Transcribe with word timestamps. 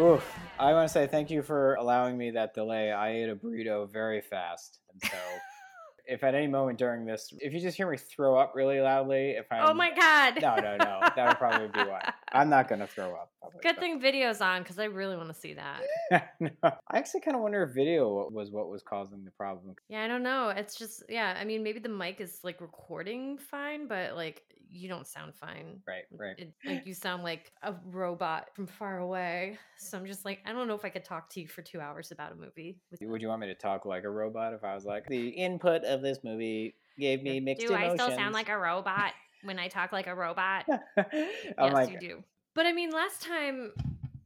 Oof. 0.00 0.38
I 0.58 0.72
want 0.72 0.88
to 0.88 0.92
say 0.92 1.06
thank 1.06 1.30
you 1.30 1.42
for 1.42 1.74
allowing 1.74 2.16
me 2.16 2.30
that 2.30 2.54
delay. 2.54 2.90
I 2.90 3.10
ate 3.10 3.28
a 3.28 3.36
burrito 3.36 3.90
very 3.90 4.22
fast. 4.22 4.78
And 4.90 5.10
so, 5.10 5.18
if 6.06 6.24
at 6.24 6.34
any 6.34 6.46
moment 6.46 6.78
during 6.78 7.04
this, 7.04 7.32
if 7.38 7.52
you 7.52 7.60
just 7.60 7.76
hear 7.76 7.90
me 7.90 7.98
throw 7.98 8.38
up 8.38 8.52
really 8.54 8.80
loudly, 8.80 9.32
if 9.32 9.46
I 9.52 9.60
oh 9.60 9.74
my 9.74 9.90
god. 9.94 10.40
No, 10.40 10.56
no, 10.56 10.76
no. 10.78 11.00
That 11.14 11.28
would 11.28 11.36
probably 11.38 11.68
be 11.68 11.80
why. 11.80 12.12
I'm 12.32 12.48
not 12.48 12.66
going 12.66 12.80
to 12.80 12.86
throw 12.86 13.12
up. 13.12 13.30
probably, 13.40 13.60
Good 13.62 13.76
but- 13.76 13.80
thing 13.80 14.00
video's 14.00 14.40
on 14.40 14.62
because 14.62 14.78
I 14.78 14.84
really 14.84 15.16
want 15.16 15.28
to 15.28 15.38
see 15.38 15.54
that. 15.54 15.82
no. 16.40 16.50
I 16.62 16.72
actually 16.96 17.20
kind 17.20 17.36
of 17.36 17.42
wonder 17.42 17.62
if 17.64 17.74
video 17.74 18.26
was 18.30 18.50
what 18.50 18.70
was 18.70 18.82
causing 18.82 19.24
the 19.26 19.32
problem. 19.32 19.74
Yeah, 19.90 20.02
I 20.02 20.08
don't 20.08 20.22
know. 20.22 20.48
It's 20.48 20.76
just 20.76 21.02
yeah. 21.10 21.36
I 21.38 21.44
mean, 21.44 21.62
maybe 21.62 21.78
the 21.78 21.90
mic 21.90 22.22
is 22.22 22.38
like 22.42 22.62
recording 22.62 23.36
fine, 23.36 23.86
but 23.86 24.16
like 24.16 24.44
you 24.70 24.88
don't 24.88 25.06
sound 25.06 25.34
fine. 25.34 25.80
Right, 25.86 26.04
right. 26.12 26.38
It, 26.38 26.52
like 26.64 26.86
you 26.86 26.94
sound 26.94 27.22
like 27.22 27.52
a 27.62 27.74
robot 27.86 28.48
from 28.54 28.66
far 28.66 28.98
away. 28.98 29.58
So 29.78 29.98
I'm 29.98 30.06
just 30.06 30.24
like, 30.24 30.40
I 30.46 30.52
don't 30.52 30.68
know 30.68 30.74
if 30.74 30.84
I 30.84 30.88
could 30.88 31.04
talk 31.04 31.28
to 31.30 31.40
you 31.40 31.48
for 31.48 31.62
two 31.62 31.80
hours 31.80 32.12
about 32.12 32.32
a 32.32 32.34
movie. 32.34 32.78
Would 33.00 33.22
you 33.22 33.28
want 33.28 33.40
me 33.40 33.46
to 33.48 33.54
talk 33.54 33.84
like 33.84 34.04
a 34.04 34.10
robot 34.10 34.52
if 34.52 34.64
I 34.64 34.74
was 34.74 34.84
like, 34.84 35.06
the 35.06 35.28
input 35.28 35.84
of 35.84 36.02
this 36.02 36.18
movie 36.24 36.74
gave 36.98 37.22
me 37.22 37.40
mixed 37.40 37.66
do 37.66 37.74
emotions? 37.74 38.00
I 38.00 38.04
still 38.04 38.16
sound 38.16 38.34
like 38.34 38.48
a 38.48 38.58
robot 38.58 39.12
when 39.42 39.58
I 39.58 39.68
talk 39.68 39.92
like 39.92 40.06
a 40.06 40.14
robot? 40.14 40.66
Yes, 40.96 41.72
like, 41.72 41.90
you 41.90 41.98
do. 41.98 42.24
But 42.54 42.66
I 42.66 42.72
mean, 42.72 42.90
last 42.90 43.22
time, 43.22 43.72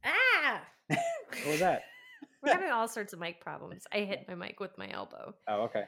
ah, 0.03 0.61
what 0.87 1.47
was 1.47 1.59
that? 1.59 1.83
we're 2.41 2.53
having 2.53 2.71
all 2.71 2.87
sorts 2.87 3.13
of 3.13 3.19
mic 3.19 3.41
problems. 3.41 3.85
I 3.91 3.99
hit 3.99 4.25
my 4.27 4.35
mic 4.35 4.59
with 4.59 4.77
my 4.77 4.89
elbow. 4.89 5.33
Oh, 5.47 5.63
okay. 5.63 5.85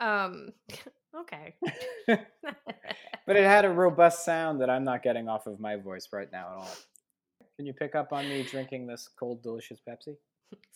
Um, 0.00 0.50
okay. 1.16 1.54
but 2.06 3.36
it 3.36 3.44
had 3.44 3.64
a 3.64 3.70
robust 3.70 4.24
sound 4.24 4.60
that 4.60 4.70
I'm 4.70 4.84
not 4.84 5.02
getting 5.02 5.28
off 5.28 5.46
of 5.46 5.60
my 5.60 5.76
voice 5.76 6.08
right 6.12 6.28
now 6.32 6.48
at 6.52 6.56
all. 6.58 6.76
Can 7.56 7.66
you 7.66 7.72
pick 7.72 7.94
up 7.94 8.12
on 8.12 8.28
me 8.28 8.42
drinking 8.42 8.86
this 8.86 9.08
cold, 9.18 9.42
delicious 9.42 9.78
Pepsi? 9.88 10.16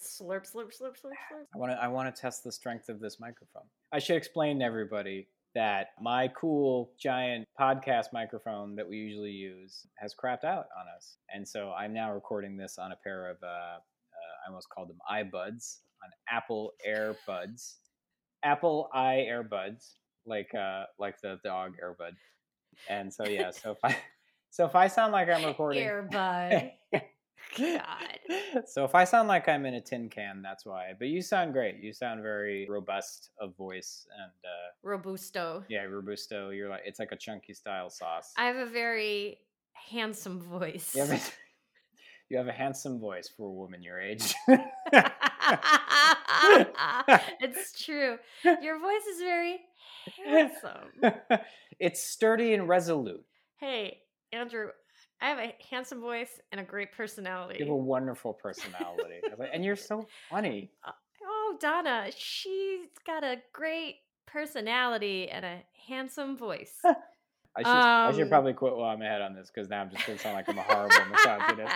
slurp, 0.03 0.51
slurp, 0.51 0.69
slurp, 0.69 0.95
slurp, 0.97 1.15
slurp. 1.15 1.47
I 1.55 1.59
want 1.59 1.73
to. 1.73 1.83
I 1.83 1.89
want 1.89 2.15
to 2.15 2.21
test 2.21 2.45
the 2.45 2.53
strength 2.53 2.89
of 2.89 3.01
this 3.01 3.21
microphone. 3.21 3.65
I 3.93 3.99
should 3.99 4.17
explain 4.17 4.59
to 4.61 4.65
everybody 4.65 5.29
that 5.55 5.89
my 6.01 6.29
cool 6.29 6.93
giant 6.99 7.47
podcast 7.59 8.07
microphone 8.13 8.77
that 8.77 8.89
we 8.89 8.97
usually 8.97 9.31
use 9.31 9.87
has 9.97 10.15
crapped 10.15 10.45
out 10.45 10.67
on 10.79 10.87
us, 10.97 11.17
and 11.33 11.47
so 11.47 11.73
I'm 11.73 11.93
now 11.93 12.13
recording 12.13 12.57
this 12.57 12.79
on 12.79 12.93
a 12.93 12.97
pair 12.97 13.31
of. 13.31 13.37
Uh, 13.43 13.47
uh, 13.47 14.47
I 14.47 14.49
almost 14.49 14.69
called 14.71 14.89
them 14.89 14.99
iBuds 15.11 15.79
on 16.03 16.11
Apple 16.31 16.73
AirBuds, 16.87 17.75
Apple 18.43 18.89
i 18.93 19.27
AirBuds, 19.29 19.95
like 20.27 20.55
uh, 20.55 20.85
like 20.99 21.21
the 21.21 21.39
dog 21.45 21.77
AirBud. 21.83 22.13
And 22.89 23.13
so 23.13 23.27
yeah, 23.27 23.51
so 23.51 23.73
if 23.73 23.79
I 23.85 23.97
so 24.51 24.65
if 24.65 24.75
I 24.75 24.87
sound 24.89 25.13
like 25.13 25.29
I'm 25.29 25.45
recording 25.53 25.87
Earbud. 25.87 26.73
God. 27.57 28.19
So 28.67 28.85
if 28.85 28.95
I 28.95 29.05
sound 29.05 29.29
like 29.29 29.49
I'm 29.49 29.65
in 29.65 29.75
a 29.75 29.81
tin 29.81 30.09
can, 30.11 30.43
that's 30.43 30.67
why. 30.67 30.93
But 30.99 31.09
you 31.09 31.23
sound 31.23 31.53
great. 31.53 31.77
You 31.81 31.93
sound 31.93 32.23
very 32.23 32.67
robust 32.69 33.31
of 33.41 33.57
voice 33.57 34.07
and 34.15 34.33
uh, 34.45 34.71
Robusto. 34.83 35.65
yeah, 35.69 35.83
robusto. 35.85 36.51
You're 36.51 36.69
like 36.69 36.83
it's 36.85 36.99
like 36.99 37.13
a 37.13 37.17
chunky 37.17 37.55
style 37.55 37.89
sauce. 37.91 38.33
I 38.37 38.47
have 38.47 38.57
a 38.57 38.67
very 38.67 39.39
handsome 39.73 40.41
voice. 40.41 40.95
have 40.95 41.11
a, 41.11 41.21
you 42.31 42.37
have 42.39 42.49
a 42.49 42.53
handsome 42.53 42.99
voice 43.01 43.29
for 43.37 43.49
a 43.49 43.53
woman 43.53 43.83
your 43.83 44.01
age. 44.01 44.35
it's 47.41 47.83
true. 47.85 48.19
Your 48.45 48.79
voice 48.79 49.07
is 49.15 49.21
very 49.21 49.61
handsome. 50.25 51.13
it's 51.79 52.03
sturdy 52.03 52.55
and 52.55 52.69
resolute. 52.69 53.25
Hey, 53.59 53.99
Andrew, 54.33 54.69
I 55.21 55.29
have 55.31 55.39
a 55.39 55.55
handsome 55.71 56.01
voice 56.01 56.41
and 56.53 56.61
a 56.61 56.65
great 56.65 56.93
personality. 56.93 57.57
You 57.59 57.65
have 57.67 57.73
a 57.73 57.77
wonderful 57.77 58.33
personality, 58.35 59.21
I 59.25 59.31
was 59.31 59.39
like, 59.39 59.51
and 59.53 59.65
you're 59.65 59.77
so 59.77 60.07
funny. 60.31 60.71
Oh, 61.25 61.57
Donna, 61.61 62.07
she's 62.17 62.87
got 63.07 63.25
a 63.25 63.37
great 63.53 63.97
personality 64.27 65.29
and 65.29 65.45
a 65.45 65.63
handsome 65.89 66.37
voice. 66.37 66.75
I 67.57 67.63
should, 67.63 67.67
I 67.67 68.13
should 68.13 68.23
Um, 68.25 68.29
probably 68.29 68.53
quit 68.53 68.77
while 68.77 68.91
I'm 68.91 69.03
ahead 69.03 69.21
on 69.23 69.35
this 69.35 69.51
because 69.53 69.69
now 69.69 69.81
I'm 69.81 69.91
just 69.91 70.07
going 70.07 70.17
to 70.17 70.23
sound 70.23 70.37
like 70.37 70.49
I'm 70.49 70.59
a 70.59 70.63
horrible 70.63 70.95
misogynist. 71.11 71.75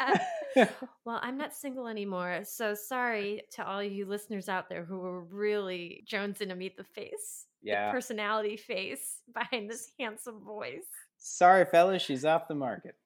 well, 1.04 1.20
I'm 1.22 1.36
not 1.36 1.54
single 1.54 1.86
anymore, 1.86 2.40
so 2.44 2.74
sorry 2.74 3.42
to 3.52 3.66
all 3.66 3.82
you 3.82 4.06
listeners 4.06 4.48
out 4.48 4.68
there 4.68 4.84
who 4.84 4.98
were 4.98 5.22
really 5.24 6.04
jonesing 6.10 6.48
to 6.48 6.54
meet 6.54 6.76
the 6.76 6.84
face, 6.84 7.46
yeah. 7.62 7.86
the 7.86 7.92
personality 7.92 8.56
face 8.56 9.18
behind 9.34 9.70
this 9.70 9.91
handsome 9.98 10.41
voice. 10.44 10.86
Sorry, 11.18 11.64
fellas, 11.64 12.02
she's 12.02 12.24
off 12.24 12.48
the 12.48 12.54
market. 12.54 12.96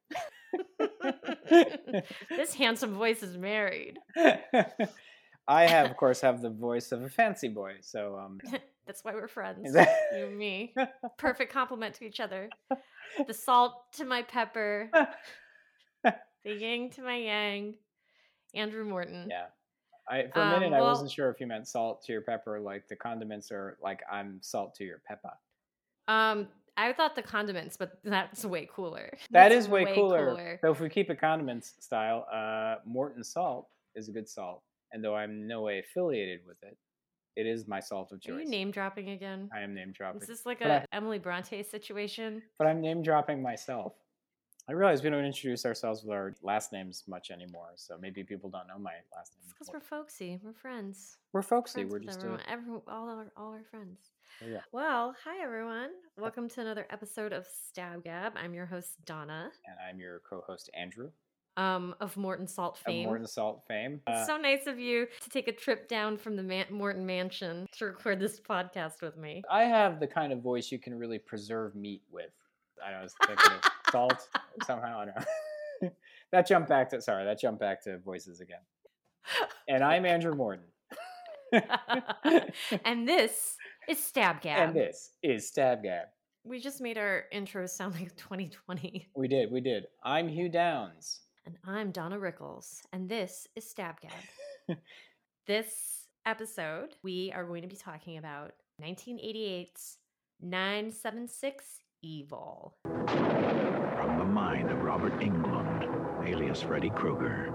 this 2.30 2.54
handsome 2.54 2.94
voice 2.94 3.22
is 3.22 3.36
married. 3.36 3.98
I 5.48 5.66
have, 5.66 5.90
of 5.90 5.96
course, 5.96 6.22
have 6.22 6.40
the 6.40 6.50
voice 6.50 6.92
of 6.92 7.02
a 7.02 7.08
fancy 7.10 7.48
boy. 7.48 7.74
So, 7.82 8.16
um, 8.16 8.40
That's 8.86 9.04
why 9.04 9.14
we're 9.14 9.28
friends. 9.28 9.74
You 9.74 10.26
and 10.26 10.38
me. 10.38 10.74
Perfect 11.18 11.52
compliment 11.52 11.94
to 11.96 12.04
each 12.04 12.20
other. 12.20 12.48
The 13.26 13.34
salt 13.34 13.74
to 13.96 14.04
my 14.04 14.22
pepper, 14.22 14.90
the 16.46 16.52
yin 16.54 16.88
to 16.90 17.02
my 17.02 17.16
yang. 17.16 17.74
Andrew 18.54 18.84
Morton. 18.84 19.26
yeah. 19.30 19.46
I 20.08 20.28
for 20.32 20.40
a 20.40 20.46
minute 20.60 20.68
Um, 20.68 20.74
I 20.74 20.80
wasn't 20.82 21.10
sure 21.10 21.28
if 21.30 21.40
you 21.40 21.48
meant 21.48 21.66
salt 21.66 22.02
to 22.04 22.12
your 22.12 22.22
pepper, 22.22 22.60
like 22.60 22.86
the 22.88 22.94
condiments 22.94 23.50
are 23.50 23.76
like 23.82 24.00
I'm 24.10 24.38
salt 24.40 24.74
to 24.76 24.84
your 24.84 25.02
pepper. 25.06 25.32
Um, 26.06 26.46
I 26.76 26.92
thought 26.92 27.16
the 27.16 27.22
condiments, 27.22 27.76
but 27.76 27.98
that's 28.04 28.44
way 28.44 28.68
cooler. 28.72 29.10
That 29.32 29.48
That's 29.48 29.64
is 29.64 29.68
way, 29.68 29.84
cooler. 29.94 30.58
So 30.62 30.70
if 30.70 30.78
we 30.78 30.88
keep 30.88 31.10
it 31.10 31.18
condiments 31.20 31.74
style, 31.80 32.24
uh, 32.32 32.76
Morton 32.86 33.24
salt 33.24 33.66
is 33.96 34.08
a 34.08 34.12
good 34.12 34.28
salt, 34.28 34.62
and 34.92 35.02
though 35.02 35.16
I'm 35.16 35.48
no 35.48 35.62
way 35.62 35.80
affiliated 35.80 36.40
with 36.46 36.62
it, 36.62 36.76
it 37.34 37.46
is 37.48 37.66
my 37.66 37.80
salt 37.80 38.12
of 38.12 38.20
choice. 38.20 38.36
Are 38.36 38.40
you 38.42 38.48
name 38.48 38.70
dropping 38.70 39.10
again? 39.10 39.50
I 39.52 39.60
am 39.62 39.74
name 39.74 39.90
dropping, 39.92 40.22
Is 40.22 40.28
this 40.28 40.46
like 40.46 40.60
But 40.60 40.70
a 40.70 40.74
I- 40.82 40.86
Emily 40.92 41.18
Bronte 41.18 41.60
situation? 41.64 42.42
but 42.58 42.68
I'm 42.68 42.80
name 42.80 43.02
dropping 43.02 43.42
myself. 43.42 43.92
I 44.68 44.72
realize 44.72 45.04
we 45.04 45.10
don't 45.10 45.24
introduce 45.24 45.64
ourselves 45.64 46.02
with 46.02 46.10
our 46.10 46.34
last 46.42 46.72
names 46.72 47.04
much 47.06 47.30
anymore, 47.30 47.70
so 47.76 47.96
maybe 48.00 48.24
people 48.24 48.50
don't 48.50 48.66
know 48.66 48.78
my 48.78 48.94
last 49.14 49.34
name. 49.36 49.48
Because 49.56 49.72
we're 49.72 49.78
folksy. 49.78 50.40
We're 50.42 50.54
friends. 50.54 51.18
we're 51.32 51.42
folksy. 51.42 51.82
friends 51.82 51.92
We're 51.92 51.98
just 52.00 52.18
everyone. 52.18 52.40
a, 52.40 52.50
Every, 52.50 52.72
all 52.88 53.08
our 53.08 53.26
all 53.36 53.52
our 53.52 53.62
friends. 53.70 53.98
oh, 54.42 54.48
yeah. 54.48 54.58
Well, 54.72 55.14
hi 55.24 55.40
everyone. 55.40 55.90
Welcome 56.18 56.48
to 56.48 56.62
another 56.62 56.84
episode 56.90 57.32
of 57.32 57.46
Stab 57.46 58.02
Gab. 58.02 58.32
I'm 58.36 58.54
your 58.54 58.66
host 58.66 58.96
Donna, 59.04 59.52
and 59.66 59.76
I'm 59.88 60.00
your 60.00 60.20
co-host 60.28 60.68
Andrew 60.74 61.10
um, 61.56 61.94
of 62.00 62.16
Morton 62.16 62.48
Salt 62.48 62.74
of 62.76 62.80
fame. 62.80 63.04
Morton 63.06 63.28
Salt 63.28 63.62
fame. 63.68 64.00
Uh, 64.08 64.26
so 64.26 64.36
nice 64.36 64.66
of 64.66 64.80
you 64.80 65.06
to 65.20 65.30
take 65.30 65.46
a 65.46 65.52
trip 65.52 65.86
down 65.88 66.16
from 66.16 66.34
the 66.34 66.42
Man- 66.42 66.66
Morton 66.70 67.06
Mansion 67.06 67.68
to 67.78 67.84
record 67.84 68.18
this 68.18 68.40
podcast 68.40 69.00
with 69.00 69.16
me. 69.16 69.44
I 69.48 69.62
have 69.62 70.00
the 70.00 70.08
kind 70.08 70.32
of 70.32 70.40
voice 70.40 70.72
you 70.72 70.80
can 70.80 70.98
really 70.98 71.20
preserve 71.20 71.76
meat 71.76 72.02
with. 72.10 72.32
I 72.84 72.92
I 72.92 73.02
was 73.02 73.14
thinking 73.26 73.52
of 73.52 73.70
salt 73.90 74.28
somehow. 74.64 75.00
I 75.00 75.04
don't 75.06 75.16
know. 75.16 75.90
that 76.32 76.46
jumped 76.46 76.68
back 76.68 76.90
to 76.90 77.00
sorry. 77.00 77.24
That 77.24 77.40
jumped 77.40 77.60
back 77.60 77.82
to 77.84 77.98
voices 77.98 78.40
again. 78.40 78.60
And 79.68 79.82
I'm 79.82 80.06
Andrew 80.06 80.34
Morton. 80.34 80.64
and 82.84 83.08
this 83.08 83.56
is 83.88 84.02
Stab 84.02 84.40
Gab. 84.40 84.68
and 84.68 84.76
this 84.76 85.10
is 85.22 85.48
Stab 85.48 85.82
Gab. 85.82 86.06
We 86.44 86.60
just 86.60 86.80
made 86.80 86.96
our 86.98 87.24
intro 87.32 87.66
sound 87.66 87.94
like 87.94 88.14
2020. 88.16 89.08
We 89.16 89.28
did, 89.28 89.50
we 89.50 89.60
did. 89.60 89.86
I'm 90.04 90.28
Hugh 90.28 90.48
Downs. 90.48 91.20
And 91.44 91.56
I'm 91.64 91.90
Donna 91.90 92.18
Rickles, 92.18 92.80
and 92.92 93.08
this 93.08 93.46
is 93.54 93.68
Stab 93.68 93.96
Gab. 94.00 94.78
this 95.46 96.06
episode, 96.24 96.90
we 97.02 97.32
are 97.34 97.44
going 97.44 97.62
to 97.62 97.68
be 97.68 97.76
talking 97.76 98.18
about 98.18 98.52
1988's 98.82 99.98
976 100.40 101.64
Evil. 102.02 102.76
From 104.46 104.58
the 104.58 104.64
mind 104.64 104.70
of 104.70 104.84
Robert 104.84 105.18
Englund, 105.18 106.24
alias 106.24 106.62
Freddy 106.62 106.90
Krueger, 106.90 107.52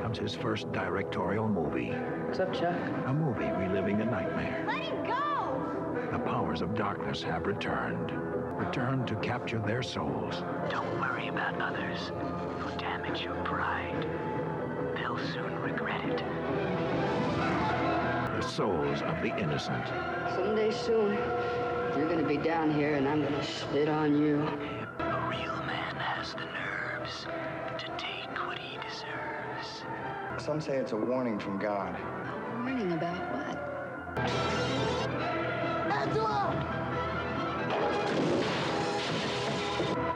comes 0.00 0.18
his 0.18 0.34
first 0.34 0.72
directorial 0.72 1.46
movie. 1.48 1.90
What's 1.90 2.40
up, 2.40 2.50
Chuck? 2.54 2.74
A 3.06 3.12
movie 3.12 3.44
reliving 3.44 4.00
a 4.00 4.06
nightmare. 4.06 4.64
Let 4.66 4.84
him 4.84 5.04
go! 5.04 6.08
The 6.12 6.18
powers 6.18 6.62
of 6.62 6.74
darkness 6.74 7.22
have 7.24 7.44
returned. 7.46 8.10
Returned 8.58 9.06
to 9.08 9.16
capture 9.16 9.58
their 9.58 9.82
souls. 9.82 10.42
Don't 10.70 10.98
worry 10.98 11.28
about 11.28 11.60
others 11.60 12.10
who 12.58 12.78
damage 12.78 13.20
your 13.20 13.36
pride. 13.44 14.08
They'll 14.96 15.18
soon 15.18 15.58
regret 15.60 16.06
it. 16.06 16.18
The 18.40 18.48
souls 18.48 19.02
of 19.02 19.20
the 19.20 19.36
innocent. 19.36 19.86
Someday 20.34 20.70
soon, 20.70 21.18
you're 21.98 22.08
gonna 22.08 22.26
be 22.26 22.38
down 22.38 22.72
here 22.72 22.94
and 22.94 23.06
I'm 23.06 23.22
gonna 23.22 23.44
spit 23.44 23.90
on 23.90 24.16
you. 24.16 24.48
Some 30.44 30.60
say 30.60 30.76
it's 30.76 30.92
a 30.92 30.96
warning 30.96 31.38
from 31.38 31.58
God. 31.58 31.96
A 31.98 32.62
Warning 32.62 32.92
about 32.92 33.16
what? 33.32 33.56
Angela! 35.90 36.50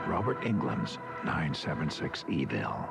Robert 0.07 0.39
Englund's 0.41 0.99
976 1.25 2.25
Evil. 2.29 2.87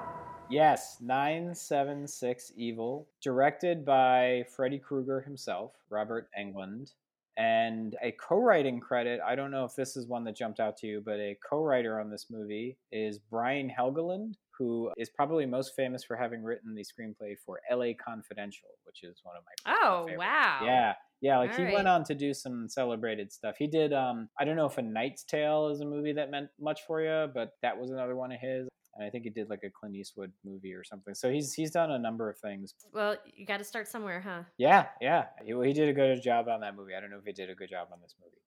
Yes, 0.51 0.97
976 1.01 2.55
Evil, 2.57 3.07
directed 3.23 3.85
by 3.85 4.45
Freddy 4.57 4.81
Krueger 4.81 5.21
himself, 5.21 5.75
Robert 5.91 6.29
Englund, 6.37 6.95
and 7.37 7.95
a 8.03 8.11
co-writing 8.11 8.81
credit. 8.81 9.21
I 9.25 9.37
don't 9.37 9.53
know 9.53 9.65
if 9.65 9.77
this 9.77 9.97
is 9.97 10.09
one 10.09 10.25
that 10.25 10.35
jumped 10.35 10.59
out 10.59 10.77
to 10.79 10.89
you, 10.89 11.01
but 11.05 11.21
a 11.21 11.39
co-writer 11.49 12.01
on 12.01 12.11
this 12.11 12.27
movie 12.31 12.79
is 12.91 13.21
Brian 13.21 13.71
Helgeland, 13.71 14.35
who 14.59 14.91
is 14.97 15.09
probably 15.11 15.47
most 15.47 15.75
famous 15.77 16.03
for 16.05 16.17
having 16.17 16.43
written 16.43 16.75
the 16.75 16.83
screenplay 16.85 17.37
for 17.47 17.61
LA 17.71 17.93
Confidential, 18.05 18.69
which 18.85 19.03
is 19.05 19.21
one 19.23 19.37
of 19.37 19.45
my 19.45 19.73
Oh, 19.81 20.07
favorites. 20.07 20.19
wow. 20.19 20.61
Yeah. 20.65 20.95
Yeah, 21.21 21.39
like 21.39 21.51
All 21.51 21.57
he 21.57 21.65
right. 21.65 21.75
went 21.75 21.89
on 21.89 22.05
to 22.05 22.15
do 22.15 22.33
some 22.33 22.69
celebrated 22.69 23.33
stuff. 23.33 23.57
He 23.59 23.67
did 23.67 23.93
um 23.93 24.29
I 24.39 24.45
don't 24.45 24.57
know 24.57 24.67
if 24.67 24.79
A 24.79 24.83
Knight's 24.83 25.25
Tale 25.25 25.69
is 25.69 25.81
a 25.81 25.85
movie 25.85 26.13
that 26.13 26.31
meant 26.31 26.49
much 26.61 26.83
for 26.87 27.01
you, 27.03 27.29
but 27.33 27.53
that 27.63 27.77
was 27.79 27.91
another 27.91 28.15
one 28.17 28.31
of 28.33 28.41
his. 28.41 28.69
And 28.95 29.07
I 29.07 29.11
think 29.11 29.25
he 29.25 29.31
did 29.31 29.49
like 29.49 29.63
a 29.65 29.71
Clint 29.71 29.95
Eastwood 29.95 30.33
movie 30.45 30.75
or 30.75 30.83
something. 30.85 31.15
So 31.15 31.31
he's 31.31 31.53
he's 31.55 31.71
done 31.71 31.91
a 31.93 31.99
number 31.99 32.29
of 32.31 32.39
things. 32.39 32.73
Well, 32.93 33.17
you 33.35 33.47
got 33.47 33.59
to 33.59 33.65
start 33.65 33.87
somewhere, 33.89 34.21
huh? 34.21 34.43
Yeah, 34.59 34.87
yeah. 35.01 35.27
He, 35.45 35.55
he 35.65 35.73
did 35.73 35.89
a 35.89 35.93
good 35.93 36.21
job 36.23 36.49
on 36.49 36.61
that 36.61 36.75
movie. 36.77 36.95
I 36.97 37.01
don't 37.01 37.11
know 37.11 37.19
if 37.19 37.25
he 37.25 37.33
did 37.33 37.51
a 37.51 37.55
good 37.55 37.71
job 37.71 37.89
on 37.93 37.99
this 38.03 38.15
movie, 38.21 38.39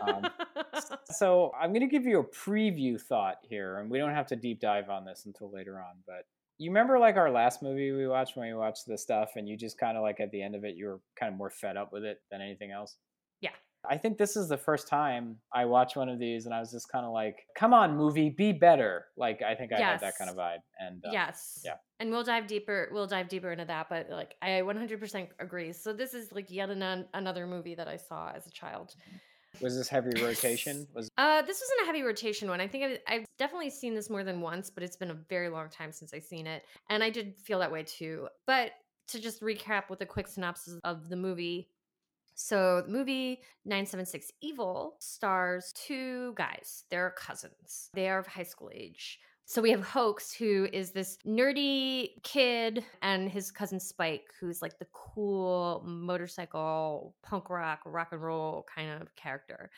um, 0.00 0.26
so 1.10 1.52
I'm 1.60 1.70
going 1.70 1.80
to 1.80 1.86
give 1.86 2.06
you 2.06 2.20
a 2.20 2.24
preview 2.24 3.00
thought 3.00 3.36
here, 3.42 3.78
and 3.78 3.90
we 3.90 3.98
don't 3.98 4.14
have 4.14 4.26
to 4.28 4.36
deep 4.36 4.60
dive 4.60 4.90
on 4.90 5.04
this 5.04 5.24
until 5.26 5.50
later 5.50 5.78
on. 5.78 5.96
But 6.06 6.24
you 6.58 6.70
remember 6.70 6.98
like 6.98 7.16
our 7.16 7.30
last 7.30 7.62
movie 7.62 7.92
we 7.92 8.06
watched 8.06 8.36
when 8.36 8.48
we 8.48 8.54
watched 8.54 8.86
this 8.86 9.02
stuff, 9.02 9.32
and 9.36 9.48
you 9.48 9.56
just 9.56 9.78
kind 9.78 9.96
of 9.96 10.02
like 10.02 10.20
at 10.20 10.30
the 10.30 10.42
end 10.42 10.54
of 10.54 10.64
it, 10.64 10.76
you 10.76 10.86
were 10.86 11.00
kind 11.18 11.32
of 11.32 11.38
more 11.38 11.50
fed 11.50 11.76
up 11.76 11.92
with 11.92 12.04
it 12.04 12.18
than 12.30 12.40
anything 12.40 12.70
else. 12.70 12.96
Yeah. 13.40 13.50
I 13.88 13.96
think 13.96 14.18
this 14.18 14.36
is 14.36 14.48
the 14.48 14.56
first 14.56 14.88
time 14.88 15.36
I 15.52 15.64
watched 15.64 15.96
one 15.96 16.08
of 16.08 16.18
these, 16.18 16.46
and 16.46 16.54
I 16.54 16.58
was 16.58 16.72
just 16.72 16.90
kind 16.90 17.06
of 17.06 17.12
like, 17.12 17.46
"Come 17.56 17.72
on, 17.72 17.96
movie, 17.96 18.28
be 18.28 18.52
better!" 18.52 19.06
Like 19.16 19.40
I 19.40 19.54
think 19.54 19.72
I 19.72 19.78
had 19.78 20.00
that 20.00 20.18
kind 20.18 20.28
of 20.28 20.36
vibe. 20.36 20.58
And 20.80 21.04
uh, 21.06 21.10
yes. 21.12 21.62
yeah. 21.64 21.74
And 22.00 22.10
we'll 22.10 22.24
dive 22.24 22.48
deeper. 22.48 22.88
We'll 22.92 23.06
dive 23.06 23.28
deeper 23.28 23.52
into 23.52 23.64
that, 23.64 23.88
but 23.88 24.10
like 24.10 24.34
I 24.42 24.62
100% 24.62 25.28
agree. 25.38 25.72
So 25.72 25.92
this 25.92 26.12
is 26.12 26.32
like 26.32 26.50
yet 26.50 26.70
another 26.70 27.46
movie 27.46 27.76
that 27.76 27.88
I 27.88 27.96
saw 27.96 28.32
as 28.34 28.46
a 28.46 28.50
child. 28.50 28.94
Was 29.60 29.76
this 29.76 29.88
heavy 29.88 30.20
rotation? 30.22 30.86
Was 30.94 31.08
Uh, 31.18 31.42
this 31.42 31.60
wasn't 31.60 31.82
a 31.82 31.86
heavy 31.86 32.02
rotation 32.02 32.48
one. 32.48 32.60
I 32.60 32.68
think 32.68 32.84
I've, 32.84 32.98
I've 33.08 33.26
definitely 33.38 33.70
seen 33.70 33.94
this 33.94 34.08
more 34.08 34.24
than 34.24 34.40
once, 34.40 34.70
but 34.70 34.82
it's 34.82 34.96
been 34.96 35.10
a 35.10 35.18
very 35.28 35.48
long 35.48 35.68
time 35.68 35.92
since 35.92 36.14
I've 36.14 36.24
seen 36.24 36.46
it, 36.46 36.64
and 36.90 37.02
I 37.02 37.10
did 37.10 37.34
feel 37.40 37.58
that 37.58 37.72
way 37.72 37.82
too. 37.82 38.28
But 38.46 38.72
to 39.08 39.20
just 39.20 39.40
recap 39.40 39.90
with 39.90 40.00
a 40.00 40.06
quick 40.06 40.28
synopsis 40.28 40.78
of 40.84 41.08
the 41.08 41.16
movie. 41.16 41.68
So, 42.34 42.82
the 42.82 42.92
movie 42.92 43.40
976 43.64 44.30
Evil 44.42 44.94
stars 45.00 45.72
two 45.74 46.34
guys. 46.34 46.84
They're 46.90 47.10
cousins. 47.10 47.90
They 47.94 48.08
are 48.08 48.20
of 48.20 48.28
high 48.28 48.44
school 48.44 48.70
age. 48.72 49.18
So, 49.50 49.62
we 49.62 49.70
have 49.70 49.82
Hoax, 49.82 50.30
who 50.30 50.68
is 50.74 50.90
this 50.90 51.16
nerdy 51.26 52.22
kid, 52.22 52.84
and 53.00 53.30
his 53.30 53.50
cousin 53.50 53.80
Spike, 53.80 54.26
who's 54.38 54.60
like 54.60 54.78
the 54.78 54.86
cool 54.92 55.82
motorcycle, 55.86 57.14
punk 57.22 57.48
rock, 57.48 57.80
rock 57.86 58.08
and 58.12 58.22
roll 58.22 58.66
kind 58.74 59.00
of 59.00 59.16
character 59.16 59.70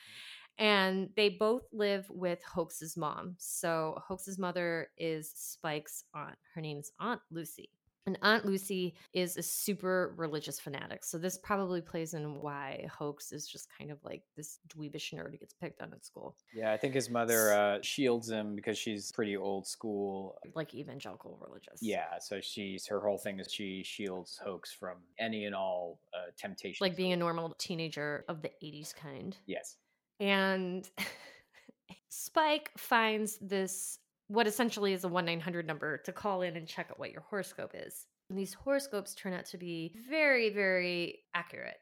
and 0.60 1.08
they 1.16 1.30
both 1.30 1.62
live 1.72 2.06
with 2.10 2.38
Hoax's 2.44 2.94
mom. 2.94 3.34
So 3.38 3.98
Hoax's 4.06 4.38
mother 4.38 4.88
is 4.98 5.32
Spike's 5.34 6.04
aunt. 6.14 6.36
Her 6.54 6.60
name's 6.60 6.92
Aunt 7.00 7.22
Lucy. 7.30 7.70
And 8.06 8.18
Aunt 8.22 8.46
Lucy 8.46 8.94
is 9.12 9.36
a 9.36 9.42
super 9.42 10.14
religious 10.16 10.58
fanatic. 10.58 11.04
So 11.04 11.18
this 11.18 11.36
probably 11.36 11.80
plays 11.82 12.14
in 12.14 12.40
why 12.40 12.86
Hoax 12.98 13.30
is 13.30 13.46
just 13.46 13.68
kind 13.78 13.90
of 13.90 13.98
like 14.02 14.22
this 14.36 14.58
dweebish 14.68 15.12
nerd 15.12 15.32
who 15.32 15.36
gets 15.36 15.52
picked 15.54 15.82
on 15.82 15.92
at 15.92 16.04
school, 16.04 16.34
yeah, 16.54 16.72
I 16.72 16.76
think 16.78 16.94
his 16.94 17.10
mother 17.10 17.52
uh, 17.52 17.78
shields 17.82 18.30
him 18.30 18.56
because 18.56 18.78
she's 18.78 19.12
pretty 19.12 19.36
old 19.36 19.66
school. 19.66 20.36
like 20.54 20.74
evangelical 20.74 21.38
religious. 21.46 21.78
Yeah, 21.82 22.18
so 22.20 22.40
she's 22.40 22.86
her 22.86 23.00
whole 23.00 23.18
thing 23.18 23.38
is 23.38 23.52
she 23.52 23.82
shields 23.84 24.40
Hoax 24.42 24.72
from 24.72 24.96
any 25.18 25.44
and 25.44 25.54
all 25.54 26.00
uh, 26.14 26.30
temptations. 26.38 26.80
Like 26.80 26.96
being 26.96 27.12
a 27.12 27.16
normal 27.16 27.54
teenager 27.58 28.24
of 28.28 28.42
the 28.42 28.50
80s 28.62 28.94
kind. 28.94 29.36
yes, 29.46 29.76
And 30.18 30.88
Spike 32.08 32.70
finds 32.76 33.36
this, 33.38 33.99
what 34.30 34.46
essentially 34.46 34.92
is 34.92 35.02
a 35.02 35.08
1 35.08 35.24
900 35.24 35.66
number 35.66 35.98
to 35.98 36.12
call 36.12 36.42
in 36.42 36.56
and 36.56 36.68
check 36.68 36.86
out 36.88 37.00
what 37.00 37.10
your 37.10 37.22
horoscope 37.22 37.72
is. 37.74 38.06
And 38.28 38.38
these 38.38 38.54
horoscopes 38.54 39.12
turn 39.12 39.32
out 39.32 39.44
to 39.46 39.58
be 39.58 39.92
very, 40.08 40.50
very 40.50 41.24
accurate. 41.34 41.80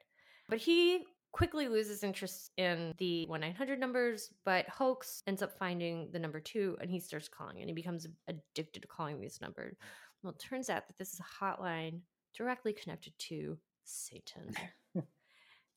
But 0.48 0.58
he 0.58 1.04
quickly 1.30 1.68
loses 1.68 2.02
interest 2.02 2.50
in 2.56 2.94
the 2.96 3.26
1 3.26 3.38
900 3.38 3.78
numbers, 3.78 4.30
but 4.46 4.66
Hoax 4.66 5.22
ends 5.26 5.42
up 5.42 5.58
finding 5.58 6.08
the 6.10 6.18
number 6.18 6.40
two 6.40 6.78
and 6.80 6.90
he 6.90 7.00
starts 7.00 7.28
calling 7.28 7.58
and 7.60 7.68
he 7.68 7.74
becomes 7.74 8.06
addicted 8.28 8.80
to 8.80 8.88
calling 8.88 9.20
these 9.20 9.42
numbers. 9.42 9.76
Well, 10.22 10.32
it 10.32 10.38
turns 10.38 10.70
out 10.70 10.88
that 10.88 10.96
this 10.96 11.12
is 11.12 11.20
a 11.20 11.44
hotline 11.44 12.00
directly 12.34 12.72
connected 12.72 13.12
to 13.28 13.58
Satan. 13.84 14.54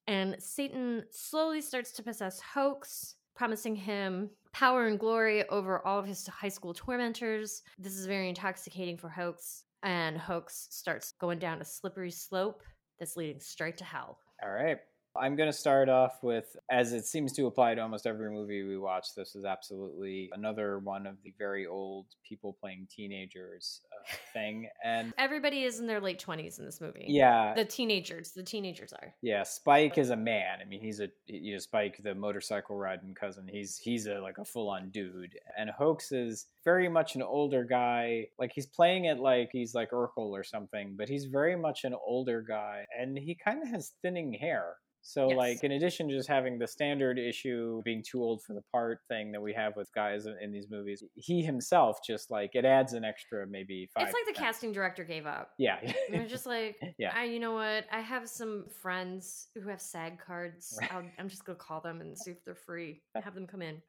and 0.08 0.38
Satan 0.40 1.04
slowly 1.12 1.60
starts 1.60 1.92
to 1.94 2.04
possess 2.04 2.40
Hoax, 2.40 3.18
promising 3.42 3.76
him 3.76 4.30
power 4.54 4.86
and 4.86 5.00
glory 5.00 5.50
over 5.50 5.84
all 5.84 5.98
of 5.98 6.06
his 6.06 6.28
high 6.28 6.48
school 6.48 6.76
tormentors. 6.76 7.64
This 7.80 7.98
is 7.98 8.06
very 8.06 8.30
intoxicating 8.30 8.98
for 8.98 9.10
Hoax, 9.10 9.64
and 9.82 10.16
Hoax 10.16 10.68
starts 10.70 11.14
going 11.14 11.40
down 11.40 11.60
a 11.60 11.66
slippery 11.66 12.12
slope 12.12 12.62
that's 13.00 13.18
leading 13.18 13.40
straight 13.40 13.78
to 13.78 13.84
hell. 13.84 14.20
all 14.44 14.52
right. 14.52 14.78
I'm 15.16 15.36
going 15.36 15.50
to 15.50 15.58
start 15.58 15.90
off 15.90 16.24
with, 16.24 16.56
as 16.70 16.94
it 16.94 17.06
seems 17.06 17.34
to 17.34 17.46
apply 17.46 17.76
to 17.76 17.82
almost 17.82 18.08
every 18.08 18.32
movie 18.32 18.64
we 18.64 18.78
watch, 18.78 19.08
this 19.16 19.36
is 19.36 19.44
absolutely 19.44 20.30
another 20.34 20.80
one 20.80 21.06
of 21.06 21.18
the 21.24 21.34
very 21.38 21.68
old 21.68 22.06
people 22.28 22.56
playing 22.62 22.88
teenagers 22.90 23.82
uh, 23.92 24.10
thing. 24.34 24.70
And 24.84 25.14
Everybody 25.18 25.64
is 25.64 25.80
in 25.80 25.88
their 25.88 26.00
late 26.00 26.24
20s 26.24 26.60
in 26.60 26.66
this 26.66 26.80
movie. 26.80 27.06
yeah, 27.08 27.54
The 27.54 27.66
teenagers, 27.66 28.32
the 28.32 28.44
teenagers 28.44 28.94
are. 28.94 29.14
Yeah, 29.22 29.44
Spike 29.44 29.98
is 29.98 30.12
a 30.12 30.16
man. 30.16 30.60
I 30.62 30.66
mean, 30.66 30.80
he's 30.80 31.02
a 31.02 31.10
you 31.28 31.54
know 31.54 31.60
Spike, 31.60 31.98
the 32.02 32.16
motorcycle 32.16 32.78
riding 32.78 33.14
cousin. 33.14 33.48
He's 33.52 33.78
he's 33.78 34.08
a 34.08 34.20
like 34.20 34.38
a 34.38 34.46
full 34.46 34.70
on 34.70 34.90
dude. 34.92 35.38
And 35.58 35.70
Hoax 35.70 36.12
is 36.12 36.48
very 36.64 36.88
much 36.90 37.16
an 37.16 37.22
older 37.22 37.64
guy. 37.64 38.28
Like 38.40 38.52
he's 38.54 38.66
playing 38.66 39.06
it 39.06 39.20
like 39.20 39.50
he's 39.52 39.76
like 39.76 39.92
Urkel 39.92 40.10
or 40.32 40.44
something, 40.44 40.96
but 40.98 41.10
he's 41.10 41.26
very 41.26 41.56
much 41.56 41.84
an 41.84 41.96
older 42.06 42.42
guy, 42.42 42.86
and 42.98 43.18
he 43.18 43.36
kind 43.36 43.62
of 43.62 43.70
has 43.70 43.94
thinning 44.02 44.34
hair. 44.34 44.76
So 45.04 45.30
Yes. 45.30 45.38
like 45.38 45.64
in 45.64 45.72
addition 45.74 46.08
to 46.10 46.16
just 46.16 46.30
having 46.30 46.60
the 46.60 46.68
standard 46.68 47.18
issue 47.18 47.82
being 47.84 48.04
too 48.08 48.22
old 48.22 48.44
for 48.44 48.54
the 48.54 48.62
part 48.72 49.00
thing 49.08 49.32
that 49.32 49.42
we 49.42 49.54
have 49.54 49.76
with 49.76 49.92
guys 49.94 50.26
in- 50.26 50.52
these 50.52 50.70
movies, 50.70 51.04
he 51.16 51.42
himself 51.42 52.00
just 52.06 52.30
like 52.32 52.52
it 52.54 52.66
adds 52.66 52.94
an 52.94 53.04
extra 53.04 53.46
maybe 53.48 53.90
five. 53.94 54.08
It's 54.08 54.14
like 54.14 54.36
the 54.36 54.40
casting 54.40 54.72
director 54.72 55.04
gave 55.04 55.26
up. 55.26 55.52
Yeah. 55.58 55.80
They're 56.12 56.28
just 56.28 56.46
like, 56.46 56.78
Yeah. 56.98 57.14
I, 57.16 57.26
you 57.26 57.40
know 57.40 57.54
what? 57.54 57.86
I 57.92 58.02
have 58.02 58.30
some 58.30 58.66
friends 58.82 59.48
who 59.56 59.68
have 59.70 59.82
SAG 59.82 60.20
cards. 60.20 60.78
I'll, 60.92 61.04
I'm 61.18 61.30
just 61.30 61.46
gonna 61.46 61.58
call 61.58 61.82
them 61.82 62.02
and 62.02 62.18
see 62.18 62.32
if 62.32 62.44
they're 62.46 62.56
free. 62.56 63.02
Have 63.22 63.34
them 63.36 63.48
come 63.48 63.62
in. 63.62 63.82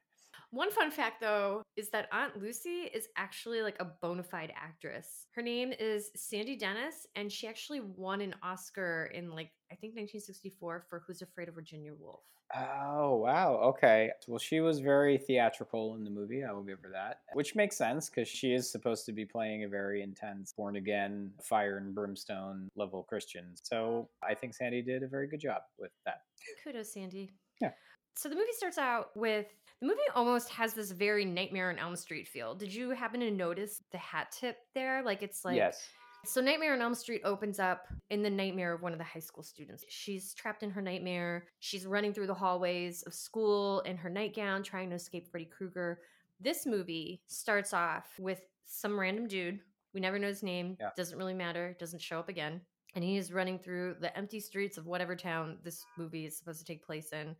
One 0.53 0.69
fun 0.69 0.91
fact, 0.91 1.19
though, 1.19 1.63
is 1.75 1.89
that 1.89 2.07
Aunt 2.11 2.39
Lucy 2.39 2.87
is 2.93 3.07
actually 3.17 3.63
like 3.63 3.75
a 3.79 3.85
bona 3.85 4.21
fide 4.21 4.53
actress. 4.55 5.25
Her 5.33 5.41
name 5.41 5.73
is 5.79 6.11
Sandy 6.15 6.55
Dennis, 6.55 7.07
and 7.15 7.31
she 7.31 7.47
actually 7.47 7.79
won 7.79 8.21
an 8.21 8.35
Oscar 8.43 9.09
in 9.15 9.31
like 9.31 9.49
I 9.71 9.75
think 9.75 9.95
1964 9.95 10.85
for 10.87 11.01
Who's 11.07 11.23
Afraid 11.23 11.49
of 11.49 11.55
Virginia 11.55 11.91
Woolf. 11.99 12.21
Oh, 12.55 13.15
wow. 13.15 13.55
Okay. 13.63 14.11
Well, 14.27 14.37
she 14.37 14.59
was 14.59 14.79
very 14.79 15.17
theatrical 15.17 15.95
in 15.95 16.03
the 16.03 16.11
movie. 16.11 16.43
I 16.43 16.51
will 16.51 16.61
give 16.61 16.81
her 16.83 16.89
that. 16.93 17.21
Which 17.33 17.55
makes 17.55 17.75
sense 17.75 18.11
because 18.11 18.27
she 18.27 18.53
is 18.53 18.71
supposed 18.71 19.07
to 19.07 19.11
be 19.11 19.25
playing 19.25 19.63
a 19.63 19.67
very 19.67 20.03
intense, 20.03 20.53
born 20.53 20.75
again, 20.75 21.31
fire 21.41 21.77
and 21.77 21.95
brimstone 21.95 22.69
level 22.75 23.01
Christian. 23.09 23.55
So 23.55 24.07
I 24.21 24.35
think 24.35 24.53
Sandy 24.53 24.83
did 24.83 25.01
a 25.01 25.07
very 25.07 25.27
good 25.27 25.39
job 25.39 25.63
with 25.79 25.89
that. 26.05 26.21
Kudos, 26.63 26.93
Sandy. 26.93 27.33
Yeah. 27.59 27.71
So 28.15 28.29
the 28.29 28.35
movie 28.35 28.53
starts 28.55 28.77
out 28.77 29.07
with 29.15 29.47
the 29.83 29.89
movie 29.89 29.99
almost 30.15 30.49
has 30.49 30.73
this 30.73 30.91
very 30.91 31.25
Nightmare 31.25 31.69
on 31.69 31.77
Elm 31.77 31.97
Street 31.97 32.25
feel. 32.25 32.55
Did 32.55 32.73
you 32.73 32.91
happen 32.91 33.19
to 33.19 33.29
notice 33.29 33.81
the 33.91 33.97
hat 33.97 34.31
tip 34.31 34.55
there? 34.73 35.03
Like 35.03 35.21
it's 35.21 35.43
like 35.43 35.57
yes. 35.57 35.89
So 36.23 36.39
Nightmare 36.39 36.73
on 36.73 36.81
Elm 36.81 36.95
Street 36.95 37.19
opens 37.25 37.59
up 37.59 37.87
in 38.09 38.23
the 38.23 38.29
nightmare 38.29 38.71
of 38.71 38.81
one 38.81 38.93
of 38.93 38.97
the 38.97 39.03
high 39.03 39.19
school 39.19 39.43
students. 39.43 39.83
She's 39.89 40.33
trapped 40.33 40.63
in 40.63 40.71
her 40.71 40.81
nightmare. 40.81 41.47
She's 41.59 41.85
running 41.85 42.13
through 42.13 42.27
the 42.27 42.33
hallways 42.33 43.03
of 43.03 43.13
school 43.13 43.81
in 43.81 43.97
her 43.97 44.09
nightgown 44.09 44.63
trying 44.63 44.89
to 44.91 44.95
escape 44.95 45.27
Freddy 45.29 45.49
Krueger. 45.53 45.99
This 46.39 46.65
movie 46.65 47.21
starts 47.27 47.73
off 47.73 48.07
with 48.17 48.39
some 48.63 48.97
random 48.97 49.27
dude. 49.27 49.59
We 49.93 49.99
never 49.99 50.17
know 50.17 50.27
his 50.27 50.43
name. 50.43 50.77
Yeah. 50.79 50.91
Doesn't 50.95 51.17
really 51.17 51.33
matter. 51.33 51.75
Doesn't 51.77 52.01
show 52.01 52.19
up 52.19 52.29
again. 52.29 52.61
And 52.95 53.03
he 53.03 53.17
is 53.17 53.33
running 53.33 53.59
through 53.59 53.97
the 53.99 54.15
empty 54.17 54.39
streets 54.39 54.77
of 54.77 54.85
whatever 54.85 55.17
town 55.17 55.57
this 55.61 55.83
movie 55.97 56.25
is 56.25 56.37
supposed 56.37 56.59
to 56.59 56.65
take 56.65 56.85
place 56.85 57.11
in. 57.11 57.35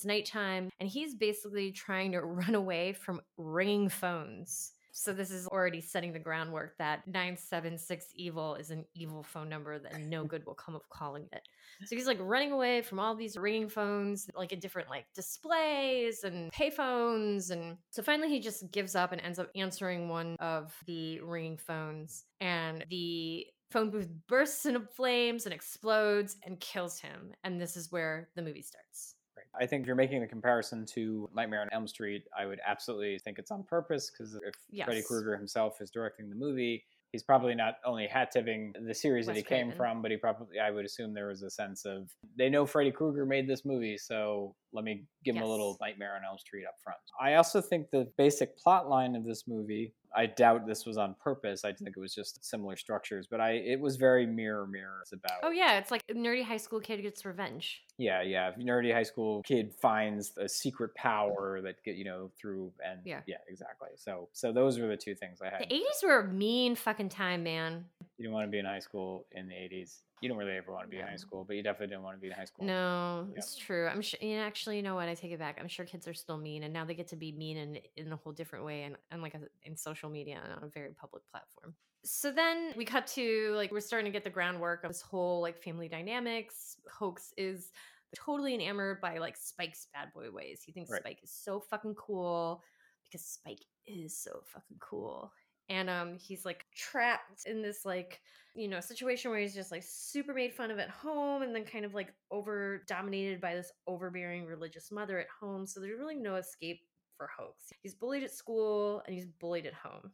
It's 0.00 0.06
nighttime, 0.06 0.70
and 0.80 0.88
he's 0.88 1.14
basically 1.14 1.72
trying 1.72 2.12
to 2.12 2.20
run 2.22 2.54
away 2.54 2.94
from 2.94 3.20
ringing 3.36 3.90
phones. 3.90 4.72
So 4.92 5.12
this 5.12 5.30
is 5.30 5.46
already 5.46 5.82
setting 5.82 6.14
the 6.14 6.18
groundwork 6.18 6.78
that 6.78 7.06
976 7.06 8.06
evil 8.14 8.54
is 8.54 8.70
an 8.70 8.86
evil 8.94 9.22
phone 9.22 9.50
number 9.50 9.78
that 9.78 10.00
no 10.00 10.24
good 10.24 10.46
will 10.46 10.54
come 10.54 10.74
of 10.74 10.88
calling 10.88 11.26
it. 11.34 11.42
So 11.84 11.96
he's 11.96 12.06
like 12.06 12.16
running 12.18 12.50
away 12.50 12.80
from 12.80 12.98
all 12.98 13.14
these 13.14 13.36
ringing 13.36 13.68
phones, 13.68 14.26
like 14.34 14.52
in 14.52 14.58
different 14.58 14.88
like 14.88 15.04
displays 15.14 16.24
and 16.24 16.50
payphones. 16.50 17.50
And 17.50 17.76
so 17.90 18.02
finally 18.02 18.30
he 18.30 18.40
just 18.40 18.72
gives 18.72 18.94
up 18.94 19.12
and 19.12 19.20
ends 19.20 19.38
up 19.38 19.50
answering 19.54 20.08
one 20.08 20.34
of 20.40 20.74
the 20.86 21.20
ringing 21.20 21.58
phones. 21.58 22.24
And 22.40 22.86
the 22.88 23.46
phone 23.70 23.90
booth 23.90 24.08
bursts 24.28 24.64
into 24.64 24.80
flames 24.80 25.44
and 25.44 25.52
explodes 25.52 26.38
and 26.42 26.58
kills 26.58 27.00
him. 27.00 27.34
And 27.44 27.60
this 27.60 27.76
is 27.76 27.92
where 27.92 28.30
the 28.34 28.40
movie 28.40 28.62
starts. 28.62 29.16
I 29.58 29.66
think 29.66 29.82
if 29.82 29.86
you're 29.86 29.96
making 29.96 30.20
the 30.20 30.26
comparison 30.26 30.86
to 30.94 31.28
Nightmare 31.34 31.62
on 31.62 31.68
Elm 31.72 31.86
Street, 31.86 32.24
I 32.38 32.46
would 32.46 32.60
absolutely 32.66 33.18
think 33.18 33.38
it's 33.38 33.50
on 33.50 33.64
purpose 33.64 34.10
because 34.10 34.34
if 34.34 34.54
Freddy 34.84 35.02
Krueger 35.02 35.36
himself 35.36 35.80
is 35.80 35.90
directing 35.90 36.28
the 36.28 36.36
movie, 36.36 36.84
he's 37.12 37.22
probably 37.22 37.54
not 37.54 37.74
only 37.84 38.06
hat 38.06 38.30
tipping 38.30 38.74
the 38.86 38.94
series 38.94 39.26
that 39.26 39.32
Wes 39.32 39.38
he 39.38 39.42
came 39.42 39.72
from, 39.72 40.02
but 40.02 40.10
he 40.10 40.16
probably, 40.16 40.58
I 40.60 40.70
would 40.70 40.84
assume 40.84 41.12
there 41.14 41.28
was 41.28 41.42
a 41.42 41.50
sense 41.50 41.84
of 41.84 42.10
they 42.36 42.48
know 42.48 42.66
Freddy 42.66 42.92
Krueger 42.92 43.26
made 43.26 43.48
this 43.48 43.64
movie, 43.64 43.98
so 43.98 44.54
let 44.72 44.84
me 44.84 45.04
give 45.24 45.36
him 45.36 45.42
a 45.42 45.46
little 45.46 45.76
Nightmare 45.80 46.14
on 46.16 46.22
Elm 46.24 46.38
Street 46.38 46.64
up 46.66 46.74
front. 46.82 46.98
I 47.20 47.34
also 47.34 47.60
think 47.60 47.90
the 47.90 48.08
basic 48.16 48.56
plot 48.58 48.88
line 48.88 49.16
of 49.16 49.24
this 49.24 49.46
movie, 49.48 49.92
I 50.14 50.26
doubt 50.26 50.66
this 50.66 50.86
was 50.86 50.96
on 50.96 51.14
purpose. 51.22 51.64
I 51.64 51.72
think 51.72 51.96
it 51.96 52.00
was 52.00 52.14
just 52.14 52.44
similar 52.44 52.76
structures, 52.76 53.26
but 53.30 53.40
I 53.40 53.52
it 53.52 53.80
was 53.80 53.96
very 53.96 54.26
mirror 54.26 54.66
mirror. 54.66 54.98
It's 55.02 55.12
about 55.12 55.38
Oh, 55.42 55.50
yeah. 55.50 55.78
It's 55.78 55.90
like 55.90 56.02
a 56.08 56.14
nerdy 56.14 56.42
high 56.44 56.56
school 56.56 56.80
kid 56.80 57.02
gets 57.02 57.24
revenge. 57.24 57.82
yeah, 57.98 58.22
yeah. 58.22 58.48
If 58.50 58.56
nerdy 58.56 58.92
high 58.92 59.02
school 59.04 59.42
kid 59.42 59.72
finds 59.80 60.32
a 60.36 60.48
secret 60.48 60.94
power 60.94 61.60
that 61.62 61.82
get 61.84 61.96
you 61.96 62.04
know 62.04 62.30
through 62.40 62.72
and 62.84 63.00
Yeah. 63.04 63.20
yeah, 63.26 63.36
exactly. 63.48 63.90
So 63.96 64.28
so 64.32 64.52
those 64.52 64.78
were 64.78 64.88
the 64.88 64.96
two 64.96 65.14
things 65.14 65.40
I 65.42 65.50
had. 65.50 65.60
The 65.68 65.74
80s 65.74 66.02
were 66.04 66.20
a 66.20 66.28
mean 66.28 66.74
fucking 66.74 67.08
time, 67.10 67.42
man. 67.44 67.84
You 68.18 68.24
didn't 68.24 68.34
want 68.34 68.46
to 68.46 68.50
be 68.50 68.58
in 68.58 68.66
high 68.66 68.80
school 68.80 69.26
in 69.32 69.48
the 69.48 69.54
eighties. 69.54 70.00
You 70.20 70.28
don't 70.28 70.36
really 70.38 70.52
ever 70.52 70.70
want 70.72 70.84
to 70.84 70.88
be 70.90 70.98
in 70.98 71.06
high 71.06 71.16
school, 71.16 71.44
but 71.44 71.56
you 71.56 71.62
definitely 71.62 71.88
didn't 71.94 72.02
want 72.02 72.16
to 72.16 72.20
be 72.20 72.26
in 72.26 72.34
high 72.34 72.44
school. 72.44 72.66
No, 72.66 73.26
Yeah. 73.30 73.38
it's 73.38 73.56
true. 73.56 73.86
I'm 73.88 74.02
sure. 74.02 74.18
You 74.20 74.36
know, 74.36 74.42
actually, 74.42 74.76
you 74.76 74.82
know 74.82 74.94
what? 74.94 75.08
I 75.08 75.14
take 75.14 75.32
it 75.32 75.38
back. 75.38 75.58
I'm 75.58 75.68
sure 75.68 75.86
kids 75.86 76.06
are 76.06 76.14
still 76.14 76.36
mean, 76.36 76.62
and 76.62 76.74
now 76.74 76.84
they 76.84 76.94
get 76.94 77.08
to 77.08 77.16
be 77.16 77.32
mean 77.32 77.56
in 77.56 77.78
in 77.96 78.12
a 78.12 78.16
whole 78.16 78.32
different 78.32 78.64
way, 78.66 78.82
and, 78.82 78.96
and 79.10 79.22
like 79.22 79.34
a, 79.34 79.40
in 79.62 79.76
social 79.76 80.10
media 80.10 80.40
and 80.44 80.52
on 80.52 80.62
a 80.64 80.68
very 80.68 80.92
public 80.92 81.22
platform. 81.30 81.74
So 82.04 82.30
then 82.30 82.72
we 82.76 82.84
cut 82.84 83.06
to 83.08 83.52
like 83.56 83.72
we're 83.72 83.80
starting 83.80 84.06
to 84.06 84.16
get 84.16 84.24
the 84.24 84.30
groundwork 84.30 84.84
of 84.84 84.90
this 84.90 85.00
whole 85.02 85.40
like 85.40 85.58
family 85.62 85.88
dynamics. 85.88 86.76
Hoax 86.90 87.32
is 87.38 87.72
totally 88.14 88.54
enamored 88.54 89.00
by 89.00 89.18
like 89.18 89.36
Spike's 89.36 89.86
bad 89.94 90.12
boy 90.14 90.30
ways. 90.30 90.62
He 90.64 90.72
thinks 90.72 90.90
Right. 90.90 91.00
Spike 91.00 91.20
is 91.22 91.30
so 91.30 91.60
fucking 91.60 91.94
cool 91.94 92.62
because 93.04 93.24
Spike 93.24 93.64
is 93.86 94.16
so 94.16 94.42
fucking 94.46 94.78
cool. 94.80 95.32
And 95.70 95.88
um 95.88 96.18
he's 96.18 96.44
like 96.44 96.66
trapped 96.76 97.46
in 97.46 97.62
this 97.62 97.86
like 97.86 98.20
you 98.54 98.68
know, 98.68 98.80
situation 98.80 99.30
where 99.30 99.40
he's 99.40 99.54
just 99.54 99.70
like 99.70 99.84
super 99.86 100.34
made 100.34 100.52
fun 100.52 100.70
of 100.70 100.78
at 100.78 100.90
home 100.90 101.42
and 101.42 101.54
then 101.54 101.64
kind 101.64 101.84
of 101.84 101.94
like 101.94 102.12
over 102.30 102.82
dominated 102.88 103.40
by 103.40 103.54
this 103.54 103.70
overbearing 103.86 104.44
religious 104.44 104.90
mother 104.90 105.18
at 105.18 105.28
home. 105.40 105.66
So 105.66 105.80
there's 105.80 105.98
really 105.98 106.16
no 106.16 106.34
escape 106.36 106.80
for 107.16 107.28
Hoax. 107.36 107.72
He's 107.82 107.94
bullied 107.94 108.24
at 108.24 108.32
school 108.32 109.02
and 109.06 109.14
he's 109.14 109.26
bullied 109.26 109.66
at 109.66 109.74
home. 109.74 110.10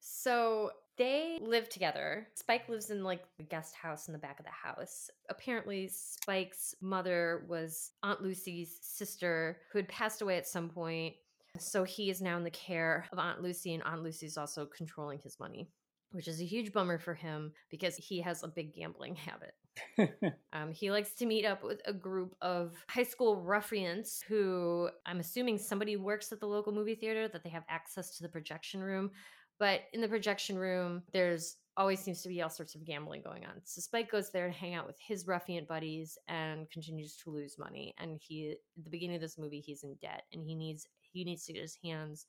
So 0.00 0.70
they 0.96 1.38
live 1.40 1.68
together. 1.68 2.26
Spike 2.34 2.68
lives 2.68 2.90
in 2.90 3.04
like 3.04 3.22
the 3.36 3.44
guest 3.44 3.74
house 3.74 4.08
in 4.08 4.12
the 4.12 4.18
back 4.18 4.40
of 4.40 4.46
the 4.46 4.50
house. 4.50 5.10
Apparently, 5.28 5.88
Spike's 5.88 6.74
mother 6.80 7.44
was 7.48 7.92
Aunt 8.02 8.22
Lucy's 8.22 8.78
sister 8.82 9.58
who 9.70 9.78
had 9.78 9.88
passed 9.88 10.22
away 10.22 10.36
at 10.36 10.48
some 10.48 10.68
point. 10.68 11.14
So 11.58 11.84
he 11.84 12.10
is 12.10 12.22
now 12.22 12.36
in 12.36 12.44
the 12.44 12.50
care 12.50 13.06
of 13.12 13.18
Aunt 13.18 13.42
Lucy, 13.42 13.74
and 13.74 13.82
Aunt 13.82 14.02
Lucy 14.02 14.26
is 14.26 14.38
also 14.38 14.66
controlling 14.66 15.18
his 15.18 15.38
money 15.38 15.68
which 16.12 16.28
is 16.28 16.40
a 16.40 16.44
huge 16.44 16.72
bummer 16.72 16.98
for 16.98 17.14
him 17.14 17.52
because 17.70 17.96
he 17.96 18.20
has 18.20 18.42
a 18.42 18.48
big 18.48 18.74
gambling 18.74 19.16
habit. 19.16 19.54
Um, 20.52 20.72
he 20.72 20.90
likes 20.90 21.12
to 21.14 21.26
meet 21.26 21.46
up 21.46 21.62
with 21.62 21.80
a 21.84 21.92
group 21.92 22.34
of 22.42 22.74
high 22.88 23.04
school 23.04 23.36
ruffians 23.36 24.20
who 24.26 24.90
I'm 25.06 25.20
assuming 25.20 25.58
somebody 25.58 25.96
works 25.96 26.32
at 26.32 26.40
the 26.40 26.46
local 26.46 26.72
movie 26.72 26.96
theater 26.96 27.28
that 27.28 27.44
they 27.44 27.50
have 27.50 27.62
access 27.68 28.16
to 28.16 28.24
the 28.24 28.28
projection 28.28 28.80
room. 28.82 29.12
But 29.60 29.82
in 29.92 30.00
the 30.00 30.08
projection 30.08 30.58
room, 30.58 31.04
there's 31.12 31.58
always 31.76 32.00
seems 32.00 32.20
to 32.22 32.28
be 32.28 32.42
all 32.42 32.50
sorts 32.50 32.74
of 32.74 32.84
gambling 32.84 33.22
going 33.22 33.44
on. 33.44 33.60
So 33.64 33.80
Spike 33.80 34.10
goes 34.10 34.30
there 34.30 34.48
to 34.48 34.52
hang 34.52 34.74
out 34.74 34.88
with 34.88 34.98
his 34.98 35.28
ruffian 35.28 35.66
buddies 35.66 36.18
and 36.26 36.68
continues 36.70 37.14
to 37.18 37.30
lose 37.30 37.56
money. 37.56 37.94
And 37.98 38.18
he, 38.20 38.50
at 38.50 38.84
the 38.84 38.90
beginning 38.90 39.16
of 39.16 39.22
this 39.22 39.38
movie, 39.38 39.60
he's 39.60 39.84
in 39.84 39.94
debt 40.02 40.24
and 40.32 40.42
he 40.42 40.56
needs 40.56 40.88
he 41.12 41.24
needs 41.24 41.44
to 41.46 41.52
get 41.52 41.62
his 41.62 41.76
hands 41.82 42.26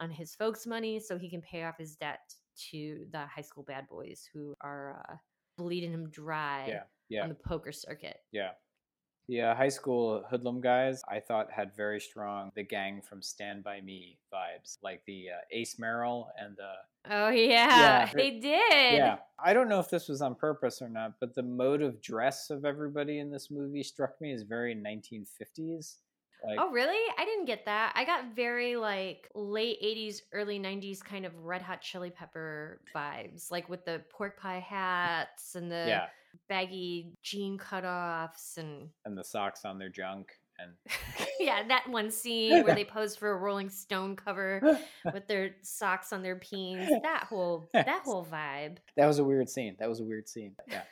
on 0.00 0.10
his 0.10 0.34
folks' 0.34 0.66
money 0.66 0.98
so 0.98 1.18
he 1.18 1.30
can 1.30 1.42
pay 1.42 1.64
off 1.64 1.78
his 1.78 1.96
debt 1.96 2.20
to 2.70 3.06
the 3.10 3.26
high 3.26 3.42
school 3.42 3.64
bad 3.64 3.88
boys 3.88 4.28
who 4.32 4.54
are 4.60 5.02
uh, 5.08 5.14
bleeding 5.56 5.92
him 5.92 6.08
dry 6.10 6.66
yeah, 6.68 6.82
yeah, 7.08 7.22
on 7.22 7.28
the 7.28 7.34
poker 7.34 7.72
circuit. 7.72 8.18
yeah. 8.32 8.50
The 9.26 9.40
uh, 9.40 9.54
high 9.54 9.70
school 9.70 10.22
hoodlum 10.30 10.60
guys, 10.60 11.00
I 11.08 11.18
thought 11.18 11.50
had 11.50 11.74
very 11.74 11.98
strong 11.98 12.52
the 12.54 12.62
gang 12.62 13.00
from 13.00 13.22
Stand 13.22 13.64
by 13.64 13.80
Me 13.80 14.18
vibes, 14.30 14.76
like 14.82 15.02
the 15.06 15.28
uh, 15.30 15.40
Ace 15.50 15.78
Merrill 15.78 16.28
and 16.38 16.54
the 16.58 16.72
Oh 17.10 17.28
yeah, 17.30 17.78
Yeah. 17.78 18.10
they 18.14 18.30
did. 18.32 18.94
Yeah, 18.94 19.16
I 19.42 19.54
don't 19.54 19.68
know 19.68 19.80
if 19.80 19.88
this 19.88 20.08
was 20.08 20.22
on 20.22 20.34
purpose 20.34 20.82
or 20.82 20.88
not, 20.88 21.14
but 21.20 21.34
the 21.34 21.42
mode 21.42 21.82
of 21.82 22.02
dress 22.02 22.50
of 22.50 22.64
everybody 22.64 23.18
in 23.18 23.30
this 23.30 23.50
movie 23.50 23.82
struck 23.82 24.20
me 24.20 24.32
as 24.32 24.42
very 24.42 24.74
1950s. 24.74 25.96
Like, 26.46 26.58
Oh 26.60 26.70
really? 26.70 26.98
I 27.18 27.24
didn't 27.24 27.46
get 27.46 27.64
that. 27.66 27.92
I 27.94 28.04
got 28.04 28.34
very 28.34 28.76
like 28.76 29.28
late 29.34 29.80
'80s, 29.82 30.20
early 30.32 30.58
'90s 30.58 31.02
kind 31.02 31.24
of 31.24 31.32
Red 31.44 31.62
Hot 31.62 31.80
Chili 31.80 32.10
Pepper 32.10 32.80
vibes, 32.94 33.50
like 33.50 33.68
with 33.68 33.84
the 33.84 34.02
pork 34.10 34.38
pie 34.38 34.60
hats 34.60 35.54
and 35.54 35.70
the 35.70 35.84
yeah, 35.88 36.06
baggy 36.48 37.12
jean 37.22 37.58
cutoffs 37.58 38.58
and 38.58 38.88
and 39.04 39.16
the 39.16 39.24
socks 39.24 39.64
on 39.64 39.78
their 39.78 39.88
junk, 39.88 40.32
and 40.58 40.72
yeah, 41.40 41.66
that 41.66 41.88
one 41.88 42.10
scene 42.10 42.62
where 42.64 42.74
they 42.74 42.84
pose 42.96 43.16
for 43.16 43.30
a 43.32 43.36
Rolling 43.36 43.70
Stone 43.70 44.16
cover 44.16 44.78
with 45.12 45.26
their 45.26 45.56
socks 45.62 46.12
on 46.12 46.22
their 46.22 46.36
peens. 46.36 46.88
That 47.02 47.24
whole 47.28 47.68
that 47.72 48.02
whole 48.04 48.24
vibe. 48.24 48.76
that 48.96 49.06
was 49.06 49.18
a 49.18 49.24
weird 49.24 49.48
scene. 49.48 49.76
That 49.78 49.88
was 49.88 50.00
a 50.00 50.04
weird 50.04 50.28
scene. 50.28 50.54
Yeah. 50.68 50.82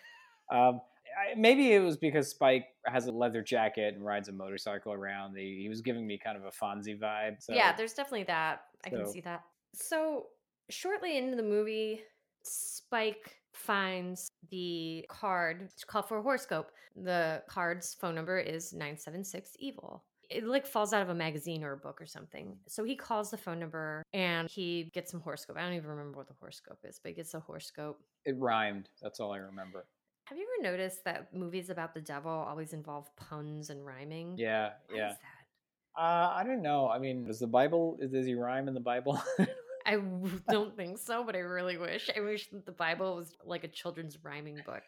Um, 0.51 0.81
I, 1.17 1.35
maybe 1.37 1.73
it 1.73 1.81
was 1.81 1.97
because 1.97 2.29
Spike 2.29 2.67
has 2.87 3.07
a 3.07 3.13
leather 3.13 3.43
jacket 3.43 3.95
and 3.95 4.05
rides 4.05 4.29
a 4.29 4.33
motorcycle 4.33 4.93
around. 4.93 5.37
He, 5.37 5.61
he 5.63 5.69
was 5.69 5.81
giving 5.81 6.07
me 6.07 6.19
kind 6.19 6.37
of 6.37 6.45
a 6.45 6.51
Fonzie 6.51 6.99
vibe. 6.99 7.43
So 7.43 7.55
yeah, 7.55 7.75
there's 7.75 7.95
definitely 7.95 8.25
that. 8.25 8.63
I 8.85 8.91
can 8.91 9.07
see 9.09 9.21
that. 9.21 9.45
So, 9.75 10.27
shortly 10.71 11.17
into 11.17 11.37
the 11.37 11.43
movie, 11.43 12.03
Spike 12.43 13.37
finds 13.53 14.29
the 14.51 15.05
card 15.09 15.71
to 15.77 15.87
call 15.87 16.03
for 16.03 16.19
a 16.19 16.23
horoscope. 16.23 16.71
The 16.97 17.43
card's 17.49 17.95
phone 17.95 18.15
number 18.15 18.39
is 18.39 18.73
976 18.73 19.57
Evil. 19.59 20.05
It 20.31 20.45
like 20.45 20.67
falls 20.67 20.95
out 20.95 21.03
of 21.03 21.11
a 21.11 21.15
magazine 21.15 21.63
or 21.63 21.73
a 21.73 21.77
book 21.77 22.01
or 22.01 22.07
something. 22.07 22.57
So 22.67 22.85
he 22.85 22.97
calls 22.97 23.31
the 23.31 23.37
phone 23.37 23.59
number 23.59 24.03
and 24.15 24.49
he 24.49 24.91
gets 24.95 25.11
some 25.11 25.21
horoscope. 25.21 25.57
I 25.59 25.63
don't 25.63 25.75
even 25.75 25.91
remember 25.91 26.17
what 26.17 26.27
the 26.27 26.35
horoscope 26.41 26.79
is, 26.85 26.99
but 27.03 27.11
he 27.11 27.15
gets 27.15 27.35
a 27.35 27.41
horoscope. 27.41 28.01
it 28.25 28.37
rhymed. 28.39 28.89
That's 29.03 29.21
all 29.21 29.33
I 29.33 29.39
remember. 29.39 29.85
Have 30.25 30.39
you 30.39 30.47
ever 30.59 30.71
noticed 30.71 31.05
that 31.05 31.35
movies 31.35 31.69
about 31.69 31.95
the 31.95 32.01
devil 32.01 32.31
always 32.31 32.73
involve 32.73 33.15
puns 33.17 33.71
and 33.71 33.85
rhyming? 33.85 34.37
Yeah, 34.39 34.71
Why 34.89 34.97
yeah. 34.97 35.11
is 35.11 35.17
that? 35.17 36.01
Uh, 36.01 36.33
I 36.35 36.45
don't 36.45 36.63
know. 36.63 36.89
I 36.89 36.99
mean, 36.99 37.27
does 37.27 37.39
the 37.39 37.47
Bible 37.47 37.99
does 38.11 38.25
he 38.27 38.35
rhyme 38.35 38.67
in 38.69 38.75
the 38.75 38.81
Bible? 38.81 39.21
I 39.87 40.01
don't 40.49 40.77
think 40.77 40.99
so, 40.99 41.25
but 41.25 41.35
I 41.35 41.41
really 41.41 41.77
wish. 41.77 42.09
I 42.17 42.21
wish 42.21 42.49
that 42.51 42.65
the 42.65 42.73
Bible 42.73 43.17
was 43.17 43.35
like 43.45 43.65
a 43.65 43.69
children's 43.69 44.17
rhyming 44.23 44.61
book. 44.65 44.83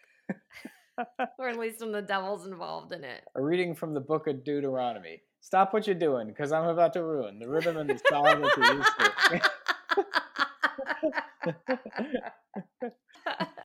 or 1.38 1.48
at 1.48 1.58
least 1.58 1.80
when 1.80 1.90
the 1.92 2.00
devil's 2.00 2.46
involved 2.46 2.92
in 2.92 3.02
it. 3.02 3.22
a 3.34 3.42
reading 3.42 3.74
from 3.74 3.92
the 3.92 4.00
book 4.00 4.28
of 4.28 4.44
Deuteronomy. 4.44 5.20
Stop 5.40 5.74
what 5.74 5.86
you're 5.86 5.96
doing, 5.96 6.28
because 6.28 6.52
I'm 6.52 6.68
about 6.68 6.92
to 6.94 7.02
ruin 7.02 7.38
the 7.38 7.48
rhythm 7.48 7.76
and 7.76 7.90
the 7.90 8.00
song 8.08 8.24
that 8.24 8.56
you 8.56 8.64
used 8.76 8.88
to. 12.80 12.90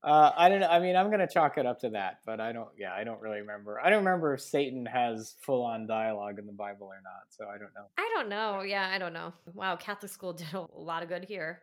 uh, 0.04 0.32
I 0.36 0.50
don't 0.50 0.62
know. 0.62 0.68
I 0.68 0.80
mean, 0.80 0.96
I'm 0.96 1.12
gonna 1.12 1.28
chalk 1.28 1.58
it 1.58 1.66
up 1.66 1.80
to 1.82 1.90
that, 1.92 2.20
but 2.26 2.40
I 2.40 2.52
don't. 2.52 2.70
Yeah, 2.78 2.94
I 2.94 3.04
don't 3.04 3.22
really 3.22 3.40
remember. 3.42 3.80
I 3.80 3.90
don't 3.90 4.04
remember 4.06 4.34
if 4.34 4.42
Satan 4.42 4.86
has 4.86 5.36
full-on 5.42 5.88
dialogue 5.88 6.40
in 6.40 6.46
the 6.46 6.54
Bible 6.54 6.88
or 6.88 7.02
not. 7.04 7.24
So 7.30 7.46
I 7.46 7.58
don't 7.58 7.74
know. 7.76 7.86
I 7.98 8.10
don't 8.14 8.30
know. 8.30 8.62
Yeah, 8.62 8.90
I 8.94 8.98
don't 8.98 9.14
know. 9.14 9.34
Wow, 9.54 9.76
Catholic 9.76 10.12
school 10.12 10.34
did 10.40 10.54
a 10.54 10.66
lot 10.74 11.04
of 11.04 11.10
good 11.10 11.26
here. 11.26 11.62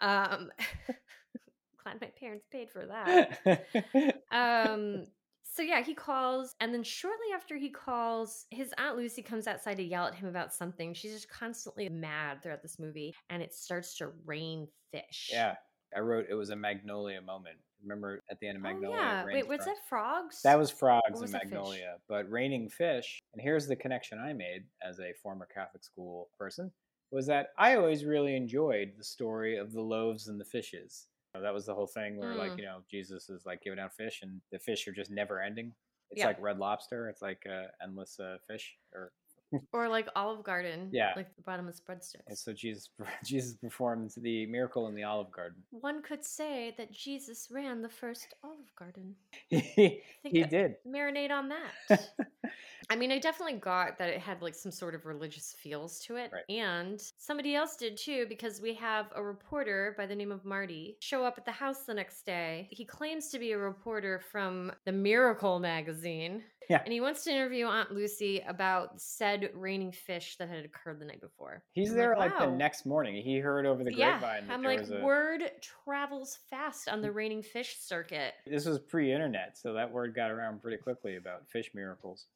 Um 0.00 0.50
glad 1.82 2.00
my 2.00 2.10
parents 2.20 2.46
paid 2.50 2.70
for 2.70 2.86
that. 2.86 4.14
Um 4.30 5.06
so 5.42 5.62
yeah, 5.62 5.82
he 5.82 5.94
calls 5.94 6.54
and 6.60 6.74
then 6.74 6.82
shortly 6.82 7.28
after 7.34 7.56
he 7.56 7.70
calls, 7.70 8.44
his 8.50 8.74
aunt 8.76 8.96
Lucy 8.96 9.22
comes 9.22 9.46
outside 9.46 9.78
to 9.78 9.82
yell 9.82 10.06
at 10.06 10.14
him 10.14 10.28
about 10.28 10.52
something. 10.52 10.92
She's 10.92 11.12
just 11.12 11.30
constantly 11.30 11.88
mad 11.88 12.42
throughout 12.42 12.60
this 12.60 12.78
movie 12.78 13.14
and 13.30 13.42
it 13.42 13.54
starts 13.54 13.96
to 13.96 14.10
rain 14.26 14.68
fish. 14.92 15.30
yeah, 15.32 15.54
I 15.96 16.00
wrote 16.00 16.26
it 16.28 16.34
was 16.34 16.50
a 16.50 16.56
Magnolia 16.56 17.20
moment. 17.22 17.56
Remember 17.82 18.22
at 18.30 18.38
the 18.40 18.48
end 18.48 18.56
of 18.56 18.62
Magnolia? 18.62 18.98
Oh 18.98 19.00
Magnolia? 19.02 19.24
yeah. 19.28 19.34
Wait, 19.34 19.48
what's 19.48 19.64
frogs. 19.64 19.78
that 19.78 19.88
frogs? 19.88 20.42
That 20.42 20.58
was 20.58 20.70
frogs 20.70 21.20
was 21.20 21.32
fish? 21.32 21.40
Magnolia, 21.44 21.96
but 22.08 22.30
raining 22.30 22.68
fish. 22.68 23.18
And 23.32 23.42
here's 23.42 23.66
the 23.66 23.76
connection 23.76 24.18
I 24.18 24.32
made 24.32 24.64
as 24.86 24.98
a 25.00 25.12
former 25.22 25.46
Catholic 25.52 25.84
school 25.84 26.28
person. 26.38 26.70
was 27.12 27.26
that 27.26 27.50
I 27.56 27.76
always 27.76 28.04
really 28.04 28.34
enjoyed 28.34 28.92
the 28.98 29.04
story 29.04 29.56
of 29.58 29.72
the 29.72 29.80
loaves 29.80 30.26
and 30.28 30.40
the 30.40 30.44
fishes. 30.44 31.06
Know, 31.34 31.40
That 31.40 31.54
was 31.54 31.64
the 31.64 31.74
whole 31.74 31.86
thing 31.86 32.16
where, 32.16 32.34
like, 32.34 32.52
Mm. 32.52 32.58
you 32.58 32.64
know, 32.64 32.82
Jesus 32.90 33.28
is 33.30 33.46
like 33.46 33.62
giving 33.62 33.78
out 33.78 33.94
fish, 33.94 34.22
and 34.22 34.40
the 34.50 34.58
fish 34.58 34.88
are 34.88 34.92
just 34.92 35.10
never 35.12 35.40
ending. 35.40 35.72
It's 36.10 36.18
Yeah. 36.20 36.26
like 36.26 36.40
Red 36.40 36.58
Lobster. 36.58 37.08
It's 37.08 37.22
like 37.22 37.46
uh, 37.46 37.68
endless 37.80 38.18
uh, 38.18 38.38
fish. 38.48 38.76
Or 38.92 39.12
Or 39.72 39.88
like 39.88 40.08
Olive 40.16 40.42
Garden. 40.44 40.88
Yeah. 40.92 41.12
Like 41.16 41.34
the 41.36 41.42
bottomless 41.42 41.80
breadsticks. 41.80 42.26
and 42.26 42.36
so 42.36 42.52
Jesus, 42.52 42.90
Jesus 43.24 43.54
performed 43.54 44.12
the 44.16 44.46
miracle 44.46 44.88
in 44.88 44.94
the 44.94 45.04
Olive 45.04 45.30
Garden. 45.30 45.62
One 45.70 46.02
could 46.02 46.24
say 46.24 46.74
that 46.78 46.92
Jesus 46.92 47.48
ran 47.50 47.82
the 47.82 47.88
first 47.88 48.34
Olive 48.42 48.74
Garden. 48.76 49.14
he 49.48 50.02
he 50.24 50.42
did. 50.44 50.74
Marinate 50.86 51.30
on 51.30 51.48
that. 51.50 52.00
I 52.88 52.96
mean, 52.96 53.10
I 53.10 53.18
definitely 53.18 53.58
got 53.58 53.98
that 53.98 54.08
it 54.08 54.20
had 54.20 54.42
like 54.42 54.54
some 54.54 54.72
sort 54.72 54.94
of 54.94 55.06
religious 55.06 55.54
feels 55.58 55.98
to 56.00 56.16
it. 56.16 56.30
Right. 56.32 56.44
And 56.48 57.02
somebody 57.18 57.54
else 57.54 57.76
did 57.76 57.96
too, 57.96 58.26
because 58.28 58.60
we 58.60 58.74
have 58.74 59.06
a 59.14 59.22
reporter 59.22 59.94
by 59.96 60.06
the 60.06 60.14
name 60.14 60.32
of 60.32 60.44
Marty 60.44 60.96
show 61.00 61.24
up 61.24 61.38
at 61.38 61.44
the 61.44 61.52
house 61.52 61.84
the 61.84 61.94
next 61.94 62.24
day. 62.24 62.68
He 62.70 62.84
claims 62.84 63.28
to 63.28 63.38
be 63.38 63.52
a 63.52 63.58
reporter 63.58 64.20
from 64.30 64.72
the 64.84 64.92
Miracle 64.92 65.58
magazine. 65.58 66.42
Yeah. 66.68 66.82
And 66.84 66.92
he 66.92 67.00
wants 67.00 67.22
to 67.24 67.30
interview 67.30 67.66
Aunt 67.66 67.92
Lucy 67.92 68.42
about 68.48 69.00
said 69.00 69.50
raining 69.54 69.92
fish 69.92 70.36
that 70.38 70.48
had 70.48 70.64
occurred 70.64 70.98
the 70.98 71.04
night 71.04 71.20
before. 71.20 71.62
He's 71.72 71.90
I'm 71.90 71.96
there 71.96 72.16
like, 72.16 72.36
the 72.38 72.46
"Wow." 72.46 72.56
next 72.56 72.86
morning. 72.86 73.22
He 73.22 73.38
heard 73.38 73.66
over 73.66 73.84
the 73.84 73.94
Yeah, 73.94 74.18
grapevine 74.18 74.50
I'm 74.50 74.62
like, 74.62 74.88
a. 74.90 75.00
word 75.00 75.42
travels 75.84 76.38
fast 76.50 76.88
on 76.88 77.02
the 77.02 77.08
mm. 77.08 77.14
raining 77.14 77.42
fish 77.42 77.76
circuit. 77.78 78.34
This 78.46 78.66
was 78.66 78.80
pre-internet, 78.80 79.56
so 79.56 79.74
that 79.74 79.90
word 79.92 80.14
got 80.14 80.32
around 80.32 80.60
pretty 80.60 80.78
quickly 80.78 81.16
about 81.16 81.48
fish 81.48 81.70
miracles. 81.72 82.26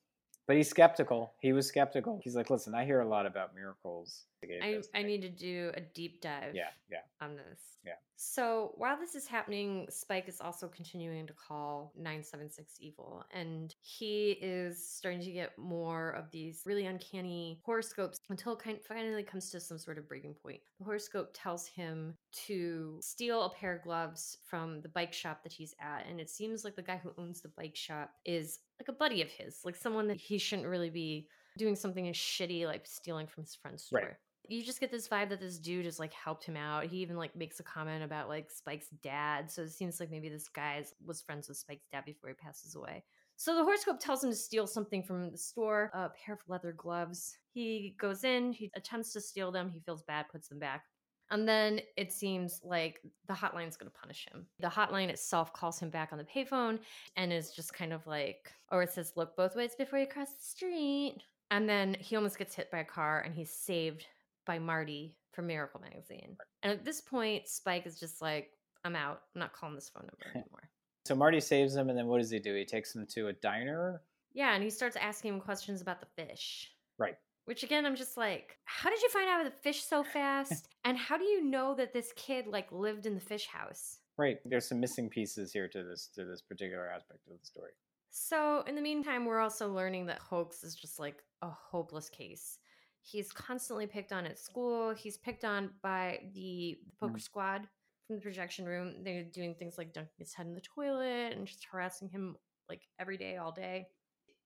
But 0.51 0.57
he's 0.57 0.69
skeptical. 0.69 1.33
He 1.39 1.53
was 1.53 1.69
skeptical. 1.69 2.21
He's 2.25 2.35
like, 2.35 2.51
"Listen, 2.51 2.75
I 2.75 2.85
hear 2.85 3.03
a 3.03 3.09
lot 3.09 3.25
about 3.25 3.55
miracles." 3.55 4.25
I, 4.43 4.81
I 4.95 5.03
need 5.05 5.23
to 5.23 5.29
do 5.29 5.71
a 5.77 5.81
deep 5.81 6.21
dive 6.21 6.57
Yeah, 6.57 6.71
yeah. 6.91 7.03
on 7.21 7.37
this. 7.37 7.61
Yeah. 7.85 7.93
So 8.17 8.73
while 8.75 8.99
this 8.99 9.15
is 9.15 9.29
happening, 9.29 9.87
Spike 9.91 10.29
is 10.29 10.41
also 10.41 10.67
continuing 10.67 11.29
to 11.29 11.33
call 11.35 11.93
976 11.97 12.79
evil, 12.81 13.25
and 13.33 13.73
he 13.81 14.33
is 14.43 14.85
starting 14.85 15.21
to 15.21 15.31
get 15.31 15.57
more 15.57 16.11
of 16.11 16.31
these 16.33 16.63
really 16.67 16.87
uncanny 16.87 17.61
horoscopes 17.65 18.19
until 18.29 18.55
it 18.55 18.59
kind 18.59 18.79
finally 18.83 19.23
comes 19.23 19.51
to 19.51 19.61
some 19.61 19.79
sort 19.79 19.99
of 19.99 20.09
breaking 20.09 20.35
point. 20.35 20.61
The 20.81 20.85
horoscope 20.85 21.31
tells 21.33 21.69
him 21.69 22.17
to 22.47 22.99
steal 23.03 23.45
a 23.45 23.51
pair 23.51 23.77
of 23.77 23.83
gloves 23.83 24.39
from 24.45 24.81
the 24.81 24.89
bike 24.89 25.13
shop 25.13 25.45
that 25.45 25.53
he's 25.53 25.77
at, 25.81 26.07
and 26.09 26.21
it 26.21 26.29
seems 26.29 26.65
like 26.65 26.75
the 26.75 26.83
guy 26.83 26.97
who 26.97 27.13
owns 27.19 27.41
the 27.41 27.53
bike 27.57 27.77
shop 27.77 28.11
is 28.25 28.59
like 28.81 28.89
a 28.89 28.99
buddy 28.99 29.23
of 29.23 29.31
his, 29.31 29.61
like 29.65 29.77
someone 29.77 30.09
that 30.09 30.21
he 30.21 30.39
shouldn't 30.39 30.69
really 30.69 30.91
be 30.91 31.27
doing 31.59 31.77
something 31.77 32.09
as 32.09 32.17
shitty 32.17 32.67
like 32.67 32.87
stealing 32.87 33.27
from 33.27 33.45
his 33.45 33.55
friend's 33.55 33.85
store. 33.85 34.01
Right. 34.01 34.15
You 34.49 34.65
just 34.65 34.81
get 34.81 34.91
this 34.91 35.09
vibe 35.09 35.29
that 35.29 35.41
this 35.41 35.59
dude 35.59 35.85
has 35.85 36.01
like 36.01 36.13
helped 36.13 36.45
him 36.45 36.57
out. 36.57 36.87
He 36.87 36.99
even 36.99 37.17
like 37.17 37.37
makes 37.37 37.61
a 37.61 37.63
comment 37.63 38.03
about 38.03 38.29
like 38.29 38.51
Spike's 38.51 38.89
dad. 39.03 39.51
So 39.51 39.63
it 39.63 39.71
seems 39.71 40.01
like 40.01 40.11
maybe 40.11 40.29
this 40.29 40.49
guy 40.49 40.83
was 41.05 41.21
friends 41.21 41.49
with 41.49 41.59
Spike's 41.59 41.87
dad 41.93 42.05
before 42.05 42.31
he 42.31 42.35
passes 42.35 42.75
away. 42.75 43.05
So 43.37 43.55
the 43.55 43.65
horoscope 43.65 44.01
tells 44.01 44.25
him 44.25 44.31
to 44.31 44.37
steal 44.37 44.67
something 44.67 45.03
from 45.03 45.31
the 45.31 45.39
store, 45.39 45.91
a 45.95 46.11
pair 46.11 46.35
of 46.35 46.41
leather 46.49 46.73
gloves. 46.73 47.37
He 47.53 47.95
goes 47.99 48.25
in, 48.25 48.53
he 48.53 48.71
attempts 48.75 49.13
to 49.13 49.21
steal 49.21 49.51
them, 49.53 49.71
he 49.71 49.81
feels 49.81 50.03
bad, 50.03 50.27
puts 50.31 50.49
them 50.49 50.59
back. 50.59 50.85
And 51.31 51.47
then 51.49 51.81
it 51.97 52.13
seems 52.13 52.61
like 52.65 53.01
the 53.29 53.35
hotline's 53.35 53.77
going 53.77 53.91
to 53.91 53.99
punish 53.99 54.27
him. 54.33 54.47
The 54.59 54.69
hotline 54.69 55.09
itself 55.09 55.53
calls 55.53 55.79
him 55.79 55.91
back 55.91 56.11
on 56.13 56.19
the 56.19 56.25
payphone 56.25 56.79
and 57.17 57.33
is 57.33 57.53
just 57.53 57.73
kind 57.73 57.93
of 57.93 58.07
like, 58.07 58.53
or 58.73 58.83
it 58.83 58.91
says, 58.93 59.13
look 59.17 59.37
both 59.37 59.55
ways 59.55 59.75
before 59.77 59.99
you 59.99 60.07
cross 60.07 60.31
the 60.31 60.43
street. 60.45 61.17
And 61.53 61.69
then 61.69 61.97
he 62.01 62.17
almost 62.17 62.39
gets 62.39 62.55
hit 62.55 62.71
by 62.71 62.79
a 62.79 62.85
car 62.85 63.21
and 63.21 63.35
he's 63.35 63.51
saved 63.51 64.07
by 64.45 64.59
Marty 64.59 65.17
from 65.33 65.47
Miracle 65.47 65.81
Magazine. 65.81 66.37
And 66.63 66.73
at 66.73 66.85
this 66.85 67.01
point, 67.01 67.49
Spike 67.49 67.87
is 67.87 68.01
just 68.01 68.21
like, 68.21 68.51
I'm 68.85 68.97
out. 68.97 69.23
I'm 69.35 69.41
not 69.41 69.53
calling 69.53 69.75
this 69.77 69.89
phone 69.89 70.05
number 70.09 70.27
anymore. 70.35 70.69
So 71.05 71.15
Marty 71.15 71.41
saves 71.41 71.75
him, 71.75 71.89
and 71.89 71.99
then 71.99 72.07
what 72.07 72.19
does 72.19 72.31
he 72.31 72.39
do? 72.39 72.55
He 72.55 72.65
takes 72.65 72.95
him 72.95 73.07
to 73.15 73.29
a 73.29 73.33
diner. 73.33 74.03
yeah, 74.33 74.55
and 74.55 74.63
he 74.63 74.71
starts 74.71 74.97
asking 74.97 75.35
him 75.35 75.41
questions 75.41 75.81
about 75.81 76.01
the 76.01 76.25
fish. 76.25 76.71
Right. 76.99 77.17
Which 77.51 77.65
again, 77.65 77.85
I'm 77.85 77.97
just 77.97 78.17
like, 78.17 78.59
how 78.65 78.91
did 78.91 79.03
you 79.03 79.09
find 79.09 79.29
out 79.29 79.41
about 79.41 79.53
the 79.53 79.61
fish 79.61 79.83
so 79.83 80.05
fast? 80.05 80.69
and 80.85 80.97
how 80.97 81.19
do 81.19 81.25
you 81.25 81.43
know 81.45 81.75
that 81.75 81.93
this 81.93 82.13
kid 82.15 82.47
like 82.47 82.71
lived 82.71 83.07
in 83.07 83.17
the 83.17 83.21
fish 83.21 83.49
house? 83.49 83.99
Right. 84.17 84.39
There's 84.45 84.69
some 84.69 84.79
missing 84.79 85.09
pieces 85.09 85.53
here 85.53 85.67
to 85.67 85.83
this 85.83 86.11
to 86.15 86.25
this 86.25 86.43
particular 86.43 86.89
aspect 86.89 87.27
of 87.27 87.41
the 87.41 87.45
story. 87.45 87.73
So, 88.11 88.63
in 88.69 88.77
the 88.77 88.81
meantime, 88.81 89.25
we're 89.25 89.41
also 89.41 89.73
learning 89.73 90.07
that 90.07 90.21
Hoax 90.21 90.63
is 90.63 90.77
just 90.77 91.01
like 91.01 91.25
a 91.43 91.49
hopeless 91.51 92.09
case. 92.09 92.59
He's 93.03 93.33
constantly 93.33 93.89
picked 93.89 94.13
on 94.13 94.27
at 94.27 94.39
school. 94.39 94.95
He's 94.95 95.19
picked 95.19 95.45
on 95.45 95.71
by 95.83 96.21
the 96.33 96.79
poker 97.01 97.15
Mm. 97.15 97.21
squad 97.21 97.69
from 98.07 98.15
the 98.15 98.23
projection 98.23 98.65
room. 98.65 99.03
They're 99.03 99.25
doing 99.25 99.57
things 99.57 99.77
like 99.77 99.93
dunking 99.93 100.15
his 100.19 100.35
head 100.35 100.47
in 100.47 100.55
the 100.55 100.61
toilet 100.61 101.33
and 101.33 101.49
just 101.49 101.65
harassing 101.65 102.11
him 102.11 102.37
like 102.69 102.83
every 103.01 103.17
day, 103.17 103.39
all 103.39 103.51
day. 103.51 103.89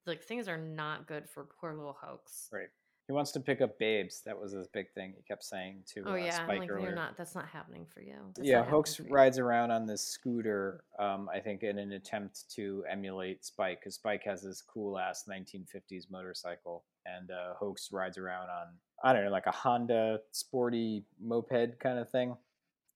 Like, 0.07 0.23
things 0.23 0.49
are 0.49 0.57
not 0.57 1.07
good 1.07 1.29
for 1.29 1.45
poor 1.45 1.75
little 1.75 1.99
Hoax. 2.01 2.49
Right. 2.51 2.69
He 3.07 3.13
wants 3.13 3.33
to 3.33 3.41
pick 3.41 3.61
up 3.61 3.79
babes. 3.79 4.23
That 4.25 4.41
was 4.41 4.53
his 4.53 4.67
big 4.67 4.91
thing. 4.93 5.13
He 5.15 5.23
kept 5.23 5.45
saying 5.45 5.83
to 5.95 6.05
Oh, 6.07 6.13
uh, 6.13 6.15
yeah. 6.15 6.31
Spike 6.31 6.49
I'm 6.49 6.59
like, 6.61 6.71
earlier. 6.71 6.87
you're 6.87 6.95
not, 6.95 7.17
that's 7.19 7.35
not 7.35 7.47
happening 7.47 7.85
for 7.93 8.01
you. 8.01 8.15
That's 8.35 8.49
yeah, 8.49 8.65
Hoax 8.65 8.99
you." 8.99 9.07
rides 9.11 9.39
around 9.39 9.71
on 9.71 9.87
this 9.87 10.01
scooter, 10.03 10.85
um, 10.99 11.29
I 11.33 11.39
think, 11.41 11.63
in 11.63 11.79
an 11.79 11.93
attempt 11.93 12.49
to 12.55 12.83
emulate 12.91 13.45
Spike, 13.45 13.81
because 13.81 13.97
Spike 13.97 14.23
has 14.25 14.43
this 14.43 14.63
cool 14.63 14.99
ass 14.99 15.25
1950s 15.29 16.11
motorcycle, 16.11 16.85
and 17.05 17.31
uh, 17.31 17.53
Hoax 17.59 17.93
rides 17.93 18.17
around 18.17 18.49
on, 18.49 18.69
I 19.03 19.13
don't 19.13 19.25
know, 19.25 19.31
like 19.31 19.47
a 19.47 19.53
Honda 19.53 20.21
sporty 20.31 21.05
moped 21.23 21.79
kind 21.81 21.99
of 21.99 22.09
thing. 22.09 22.35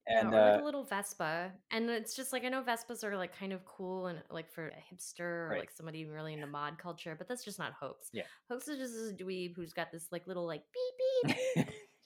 And 0.09 0.31
yeah, 0.31 0.37
or 0.37 0.51
like 0.51 0.59
uh, 0.59 0.63
a 0.63 0.65
little 0.65 0.83
Vespa. 0.83 1.51
And 1.71 1.89
it's 1.89 2.15
just 2.15 2.33
like 2.33 2.43
I 2.43 2.49
know 2.49 2.61
Vespas 2.63 3.03
are 3.03 3.15
like 3.15 3.37
kind 3.37 3.53
of 3.53 3.63
cool 3.65 4.07
and 4.07 4.19
like 4.31 4.51
for 4.51 4.67
a 4.69 4.71
hipster 4.93 5.19
or 5.21 5.49
Right. 5.51 5.59
like 5.59 5.71
somebody 5.71 6.05
really 6.05 6.33
into 6.33 6.47
mod 6.47 6.77
culture, 6.79 7.15
but 7.17 7.27
that's 7.27 7.43
just 7.45 7.59
not 7.59 7.73
Hoax. 7.79 8.09
Yeah. 8.11 8.23
Hoax 8.49 8.67
is 8.67 8.77
just 8.79 8.93
this 8.93 9.13
dweeb 9.13 9.55
who's 9.55 9.71
got 9.73 9.91
this 9.91 10.07
like 10.11 10.25
little 10.27 10.45
like 10.47 10.63
beep 11.25 11.35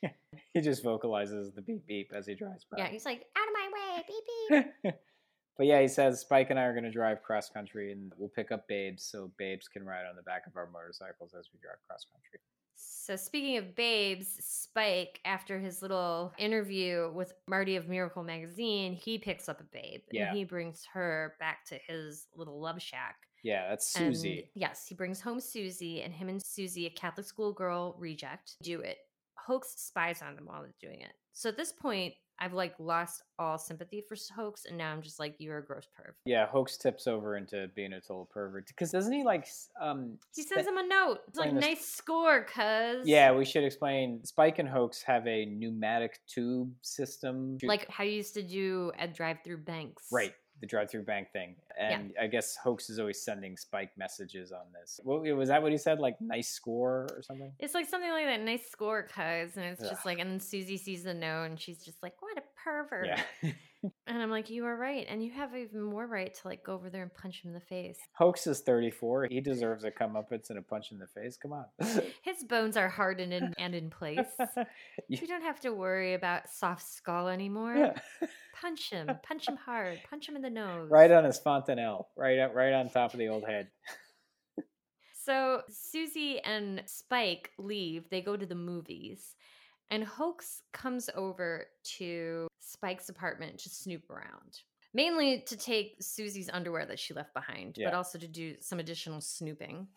beep. 0.02 0.12
he 0.54 0.62
just 0.62 0.84
vocalizes 0.84 1.54
the 1.54 1.62
beep 1.62 1.86
beep 1.88 2.12
as 2.14 2.28
he 2.28 2.36
drives 2.36 2.66
by. 2.70 2.78
yeah, 2.80 2.88
he's 2.90 3.06
like 3.06 3.26
out 3.38 3.48
of 3.48 3.54
my 3.54 3.70
way, 3.74 4.04
beep 4.08 4.74
beep. 4.84 4.96
but 5.58 5.66
yeah, 5.66 5.80
he 5.82 5.88
says 5.88 6.20
Spike 6.20 6.50
and 6.50 6.60
I 6.60 6.64
are 6.64 6.74
going 6.74 6.84
to 6.84 6.92
drive 6.92 7.24
cross 7.24 7.50
country, 7.50 7.92
and 7.94 8.12
we'll 8.18 8.30
pick 8.30 8.52
up 8.52 8.68
babes 8.68 9.04
so 9.04 9.32
babes 9.38 9.68
can 9.68 9.86
ride 9.86 10.06
on 10.10 10.16
the 10.16 10.24
back 10.24 10.46
of 10.48 10.58
our 10.58 10.70
motorcycles 10.72 11.34
as 11.40 11.48
we 11.54 11.60
drive 11.62 11.78
cross 11.88 12.06
country. 12.12 12.40
So 12.76 13.16
speaking 13.16 13.58
of 13.58 13.76
babes, 13.76 14.28
Spike, 14.40 15.20
after 15.26 15.60
his 15.60 15.82
little 15.82 16.34
interview 16.38 17.12
with 17.14 17.34
Marty 17.48 17.76
of 17.76 17.88
Miracle 17.90 18.24
Magazine, 18.24 18.94
he 18.94 19.18
picks 19.18 19.50
up 19.50 19.60
a 19.60 19.66
babe 19.66 20.02
Yeah. 20.12 20.30
and 20.30 20.38
he 20.38 20.46
brings 20.46 20.86
her 20.94 21.36
back 21.40 21.66
to 21.66 21.78
his 21.88 22.28
little 22.36 22.60
love 22.62 22.82
shack. 22.82 23.28
Yeah, 23.44 23.68
that's 23.68 23.94
And 23.98 24.16
Susie. 24.16 24.50
yes, 24.54 24.88
he 24.88 24.96
brings 24.96 25.20
home 25.20 25.42
Susie, 25.42 26.02
and 26.02 26.14
him 26.14 26.30
and 26.30 26.42
Susie, 26.42 26.86
a 26.86 26.90
Catholic 26.90 27.26
school 27.28 27.52
girl 27.52 27.94
reject, 28.00 28.56
do 28.64 28.80
it. 28.80 29.00
Hoax 29.46 29.74
spies 29.78 30.22
on 30.22 30.36
them 30.36 30.46
while 30.46 30.62
they're 30.62 30.74
doing 30.82 31.02
it. 31.02 31.12
So 31.34 31.50
at 31.50 31.58
this 31.58 31.72
point, 31.72 32.14
I've 32.40 32.54
like 32.54 32.74
lost 32.80 33.22
all 33.38 33.58
sympathy 33.58 34.04
for 34.08 34.16
Hoax, 34.36 34.66
and 34.66 34.78
now 34.78 34.92
I'm 34.92 35.02
just 35.02 35.20
like, 35.20 35.36
you're 35.38 35.60
a 35.60 35.66
gross 35.66 35.88
perv. 35.88 36.14
Yeah, 36.26 36.48
Hoax 36.48 36.78
tips 36.78 37.06
over 37.08 37.38
into 37.38 37.68
being 37.76 37.94
a 37.94 38.02
total 38.02 38.28
pervert 38.32 38.68
because 38.68 38.92
doesn't 38.92 39.14
he 39.14 39.24
like 39.24 39.48
um? 39.80 40.18
He 40.36 40.42
sends 40.44 40.68
him 40.68 40.78
a 40.78 40.86
note. 40.88 41.20
It's 41.28 41.38
like, 41.38 41.54
this- 41.54 41.62
nice 41.62 41.86
score, 41.86 42.44
cuz. 42.44 43.08
Yeah, 43.08 43.32
we 43.34 43.46
should 43.46 43.64
explain. 43.64 44.24
Spike 44.26 44.60
and 44.60 44.68
Hoax 44.68 45.04
have 45.04 45.26
a 45.28 45.46
pneumatic 45.46 46.20
tube 46.28 46.74
system. 46.82 47.58
Like 47.64 47.90
how 47.90 48.04
you 48.04 48.14
used 48.14 48.34
to 48.34 48.44
do 48.44 48.92
at 48.98 49.14
drive 49.16 49.38
through 49.44 49.58
banks. 49.64 50.08
right, 50.12 50.34
the 50.64 50.68
drive-through 50.68 51.04
bank 51.04 51.30
thing, 51.34 51.56
and 51.78 52.14
I 52.18 52.28
guess 52.28 52.56
Hoax 52.56 52.90
is 52.90 52.98
always 52.98 53.22
sending 53.22 53.58
Spike 53.58 53.92
messages 53.98 54.54
on 54.54 54.62
this. 54.72 54.98
What 55.04 55.22
was 55.36 55.50
that? 55.50 55.62
What 55.62 55.74
he 55.74 55.78
said? 55.78 56.00
Like 56.00 56.16
nice 56.22 56.48
score 56.48 57.10
or 57.18 57.22
something? 57.22 57.52
It's 57.60 57.74
like 57.74 57.86
something 57.86 58.10
like 58.10 58.26
that. 58.28 58.40
Nice 58.40 58.70
score, 58.72 59.04
cuz. 59.04 59.58
And 59.58 59.66
it's 59.66 59.82
just 59.82 60.06
like, 60.06 60.20
and 60.20 60.32
then 60.32 60.40
Susie 60.40 60.78
sees 60.78 61.04
the 61.04 61.14
note 61.14 61.48
and 61.48 61.60
she's 61.60 61.84
just 61.84 62.02
like, 62.02 62.14
what 62.22 62.38
a 62.38 62.44
pervert. 62.64 63.08
Yeah. 63.08 63.52
And 64.08 64.22
I'm 64.22 64.30
like, 64.32 64.50
you 64.50 64.66
are 64.66 64.76
right. 64.78 65.06
And 65.10 65.24
you 65.24 65.32
have 65.32 65.56
even 65.56 65.82
more 65.82 66.06
right 66.08 66.34
to 66.34 66.48
like 66.48 66.64
go 66.64 66.74
over 66.74 66.90
there 66.90 67.02
and 67.04 67.14
punch 67.14 67.42
him 67.44 67.50
in 67.50 67.54
the 67.54 67.60
face. 67.60 67.98
Hoax 68.14 68.48
is 68.48 68.62
34. 68.62 69.28
He 69.30 69.42
deserves 69.42 69.84
a 69.84 69.92
comeuppance 69.92 70.50
and 70.50 70.58
a 70.58 70.62
punch 70.62 70.92
in 70.92 71.00
the 71.00 71.08
face. 71.08 71.38
Come 71.38 71.54
on. 71.54 71.66
His 72.22 72.44
bones 72.48 72.78
are 72.78 72.88
hardened 72.90 73.34
and, 73.34 73.54
and 73.58 73.76
in 73.76 73.90
place. 73.90 74.20
You- 75.10 75.18
You 75.22 75.28
don't 75.28 75.42
have 75.44 75.60
to 75.62 75.74
worry 75.74 76.14
about 76.14 76.50
soft 76.50 76.88
skull 76.88 77.28
anymore. 77.28 77.76
Yeah. 77.76 77.94
Punch 78.62 78.90
him. 78.92 79.10
Punch 79.24 79.48
him 79.50 79.58
hard. 79.58 80.00
Punch 80.10 80.30
him 80.30 80.36
in 80.38 80.42
the 80.42 80.50
nose. 80.50 80.90
right 80.90 81.12
on 81.12 81.26
his 81.26 81.38
fontanelle, 81.40 82.08
right 82.16 82.40
up, 82.40 82.56
right 82.56 82.72
on 82.72 82.90
top 82.90 83.14
of 83.14 83.20
the 83.20 83.28
old 83.28 83.44
head. 83.46 83.68
So 85.26 85.62
Susie 85.70 86.40
and 86.40 86.84
Spike 86.86 87.52
leave. 87.58 88.10
They 88.10 88.22
go 88.22 88.36
to 88.38 88.46
the 88.46 88.56
movies. 88.56 89.36
And 89.94 90.04
Hoax 90.04 90.64
comes 90.72 91.08
over 91.14 91.68
to 91.98 92.48
Spike's 92.60 93.10
apartment 93.10 93.60
to 93.60 93.70
snoop 93.70 94.10
around. 94.10 94.62
Mainly 94.92 95.44
to 95.46 95.56
take 95.56 95.98
Susie's 96.02 96.50
underwear 96.52 96.88
that 96.88 96.98
she 96.98 97.14
left 97.14 97.32
behind, 97.36 97.78
but 97.78 97.94
also 97.94 98.18
to 98.18 98.28
do 98.28 98.56
some 98.60 98.80
additional 98.80 99.22
snooping. 99.22 99.88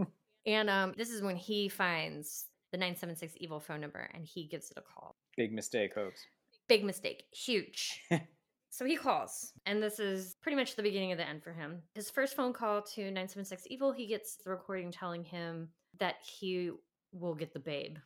and 0.46 0.68
um, 0.68 0.94
this 0.96 1.10
is 1.10 1.22
when 1.22 1.36
he 1.36 1.68
finds 1.68 2.46
the 2.72 2.76
976 2.76 3.34
evil 3.36 3.60
phone 3.60 3.80
number 3.80 4.10
and 4.14 4.24
he 4.24 4.48
gives 4.48 4.72
it 4.72 4.78
a 4.78 4.80
call. 4.80 5.14
Big 5.36 5.52
mistake, 5.52 5.94
hoax. 5.94 6.26
Big 6.68 6.82
mistake. 6.82 7.22
Huge. 7.30 8.02
so 8.70 8.84
he 8.84 8.96
calls, 8.96 9.52
and 9.64 9.80
this 9.80 10.00
is 10.00 10.34
pretty 10.42 10.56
much 10.56 10.74
the 10.74 10.82
beginning 10.82 11.12
of 11.12 11.18
the 11.18 11.28
end 11.28 11.44
for 11.44 11.52
him. 11.52 11.82
His 11.94 12.10
first 12.10 12.34
phone 12.34 12.52
call 12.52 12.82
to 12.82 13.02
976 13.02 13.62
Evil, 13.70 13.92
he 13.92 14.08
gets 14.08 14.38
the 14.42 14.50
recording 14.50 14.90
telling 14.90 15.22
him 15.22 15.68
that 16.00 16.16
he 16.20 16.72
will 17.12 17.36
get 17.36 17.52
the 17.52 17.60
babe, 17.60 17.98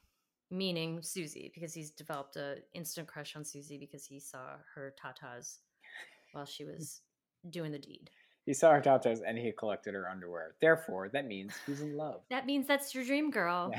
meaning 0.51 1.01
Susie, 1.03 1.51
because 1.55 1.75
he's 1.75 1.91
developed 1.91 2.37
a 2.37 2.57
instant 2.75 3.07
crush 3.07 3.37
on 3.37 3.45
Susie 3.45 3.79
because 3.79 4.05
he 4.05 4.19
saw 4.19 4.57
her 4.75 4.95
tatas 5.03 5.59
while 6.33 6.47
she 6.47 6.65
was 6.65 7.01
doing 7.49 7.73
the 7.73 7.79
deed. 7.79 8.11
He 8.47 8.55
saw 8.55 8.73
her 8.73 8.81
tatas 8.81 9.21
and 9.25 9.39
he 9.39 9.53
collected 9.53 9.95
her 9.95 10.09
underwear. 10.09 10.55
Therefore, 10.61 11.09
that 11.11 11.27
means 11.27 11.53
he's 11.67 11.83
in 11.83 11.97
love. 11.97 12.23
That 12.31 12.47
means 12.47 12.67
that's 12.67 12.95
your 12.95 13.05
dream 13.05 13.31
girl. 13.31 13.73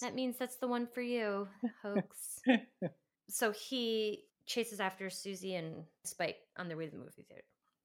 That 0.00 0.14
means 0.14 0.36
that's 0.38 0.56
the 0.56 0.68
one 0.68 0.86
for 0.86 1.02
you, 1.02 1.48
hoax. 1.82 2.40
so 3.28 3.50
he 3.50 4.24
chases 4.46 4.80
after 4.80 5.10
Susie 5.10 5.54
and 5.54 5.84
Spike 6.04 6.38
on 6.56 6.68
their 6.68 6.76
way 6.76 6.86
to 6.86 6.90
the 6.90 6.98
movie 6.98 7.24
theater. 7.28 7.42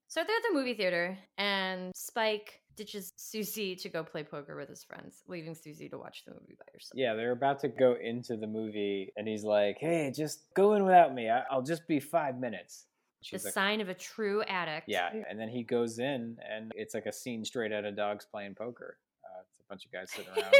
So 0.09 0.23
they're 0.25 0.35
at 0.35 0.41
the 0.49 0.55
movie 0.57 0.73
theater, 0.73 1.17
and 1.37 1.91
Spike 1.95 2.61
ditches 2.75 3.13
Susie 3.15 3.75
to 3.75 3.89
go 3.89 4.03
play 4.03 4.23
poker 4.23 4.55
with 4.55 4.67
his 4.67 4.83
friends, 4.83 5.21
leaving 5.27 5.53
Susie 5.53 5.87
to 5.89 5.99
watch 5.99 6.23
the 6.25 6.31
movie 6.33 6.55
by 6.57 6.65
herself. 6.73 6.93
Yeah, 6.95 7.13
they're 7.13 7.31
about 7.31 7.59
to 7.59 7.67
go 7.67 7.95
into 8.01 8.35
the 8.35 8.47
movie, 8.47 9.13
and 9.17 9.27
he's 9.27 9.43
like, 9.43 9.77
"Hey, 9.79 10.11
just 10.15 10.51
go 10.55 10.73
in 10.73 10.83
without 10.83 11.13
me. 11.13 11.29
I- 11.29 11.43
I'll 11.51 11.61
just 11.61 11.87
be 11.87 11.99
five 11.99 12.39
minutes." 12.39 12.87
The 13.31 13.37
like, 13.43 13.53
sign 13.53 13.81
of 13.81 13.89
a 13.89 13.93
true 13.93 14.41
addict. 14.43 14.87
"Yeah," 14.87 15.11
and 15.29 15.39
then 15.39 15.49
he 15.49 15.61
goes 15.61 15.99
in, 15.99 16.37
and 16.49 16.71
it's 16.75 16.95
like 16.95 17.05
a 17.05 17.11
scene 17.11 17.45
straight 17.45 17.71
out 17.71 17.85
of 17.85 17.95
Dogs 17.95 18.25
Playing 18.25 18.55
Poker. 18.55 18.97
Uh, 19.23 19.41
it's 19.41 19.59
a 19.59 19.69
bunch 19.69 19.85
of 19.85 19.91
guys 19.91 20.09
sitting 20.09 20.31
around. 20.31 20.49
it 20.53 20.55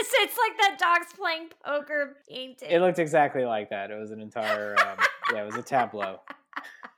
is. 0.00 0.08
It's 0.14 0.38
like 0.38 0.58
that 0.60 0.76
dog's 0.78 1.12
playing 1.14 1.48
poker 1.64 2.18
painting. 2.28 2.70
it 2.70 2.78
looked 2.80 3.00
exactly 3.00 3.44
like 3.44 3.70
that. 3.70 3.90
It 3.90 3.98
was 3.98 4.12
an 4.12 4.20
entire, 4.20 4.76
um, 4.78 4.98
yeah, 5.32 5.42
it 5.42 5.46
was 5.46 5.56
a 5.56 5.62
tableau. 5.62 6.20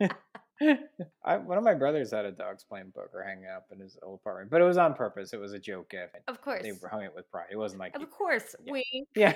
I, 1.25 1.37
one 1.37 1.59
of 1.59 1.65
my 1.65 1.75
brothers 1.75 2.13
had 2.13 2.25
a 2.25 2.33
dogs 2.33 2.65
playing 2.65 2.93
poker 2.95 3.23
hanging 3.23 3.47
up 3.47 3.67
in 3.73 3.81
his 3.81 3.99
old 4.03 4.21
apartment, 4.21 4.51
but 4.51 4.61
it 4.61 4.65
was 4.65 4.77
on 4.77 4.95
purpose. 4.95 5.33
It 5.33 5.41
was 5.41 5.53
a 5.53 5.59
joke 5.59 5.91
gift. 5.91 6.17
of 6.29 6.41
course. 6.41 6.63
They 6.63 6.73
hung 6.89 7.03
it 7.03 7.15
with 7.15 7.31
pride. 7.31 7.47
It 7.51 7.57
wasn't 7.57 7.81
like, 7.81 7.97
Of 7.97 8.11
course. 8.11 8.55
Yeah. 8.65 8.73
We. 8.73 9.07
yeah, 9.17 9.35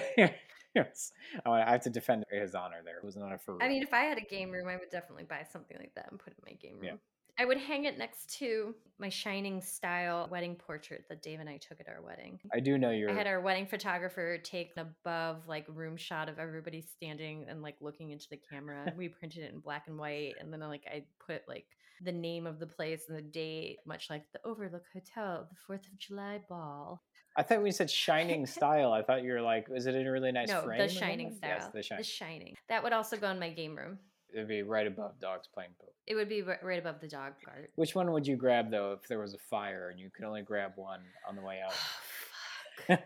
yes. 0.74 1.12
I 1.44 1.70
have 1.70 1.83
to 1.83 1.90
defend 1.90 2.24
his 2.31 2.54
honor 2.54 2.83
there. 2.85 2.98
It 2.98 3.04
was 3.04 3.16
not 3.16 3.33
a 3.33 3.38
for. 3.38 3.62
I 3.62 3.68
mean, 3.68 3.83
if 3.83 3.92
I 3.92 4.02
had 4.02 4.18
a 4.18 4.22
game 4.22 4.50
room, 4.50 4.68
I 4.68 4.76
would 4.76 4.90
definitely 4.90 5.24
buy 5.24 5.44
something 5.50 5.76
like 5.78 5.94
that 5.96 6.11
and 6.11 6.18
put 6.20 6.33
it 6.33 6.38
in 6.38 6.52
my 6.52 6.57
game 6.57 6.78
room. 6.78 6.85
Yeah. 6.85 6.92
I 7.38 7.44
would 7.44 7.59
hang 7.59 7.85
it 7.85 7.98
next 7.98 8.37
to 8.38 8.74
my 8.98 9.09
shining 9.09 9.61
style 9.61 10.29
wedding 10.31 10.57
portrait 10.57 11.05
that 11.09 11.22
Dave 11.22 11.38
and 11.38 11.48
I 11.48 11.57
took 11.57 11.79
at 11.81 11.88
our 11.88 12.03
wedding. 12.03 12.40
I 12.53 12.59
do 12.59 12.77
know 12.77 12.90
you're. 12.90 13.11
I 13.11 13.14
had 13.14 13.29
our 13.29 13.40
wedding 13.40 13.66
photographer 13.66 14.38
take 14.38 14.72
an 14.77 14.88
above 14.88 15.46
like 15.46 15.64
room 15.68 15.96
shot 15.96 16.29
of 16.29 16.40
everybody 16.40 16.81
standing 16.81 17.46
and 17.48 17.62
like 17.62 17.77
looking 17.81 18.11
into 18.11 18.27
the 18.29 18.37
camera. 18.37 18.92
we 18.96 19.09
printed 19.09 19.44
it 19.44 19.53
in 19.53 19.61
black 19.61 19.87
and 19.87 19.96
white, 19.98 20.35
and 20.40 20.53
then 20.53 20.61
like 20.61 20.83
I 20.92 21.05
put 21.24 21.42
like 21.46 21.66
the 22.05 22.12
name 22.12 22.46
of 22.46 22.59
the 22.59 22.66
place 22.66 23.05
and 23.09 23.16
the 23.16 23.22
date, 23.22 23.79
much 23.87 24.11
like 24.11 24.24
the 24.33 24.40
Overlook 24.44 24.85
Hotel, 24.92 25.46
the 25.48 25.57
Fourth 25.66 25.87
of 25.87 25.98
July 25.98 26.40
ball. 26.48 27.03
I 27.37 27.42
thought 27.42 27.59
when 27.59 27.66
you 27.66 27.72
said 27.72 27.90
shining 27.90 28.46
style, 28.46 28.92
I 28.92 29.03
thought 29.03 29.22
you 29.22 29.33
were 29.33 29.40
like, 29.40 29.66
is 29.72 29.87
it 29.87 29.94
in 29.94 30.07
a 30.07 30.11
really 30.11 30.33
nice 30.33 30.48
no, 30.48 30.62
frame? 30.62 30.79
the? 30.79 30.88
Shining 30.88 31.33
style. 31.33 31.51
Yes, 31.51 31.68
the 31.72 31.83
shining. 31.83 32.01
The 32.01 32.05
Shining. 32.05 32.55
That 32.68 32.83
would 32.83 32.92
also 32.92 33.16
go 33.16 33.31
in 33.31 33.38
my 33.38 33.51
game 33.51 33.77
room. 33.77 33.98
It'd 34.33 34.49
be 34.49 34.62
right 34.62 34.87
above 34.87 35.21
dogs 35.21 35.49
playing 35.53 35.71
poker. 35.79 35.93
It 36.07 36.14
would 36.14 36.29
be 36.29 36.43
right 36.43 36.79
above 36.79 37.01
the 37.01 37.09
dog 37.09 37.35
cart. 37.45 37.71
Which 37.77 37.95
one 37.95 38.12
would 38.12 38.27
you 38.27 38.37
grab 38.37 38.71
though 38.71 38.93
if 38.93 39.09
there 39.09 39.19
was 39.19 39.35
a 39.35 39.38
fire 39.38 39.91
and 39.91 39.99
you 39.99 40.11
could 40.14 40.25
only 40.25 40.43
grab 40.43 40.73
one 40.77 41.01
on 41.29 41.37
the 41.37 41.43
way 41.43 41.61
out? 41.64 41.73
Fuck. 41.73 43.01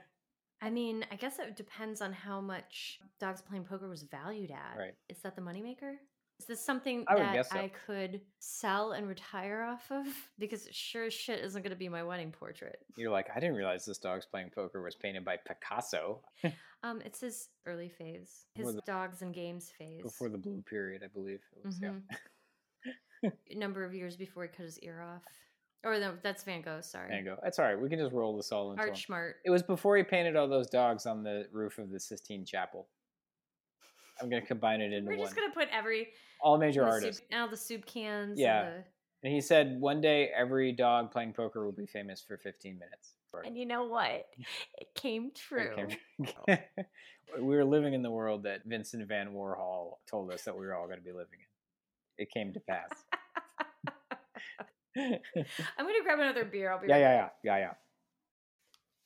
I 0.61 0.71
mean, 0.71 1.05
I 1.11 1.17
guess 1.17 1.41
it 1.41 1.57
depends 1.57 2.01
on 2.01 2.13
how 2.13 2.41
much 2.41 3.01
Dogs 3.19 3.43
Playing 3.43 3.65
Poker 3.65 3.89
was 3.89 4.05
valued 4.05 4.53
at. 4.53 4.79
Right. 4.79 4.95
Is 5.09 5.19
that 5.23 5.35
the 5.35 5.43
moneymaker? 5.43 5.95
Is 6.43 6.49
this 6.49 6.61
something 6.61 7.05
I 7.07 7.15
that 7.15 7.47
so. 7.47 7.57
I 7.57 7.71
could 7.87 8.21
sell 8.41 8.93
and 8.93 9.07
retire 9.07 9.63
off 9.63 9.89
of? 9.93 10.05
Because 10.41 10.67
it 10.67 10.75
sure 10.75 11.05
as 11.05 11.15
shit 11.15 11.39
isn't 11.39 11.63
going 11.63 11.71
to 11.71 11.77
be 11.79 11.89
my 11.89 12.03
wedding 12.03 12.33
portrait. 12.33 12.81
You're 12.97 13.13
like, 13.13 13.29
I 13.35 13.39
didn't 13.39 13.55
realize 13.55 13.85
this 13.85 13.99
dog's 13.99 14.27
playing 14.27 14.51
poker 14.53 14.83
was 14.83 14.97
painted 14.97 15.25
by 15.25 15.37
Picasso 15.37 16.21
Um, 16.83 17.01
it's 17.05 17.21
his 17.21 17.49
early 17.65 17.89
phase, 17.89 18.47
his 18.57 18.75
the- 18.75 18.81
dogs 18.85 19.23
and 19.23 19.33
games 19.33 19.71
phase. 19.79 20.03
before 20.03 20.29
the 20.29 20.39
blue 20.39 20.63
period, 20.63 21.03
I 21.05 21.07
believe. 21.07 21.39
It 21.57 21.65
was, 21.65 21.79
Mhm. 21.79 22.03
A 23.53 23.55
number 23.55 23.85
of 23.85 23.95
years 23.95 24.17
before 24.17 24.43
he 24.43 24.49
cut 24.49 24.67
his 24.67 24.81
ear 24.81 25.01
off. 25.01 25.23
Or 25.85 25.97
no, 26.01 26.15
that's 26.25 26.43
Van 26.43 26.61
Gogh. 26.61 26.81
Sorry, 26.81 27.09
Van 27.09 27.25
Gogh. 27.25 27.37
go. 27.37 27.41
That's 27.45 27.61
all 27.61 27.67
right. 27.67 27.81
We 27.81 27.89
can 27.89 28.01
just 28.01 28.13
roll 28.13 28.37
this 28.37 28.51
all 28.51 28.73
into 28.73 28.83
Art 28.83 28.91
one. 28.91 28.99
Schmart. 28.99 29.33
It 29.45 29.51
was 29.51 29.63
before 29.63 29.97
he 29.97 30.03
painted 30.03 30.35
all 30.35 30.49
those 30.49 30.69
dogs 30.69 31.07
on 31.07 31.23
the 31.23 31.47
roof 31.53 31.79
of 31.79 31.91
the 31.93 32.01
Sistine 32.01 32.45
Chapel. 32.45 32.89
I'm 34.23 34.31
gonna 34.31 34.43
combine 34.43 34.81
it 34.81 34.93
into 34.93 35.09
We're 35.11 35.17
one. 35.17 35.27
just 35.27 35.37
gonna 35.37 35.53
put 35.53 35.69
every 35.73 36.09
All 36.41 36.59
major 36.59 36.87
artists. 36.87 37.21
Soup, 37.21 37.31
now 37.31 37.47
the 37.47 37.57
soup 37.57 37.85
cans. 37.87 38.39
Yeah. 38.39 38.67
And, 38.67 38.69
the, 38.69 38.85
And 39.25 39.35
he 39.35 39.41
said 39.41 39.81
one 39.81 40.01
day 40.01 40.31
every 40.37 40.73
dog 40.73 41.11
playing 41.11 41.33
poker 41.33 41.65
will 41.65 41.73
be 41.73 41.87
famous 41.87 42.23
for 42.27 42.37
15 42.39 42.79
minutes. 42.79 43.15
and 43.45 43.57
you 43.57 43.67
know 43.67 43.85
what? 43.85 44.29
It 44.79 44.95
came 44.95 45.31
true. 45.35 45.89
Okay. 46.49 46.65
we 47.39 47.57
were 47.57 47.65
living 47.65 47.95
in 47.95 48.03
the 48.03 48.11
world 48.11 48.45
that 48.45 48.65
Vincent 48.65 49.07
Van 49.09 49.33
Warhol 49.33 49.95
told 50.09 50.31
us 50.33 50.43
that 50.43 50.57
we 50.57 50.67
were 50.67 50.75
all 50.75 50.87
going 50.87 50.99
to 50.99 51.05
be 51.05 51.13
living 51.13 51.39
in. 51.39 52.23
It 52.23 52.31
came 52.31 52.53
to 52.53 52.61
pass. 52.61 52.91
I'm 54.97 55.87
gonna 55.87 56.03
grab 56.05 56.19
another 56.19 56.45
beer. 56.45 56.71
I'll 56.71 56.81
be 56.81 56.89
yeah, 56.89 56.95
right 56.95 57.01
yeah, 57.01 57.23
back. 57.23 57.35
yeah, 57.43 57.59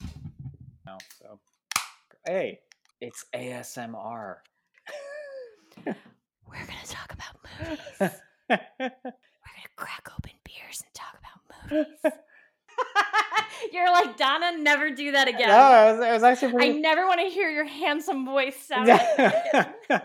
yeah. 0.03 0.09
No, 0.85 0.99
so 1.21 1.39
hey, 2.27 2.59
it's 3.01 3.25
ASMR. 3.35 4.37
We're 5.85 6.67
gonna 6.67 6.87
talk 6.87 7.13
about 7.13 7.37
movies. 7.61 7.81
We're 8.49 8.59
gonna 8.59 9.75
crack 9.77 10.09
open 10.17 10.33
beers 10.45 10.83
and 10.85 10.95
talk 10.95 11.19
about 11.19 11.41
movies. 11.71 12.13
You're 13.73 13.91
like 13.91 14.17
Donna. 14.17 14.59
Never 14.59 14.91
do 14.91 15.13
that 15.13 15.29
again. 15.29 15.49
No, 15.49 15.89
it 15.89 15.93
was, 15.99 16.07
it 16.07 16.13
was 16.13 16.23
actually 16.23 16.63
I 16.63 16.69
never 16.73 17.07
want 17.07 17.21
to 17.21 17.27
hear 17.29 17.51
your 17.51 17.65
handsome 17.65 18.25
voice 18.27 18.57
sound. 18.69 18.89
like 18.89 19.17
that 19.17 19.77
again. 19.89 20.03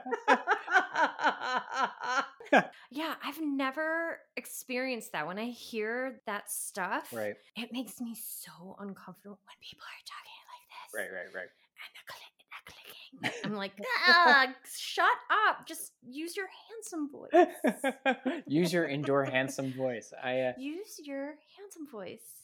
yeah, 2.91 3.13
I've 3.23 3.41
never 3.41 4.19
experienced 4.37 5.11
that. 5.13 5.27
When 5.27 5.37
I 5.39 5.45
hear 5.47 6.21
that 6.27 6.49
stuff, 6.49 7.11
right, 7.13 7.35
it 7.55 7.71
makes 7.73 7.99
me 8.01 8.15
so 8.15 8.75
uncomfortable 8.79 9.39
when 9.45 9.57
people 9.61 9.83
are 9.85 10.03
talking 10.07 10.41
like 10.47 10.65
this. 10.71 10.93
right, 10.95 11.11
right, 11.11 11.33
right. 11.35 11.49
And 11.81 11.91
the, 11.95 12.03
click, 12.07 12.31
the 12.39 12.40
clicking. 12.65 13.41
I'm 13.43 13.55
like, 13.55 13.73
ah, 14.07 14.47
shut 14.75 15.05
up. 15.47 15.67
Just 15.67 15.93
use 16.07 16.35
your 16.35 16.47
handsome 16.69 17.09
voice. 17.09 18.15
Use 18.47 18.73
your 18.73 18.87
indoor 18.87 19.25
handsome 19.25 19.73
voice. 19.73 20.13
I 20.23 20.39
uh, 20.39 20.53
Use 20.57 20.99
your 21.03 21.35
handsome 21.57 21.87
voice. 21.91 22.41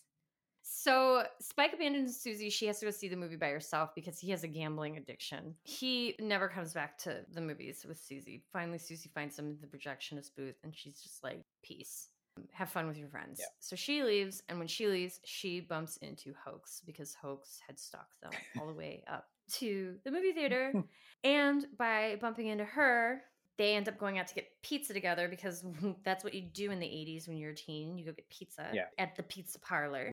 So 0.61 1.23
Spike 1.39 1.73
abandons 1.73 2.19
Susie. 2.19 2.49
She 2.49 2.67
has 2.67 2.79
to 2.79 2.85
go 2.85 2.91
see 2.91 3.07
the 3.07 3.15
movie 3.15 3.35
by 3.35 3.49
herself 3.49 3.91
because 3.95 4.19
he 4.19 4.29
has 4.31 4.43
a 4.43 4.47
gambling 4.47 4.97
addiction. 4.97 5.55
He 5.63 6.15
never 6.19 6.47
comes 6.47 6.73
back 6.73 6.97
to 6.99 7.25
the 7.33 7.41
movies 7.41 7.85
with 7.87 7.97
Susie. 7.97 8.43
Finally, 8.53 8.79
Susie 8.79 9.09
finds 9.13 9.39
him 9.39 9.47
in 9.47 9.57
the 9.61 9.67
projectionist 9.67 10.31
booth 10.35 10.55
and 10.63 10.75
she's 10.75 11.01
just 11.01 11.23
like, 11.23 11.43
peace. 11.63 12.09
Have 12.51 12.69
fun 12.69 12.87
with 12.87 12.97
your 12.97 13.09
friends. 13.09 13.39
Yeah. 13.39 13.47
So 13.59 13.75
she 13.75 14.03
leaves, 14.03 14.43
and 14.47 14.59
when 14.59 14.67
she 14.67 14.87
leaves, 14.87 15.19
she 15.25 15.59
bumps 15.59 15.97
into 15.97 16.35
Hoax 16.45 16.83
because 16.85 17.15
Hoax 17.15 17.59
had 17.65 17.79
stalked 17.79 18.21
them 18.21 18.31
all 18.59 18.67
the 18.67 18.73
way 18.73 19.03
up 19.07 19.25
to 19.53 19.95
the 20.03 20.11
movie 20.11 20.31
theater. 20.33 20.73
and 21.23 21.65
by 21.77 22.17
bumping 22.21 22.47
into 22.47 22.65
her, 22.65 23.21
they 23.57 23.75
end 23.75 23.87
up 23.89 23.97
going 23.97 24.19
out 24.19 24.27
to 24.27 24.35
get 24.35 24.49
pizza 24.61 24.93
together 24.93 25.27
because 25.27 25.65
that's 26.03 26.23
what 26.23 26.33
you 26.33 26.41
do 26.43 26.71
in 26.71 26.79
the 26.79 26.85
80s 26.85 27.27
when 27.27 27.37
you're 27.37 27.51
a 27.51 27.55
teen. 27.55 27.97
You 27.97 28.05
go 28.05 28.11
get 28.11 28.29
pizza 28.29 28.67
Yeah. 28.73 28.85
at 28.97 29.15
the 29.15 29.23
pizza 29.23 29.59
parlor. 29.59 30.11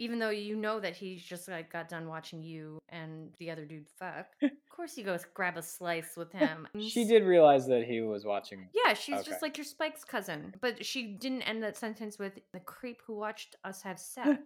Even 0.00 0.20
though 0.20 0.30
you 0.30 0.54
know 0.54 0.78
that 0.78 0.94
he's 0.94 1.20
just 1.24 1.48
like 1.48 1.72
got 1.72 1.88
done 1.88 2.06
watching 2.06 2.40
you 2.40 2.78
and 2.88 3.34
the 3.40 3.50
other 3.50 3.64
dude 3.64 3.88
fuck. 3.98 4.26
of 4.42 4.50
course 4.70 4.96
you 4.96 5.02
go 5.02 5.18
grab 5.34 5.56
a 5.56 5.62
slice 5.62 6.16
with 6.16 6.30
him. 6.30 6.68
she 6.78 7.04
did 7.04 7.24
realize 7.24 7.66
that 7.66 7.82
he 7.84 8.00
was 8.00 8.24
watching. 8.24 8.68
Yeah, 8.72 8.94
she's 8.94 9.16
Okay. 9.16 9.28
just 9.30 9.42
like 9.42 9.58
your 9.58 9.64
Spike's 9.64 10.04
cousin. 10.04 10.54
But 10.60 10.86
she 10.86 11.02
didn't 11.08 11.42
end 11.42 11.64
that 11.64 11.76
sentence 11.76 12.16
with 12.16 12.38
the 12.52 12.60
creep 12.60 13.02
who 13.08 13.16
watched 13.16 13.56
us 13.64 13.82
have 13.82 13.98
sex. 13.98 14.38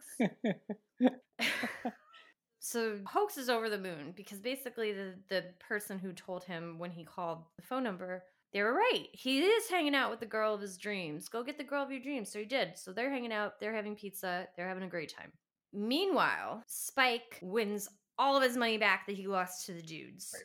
So 2.64 3.00
hoax 3.06 3.36
is 3.36 3.48
over 3.48 3.68
the 3.68 3.76
moon 3.76 4.12
because 4.16 4.38
basically 4.38 4.92
the 4.92 5.14
the 5.28 5.44
person 5.58 5.98
who 5.98 6.12
told 6.12 6.44
him 6.44 6.78
when 6.78 6.92
he 6.92 7.04
called 7.04 7.44
the 7.56 7.62
phone 7.62 7.82
number 7.82 8.22
they 8.52 8.62
were 8.62 8.74
right. 8.74 9.06
He 9.12 9.40
is 9.40 9.70
hanging 9.70 9.94
out 9.94 10.10
with 10.10 10.20
the 10.20 10.26
girl 10.26 10.52
of 10.52 10.60
his 10.60 10.76
dreams. 10.76 11.28
Go 11.28 11.42
get 11.42 11.56
the 11.56 11.64
girl 11.64 11.82
of 11.82 11.90
your 11.90 12.00
dreams. 12.00 12.30
So 12.30 12.38
he 12.38 12.44
did. 12.44 12.76
So 12.76 12.92
they're 12.92 13.10
hanging 13.10 13.32
out. 13.32 13.58
They're 13.58 13.74
having 13.74 13.96
pizza. 13.96 14.46
They're 14.56 14.68
having 14.68 14.82
a 14.82 14.88
great 14.88 15.10
time. 15.10 15.32
Meanwhile 15.72 16.62
spike 16.66 17.38
wins 17.40 17.88
all 18.18 18.36
of 18.36 18.42
his 18.42 18.56
money 18.58 18.76
back 18.76 19.06
that 19.06 19.16
he 19.16 19.26
lost 19.26 19.64
to 19.66 19.72
the 19.72 19.82
dudes. 19.82 20.32
Right. 20.34 20.44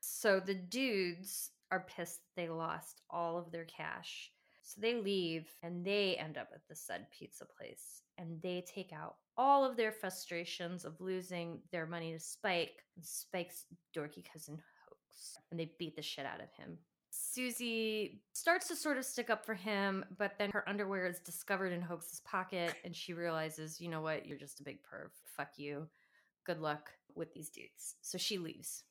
so 0.00 0.38
the 0.38 0.54
dudes 0.54 1.50
are 1.70 1.86
pissed 1.88 2.20
that 2.20 2.42
they 2.42 2.48
lost 2.48 3.00
all 3.08 3.38
of 3.38 3.50
their 3.50 3.64
cash. 3.64 4.30
So 4.62 4.80
they 4.80 4.94
leave 4.94 5.48
and 5.62 5.84
they 5.84 6.16
end 6.16 6.36
up 6.36 6.50
at 6.54 6.60
the 6.68 6.76
said 6.76 7.06
pizza 7.10 7.46
place 7.46 8.02
and 8.18 8.40
they 8.42 8.64
take 8.66 8.92
out 8.92 9.16
all 9.36 9.64
of 9.64 9.76
their 9.76 9.92
frustrations 9.92 10.84
of 10.84 11.00
losing 11.00 11.60
their 11.72 11.86
money 11.86 12.12
to 12.12 12.20
Spike 12.20 12.82
Spike's 13.00 13.64
dorky 13.94 14.24
cousin 14.30 14.56
Hoax. 14.56 15.38
And 15.50 15.60
they 15.60 15.72
beat 15.78 15.96
the 15.96 16.02
shit 16.02 16.26
out 16.26 16.40
of 16.40 16.50
him. 16.56 16.78
Susie 17.10 18.20
starts 18.32 18.68
to 18.68 18.76
sort 18.76 18.98
of 18.98 19.04
stick 19.04 19.30
up 19.30 19.44
for 19.44 19.54
him, 19.54 20.04
but 20.18 20.32
then 20.38 20.50
her 20.52 20.68
underwear 20.68 21.06
is 21.06 21.18
discovered 21.20 21.72
in 21.72 21.80
Hoax's 21.80 22.20
pocket 22.20 22.74
and 22.84 22.94
she 22.94 23.14
realizes, 23.14 23.80
you 23.80 23.88
know 23.88 24.02
what, 24.02 24.26
you're 24.26 24.38
just 24.38 24.60
a 24.60 24.64
big 24.64 24.78
perv. 24.82 25.08
Fuck 25.36 25.52
you. 25.56 25.86
Good 26.44 26.60
luck 26.60 26.90
with 27.14 27.32
these 27.32 27.50
dudes. 27.50 27.96
So 28.02 28.18
she 28.18 28.38
leaves. 28.38 28.84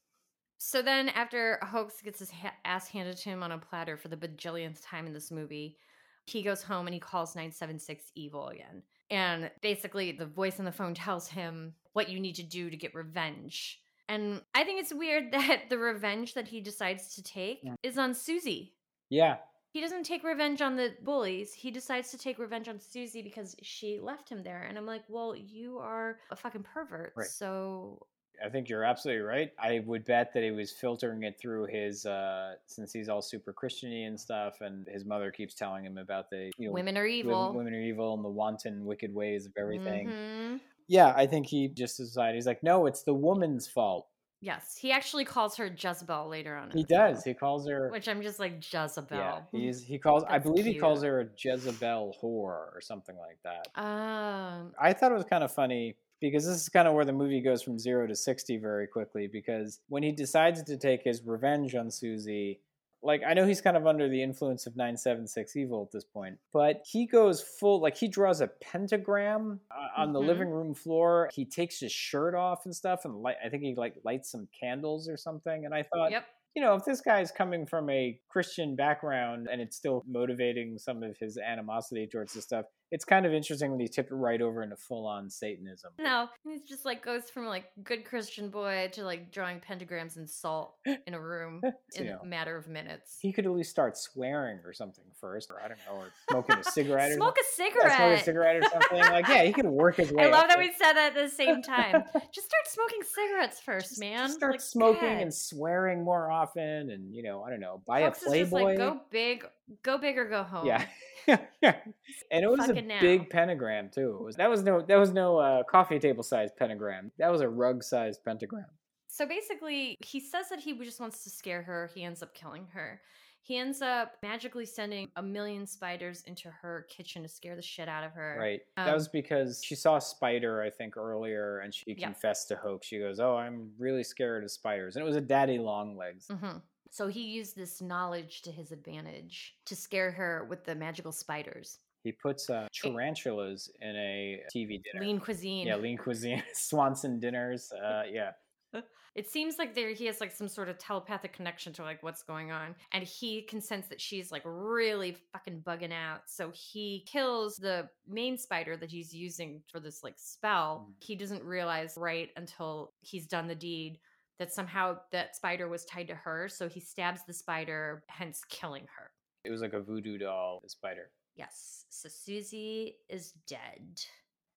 So 0.58 0.82
then, 0.82 1.10
after 1.10 1.60
Hoax 1.62 2.02
gets 2.02 2.20
his 2.20 2.32
ha- 2.32 2.56
ass 2.64 2.88
handed 2.88 3.18
to 3.18 3.30
him 3.30 3.44
on 3.44 3.52
a 3.52 3.58
platter 3.58 3.98
for 3.98 4.08
the 4.08 4.18
bajillionth 4.18 4.80
time 4.82 5.06
in 5.06 5.14
this 5.14 5.30
movie, 5.30 5.78
he 6.26 6.42
goes 6.42 6.64
home 6.64 6.88
and 6.88 6.94
he 6.94 7.00
calls 7.00 7.36
976 7.36 8.12
evil 8.16 8.48
again. 8.48 8.82
And 9.10 9.52
basically, 9.62 10.12
the 10.12 10.26
voice 10.26 10.60
on 10.60 10.66
the 10.66 10.72
phone 10.72 10.94
tells 10.94 11.28
him 11.28 11.74
what 11.94 12.10
you 12.10 12.20
need 12.20 12.36
to 12.36 12.44
do 12.44 12.70
to 12.70 12.78
get 12.78 12.96
revenge. 12.96 13.80
And 14.10 14.42
I 14.54 14.64
think 14.64 14.80
it's 14.82 14.94
weird 14.94 15.32
that 15.32 15.70
the 15.70 15.78
revenge 15.78 16.34
that 16.34 16.48
he 16.48 16.62
decides 16.62 17.16
to 17.16 17.24
take 17.24 17.60
Yeah. 17.64 17.76
is 17.84 17.98
on 17.98 18.14
Susie. 18.14 18.74
Yeah. 19.10 19.38
He 19.72 19.82
doesn't 19.82 20.04
take 20.04 20.24
revenge 20.24 20.62
on 20.62 20.78
the 20.78 20.96
bullies. 21.04 21.54
He 21.54 21.70
decides 21.70 22.10
to 22.12 22.18
take 22.18 22.40
revenge 22.40 22.70
on 22.70 22.80
Susie 22.80 23.22
because 23.22 23.56
she 23.62 24.00
left 24.00 24.30
him 24.30 24.42
there. 24.42 24.64
And 24.64 24.78
I'm 24.78 24.86
like, 24.86 25.04
well, 25.10 25.36
you 25.36 25.80
are 25.80 26.18
a 26.32 26.36
fucking 26.36 26.64
pervert. 26.64 27.12
Right. 27.16 27.28
So 27.28 28.06
I 28.44 28.50
think 28.50 28.70
you're 28.70 28.84
absolutely 28.84 29.22
right. 29.24 29.52
I 29.60 29.84
would 29.86 30.06
bet 30.06 30.34
that 30.34 30.44
he 30.44 30.52
was 30.52 30.72
filtering 30.72 31.24
it 31.24 31.40
through 31.40 31.66
his, 31.68 32.06
uh, 32.06 32.56
since 32.66 32.92
he's 32.94 33.10
all 33.10 33.22
super 33.22 33.54
Christiany 33.54 34.08
and 34.08 34.20
stuff, 34.20 34.62
and 34.62 34.88
his 34.88 35.06
mother 35.06 35.32
keeps 35.32 35.54
telling 35.54 35.86
him 35.86 35.98
about 35.98 36.30
the 36.30 36.52
you 36.58 36.68
know, 36.68 36.74
women 36.74 36.98
are 36.98 37.06
evil. 37.06 37.54
women 37.54 37.74
are 37.74 37.82
evil 37.82 38.14
and 38.14 38.24
the 38.24 38.30
wanton, 38.30 38.86
wicked 38.86 39.14
ways 39.14 39.46
of 39.46 39.54
everything. 39.58 40.08
Mhm. 40.10 40.60
Yeah, 40.88 41.14
I 41.16 41.26
think 41.26 41.48
he 41.48 41.68
just 41.68 41.98
decided 41.98 42.36
he's 42.36 42.46
like, 42.46 42.62
no, 42.64 42.86
it's 42.86 43.04
the 43.04 43.14
woman's 43.14 43.68
fault. 43.68 44.08
Yes, 44.42 44.78
he 44.78 44.92
actually 44.92 45.26
calls 45.26 45.56
her 45.58 45.66
Jezebel 45.76 46.28
later 46.28 46.56
on. 46.56 46.70
He 46.70 46.84
does. 46.84 47.24
He 47.24 47.34
calls 47.34 47.68
her. 47.68 47.90
which 47.90 48.08
I'm 48.08 48.22
just 48.22 48.40
like 48.40 48.58
Jezebel. 48.72 49.18
Yeah, 49.18 49.42
he's 49.52 49.82
he 49.88 49.98
calls. 49.98 50.24
I 50.30 50.38
believe 50.38 50.66
he 50.66 50.76
calls 50.76 51.02
her 51.02 51.22
a 51.22 51.28
Jezebel 51.36 52.16
whore 52.22 52.72
or 52.76 52.80
something 52.82 53.18
like 53.18 53.40
that. 53.44 53.68
Um, 53.82 54.74
I 54.80 54.94
thought 54.94 55.12
it 55.12 55.16
was 55.16 55.24
kind 55.26 55.44
of 55.44 55.52
funny 55.52 55.96
because 56.22 56.46
this 56.46 56.56
is 56.62 56.70
kind 56.70 56.88
of 56.88 56.94
where 56.94 57.06
the 57.06 57.14
movie 57.14 57.42
goes 57.42 57.62
from 57.62 57.78
zero 57.78 58.08
to 58.08 58.16
60 58.16 58.58
very 58.58 58.88
quickly. 58.88 59.28
Because 59.28 59.80
when 59.90 60.04
he 60.04 60.12
decides 60.12 60.64
to 60.64 60.78
take 60.78 61.04
his 61.04 61.22
revenge 61.26 61.76
on 61.76 61.92
Susie, 61.92 62.62
like, 63.04 63.22
I 63.28 63.34
know 63.36 63.46
he's 63.46 63.62
kind 63.62 63.78
of 63.78 63.86
under 63.86 64.10
the 64.10 64.24
influence 64.24 64.66
of 64.66 64.76
976 64.76 65.56
Evil 65.56 65.84
at 65.84 65.92
this 65.92 66.04
point, 66.04 66.40
but 66.52 66.82
he 66.90 67.06
goes 67.06 67.40
full, 67.42 67.80
like, 67.80 67.96
he 67.96 68.08
draws 68.08 68.42
a 68.42 68.48
pentagram 68.48 69.60
uh, 69.70 70.02
on 70.02 70.12
the 70.12 70.20
Mhm. 70.20 70.26
living 70.28 70.50
room 70.50 70.74
floor. 70.74 71.30
He 71.32 71.46
takes 71.46 71.80
his 71.80 71.92
shirt 71.92 72.34
off 72.34 72.66
and 72.66 72.76
stuff, 72.76 73.06
and 73.06 73.22
light, 73.22 73.38
I 73.46 73.50
think 73.50 73.62
he, 73.62 73.76
like, 73.76 73.96
lights 74.04 74.32
some 74.32 74.48
candles 74.60 75.08
or 75.08 75.18
something. 75.18 75.66
And 75.66 75.74
I 75.76 75.84
thought, 75.84 76.10
yep. 76.12 76.26
you 76.56 76.64
know, 76.64 76.74
if 76.74 76.84
this 76.84 77.02
guy's 77.02 77.32
coming 77.32 77.68
from 77.68 77.90
a 77.92 78.20
Christian 78.28 78.76
background 78.76 79.50
and 79.52 79.62
it's 79.62 79.76
still 79.78 80.04
motivating 80.08 80.80
some 80.80 81.04
of 81.04 81.16
his 81.18 81.38
animosity 81.38 82.08
towards 82.08 82.34
this 82.34 82.46
stuff, 82.46 82.66
it's 82.92 83.04
kind 83.06 83.26
of 83.26 83.34
interesting 83.34 83.72
when 83.72 83.80
he 83.80 83.88
tipped 83.88 84.12
it 84.12 84.16
right 84.16 84.42
over 84.42 84.62
into 84.64 84.76
full 84.76 85.06
on 85.08 85.30
Satanism. 85.30 85.92
No, 86.00 86.30
he's 86.44 86.62
just 86.62 86.86
like 86.86 87.04
goes 87.04 87.30
from 87.30 87.46
like 87.48 87.66
good 87.84 88.06
Christian 88.06 88.50
boy 88.50 88.90
to 88.94 89.04
like 89.04 89.32
drawing 89.32 89.60
pentagrams 89.60 90.18
and 90.18 90.30
salt 90.30 90.76
in 90.86 91.14
a 91.14 91.20
room 91.20 91.62
in 91.96 92.06
know. 92.08 92.20
a 92.22 92.26
matter 92.26 92.56
of 92.56 92.68
minutes. 92.68 93.18
He 93.22 93.34
could 93.34 93.46
at 93.46 93.52
least 93.52 93.72
start 93.72 93.98
swearing 93.98 94.60
or 94.64 94.72
something 94.74 95.04
first, 95.20 95.50
or 95.50 95.60
I 95.62 95.68
don't 95.68 95.80
know, 95.88 96.02
or 96.04 96.12
smoking 96.30 96.58
a 96.58 96.64
cigarette 96.64 97.12
or 97.12 97.16
Smoke 97.16 97.38
a 97.40 97.44
something. 97.56 97.74
cigarette. 97.74 97.92
Yeah, 98.00 98.08
smoke 98.08 98.20
a 98.20 98.24
cigarette 98.24 98.56
or 98.58 98.70
something. 98.70 99.00
Like, 99.00 99.28
yeah, 99.28 99.44
he 99.44 99.52
could 99.54 99.66
work 99.66 99.96
his 99.98 100.12
way. 100.14 100.24
I 100.26 100.30
love 100.30 100.48
that 100.50 100.60
we 100.60 100.72
said 100.78 100.94
that 100.94 101.16
at 101.16 101.24
the 101.24 101.30
same 101.30 101.62
time. 101.62 102.04
Just 102.34 102.48
start 102.48 102.68
smoking 102.68 103.00
cigarettes 103.04 103.60
first, 103.60 103.90
Just- 103.90 104.00
man. 104.00 104.18
Just 104.28 104.36
start 104.36 104.52
Like, 104.54 104.62
smoking 104.62 105.10
God. 105.14 105.22
and 105.22 105.34
swearing 105.34 106.04
more 106.04 106.30
often, 106.32 106.90
and 106.92 107.14
you 107.14 107.24
know, 107.24 107.44
I 107.44 107.50
don't 107.50 107.60
know, 107.60 107.82
buy 107.88 108.02
Fox 108.04 108.22
a 108.24 108.26
Playboy. 108.28 108.64
like 108.64 108.78
go 108.78 109.02
big, 109.10 109.46
go 109.84 109.98
big 109.98 110.18
or 110.18 110.26
go 110.30 110.44
home. 110.44 110.66
Yeah. 110.68 110.86
And 111.28 112.44
it 112.44 112.50
was 112.50 112.70
a 112.70 112.74
now. 112.82 113.02
big 113.02 113.30
pentagram 113.30 113.90
too. 113.90 114.18
It 114.20 114.24
was 114.24 114.36
that 114.38 114.50
was 114.50 114.64
no 114.64 114.82
that 114.82 114.98
was 114.98 115.12
no 115.12 115.38
uh, 115.38 115.64
coffee 115.64 116.00
table 116.00 116.24
sized 116.24 116.56
pentagram. 116.58 117.12
That 117.18 117.32
was 117.32 117.42
a 117.42 117.50
rug 117.50 117.84
sized 117.84 118.24
pentagram. 118.24 118.66
So 119.08 119.26
basically, 119.26 119.96
he 120.06 120.20
says 120.20 120.50
that 120.50 120.60
he 120.60 120.78
just 120.84 121.00
wants 121.00 121.24
to 121.24 121.30
scare 121.30 121.62
her. 121.64 121.90
He 121.96 122.04
ends 122.04 122.22
up 122.22 122.34
killing 122.34 122.68
her. 122.74 123.02
He 123.44 123.58
ends 123.60 123.82
up 123.82 124.14
magically 124.24 124.66
sending 124.66 125.08
a 125.18 125.22
million 125.22 125.68
spiders 125.68 126.24
into 126.26 126.50
her 126.50 126.88
kitchen 126.90 127.22
to 127.22 127.30
scare 127.30 127.56
the 127.56 127.62
shit 127.62 127.88
out 127.88 128.04
of 128.04 128.12
her. 128.14 128.36
Right. 128.40 128.62
that 128.76 128.88
Um, 128.88 128.94
was 128.96 129.08
because 129.08 129.62
she 129.64 129.76
saw 129.76 129.98
a 129.98 130.02
spider, 130.02 130.64
I 130.64 130.72
think, 130.72 130.98
earlier, 130.98 131.60
and 131.60 131.72
she 131.74 131.84
Yeah. 131.96 132.08
confessed 132.08 132.48
to 132.48 132.56
Hoax. 132.56 132.88
She 132.88 132.98
goes, 132.98 133.20
"Oh, 133.20 133.36
I'm 133.38 133.72
really 133.78 134.04
scared 134.04 134.44
of 134.44 134.50
spiders," 134.52 134.96
and 134.96 135.04
it 135.04 135.08
was 135.08 135.16
a 135.16 135.22
daddy 135.22 135.60
long 135.60 135.96
legs. 135.96 136.28
hmm 136.28 136.58
So 136.96 137.08
he 137.08 137.24
used 137.24 137.58
this 137.58 137.82
knowledge 137.82 138.42
to 138.44 138.54
his 138.54 138.72
advantage 138.72 139.58
to 139.66 139.76
scare 139.76 140.12
her 140.12 140.48
with 140.50 140.64
the 140.64 140.76
magical 140.76 141.12
spiders. 141.12 141.80
He 142.06 142.14
puts 142.14 142.50
uh, 142.50 142.70
tarantulas 142.72 143.70
in 143.82 143.98
a 143.98 144.40
TV 144.56 144.82
dinner. 144.82 145.06
Lean 145.06 145.20
cuisine. 145.20 145.68
Yeah, 145.68 145.76
lean 145.76 145.98
cuisine, 145.98 146.42
Swanson 146.54 147.20
dinners. 147.20 147.70
Uh, 147.74 148.04
yeah, 148.10 148.32
It 149.16 149.30
seems 149.30 149.58
like 149.58 149.74
there 149.74 149.90
he 149.90 150.06
has 150.08 150.20
like 150.20 150.32
some 150.32 150.50
sort 150.50 150.68
of 150.68 150.78
telepathic 150.78 151.32
connection 151.32 151.72
to 151.74 151.84
like 151.84 152.04
what's 152.04 152.22
going 152.22 152.52
on, 152.52 152.76
and 152.92 153.04
he 153.04 153.44
can 153.44 153.62
sense 153.62 153.88
that 153.88 154.02
she's 154.02 154.30
like 154.30 154.44
really 154.46 155.16
fucking 155.32 155.64
bugging 155.66 155.94
out. 155.94 156.22
So 156.28 156.52
he 156.54 157.06
kills 157.10 157.56
the 157.56 157.90
main 158.08 158.38
spider 158.38 158.76
that 158.76 158.92
he's 158.92 159.14
using 159.14 159.62
for 159.72 159.80
this 159.80 160.04
like 160.04 160.16
spell. 160.18 160.88
Mhm. 160.90 161.04
He 161.04 161.16
doesn't 161.16 161.44
realize 161.44 161.96
right 161.98 162.30
until 162.36 162.94
he's 163.02 163.26
done 163.26 163.48
the 163.48 163.56
deed 163.56 164.00
that 164.40 164.54
somehow 164.54 164.98
that 165.12 165.36
spider 165.36 165.68
was 165.68 165.86
tied 165.86 166.08
to 166.08 166.16
her. 166.16 166.50
So 166.50 166.68
he 166.68 166.80
stabs 166.80 167.22
the 167.26 167.34
spider, 167.34 168.04
hence 168.08 168.42
killing 168.50 168.86
her. 168.98 169.12
it 169.44 169.52
was 169.52 169.62
like 169.62 169.74
a 169.74 169.82
voodoo 169.82 170.18
doll, 170.18 170.60
the 170.64 170.70
spider. 170.70 171.10
Yes. 171.36 171.86
So 171.90 172.10
Susie 172.10 172.96
is 173.10 173.34
dead. 173.48 174.02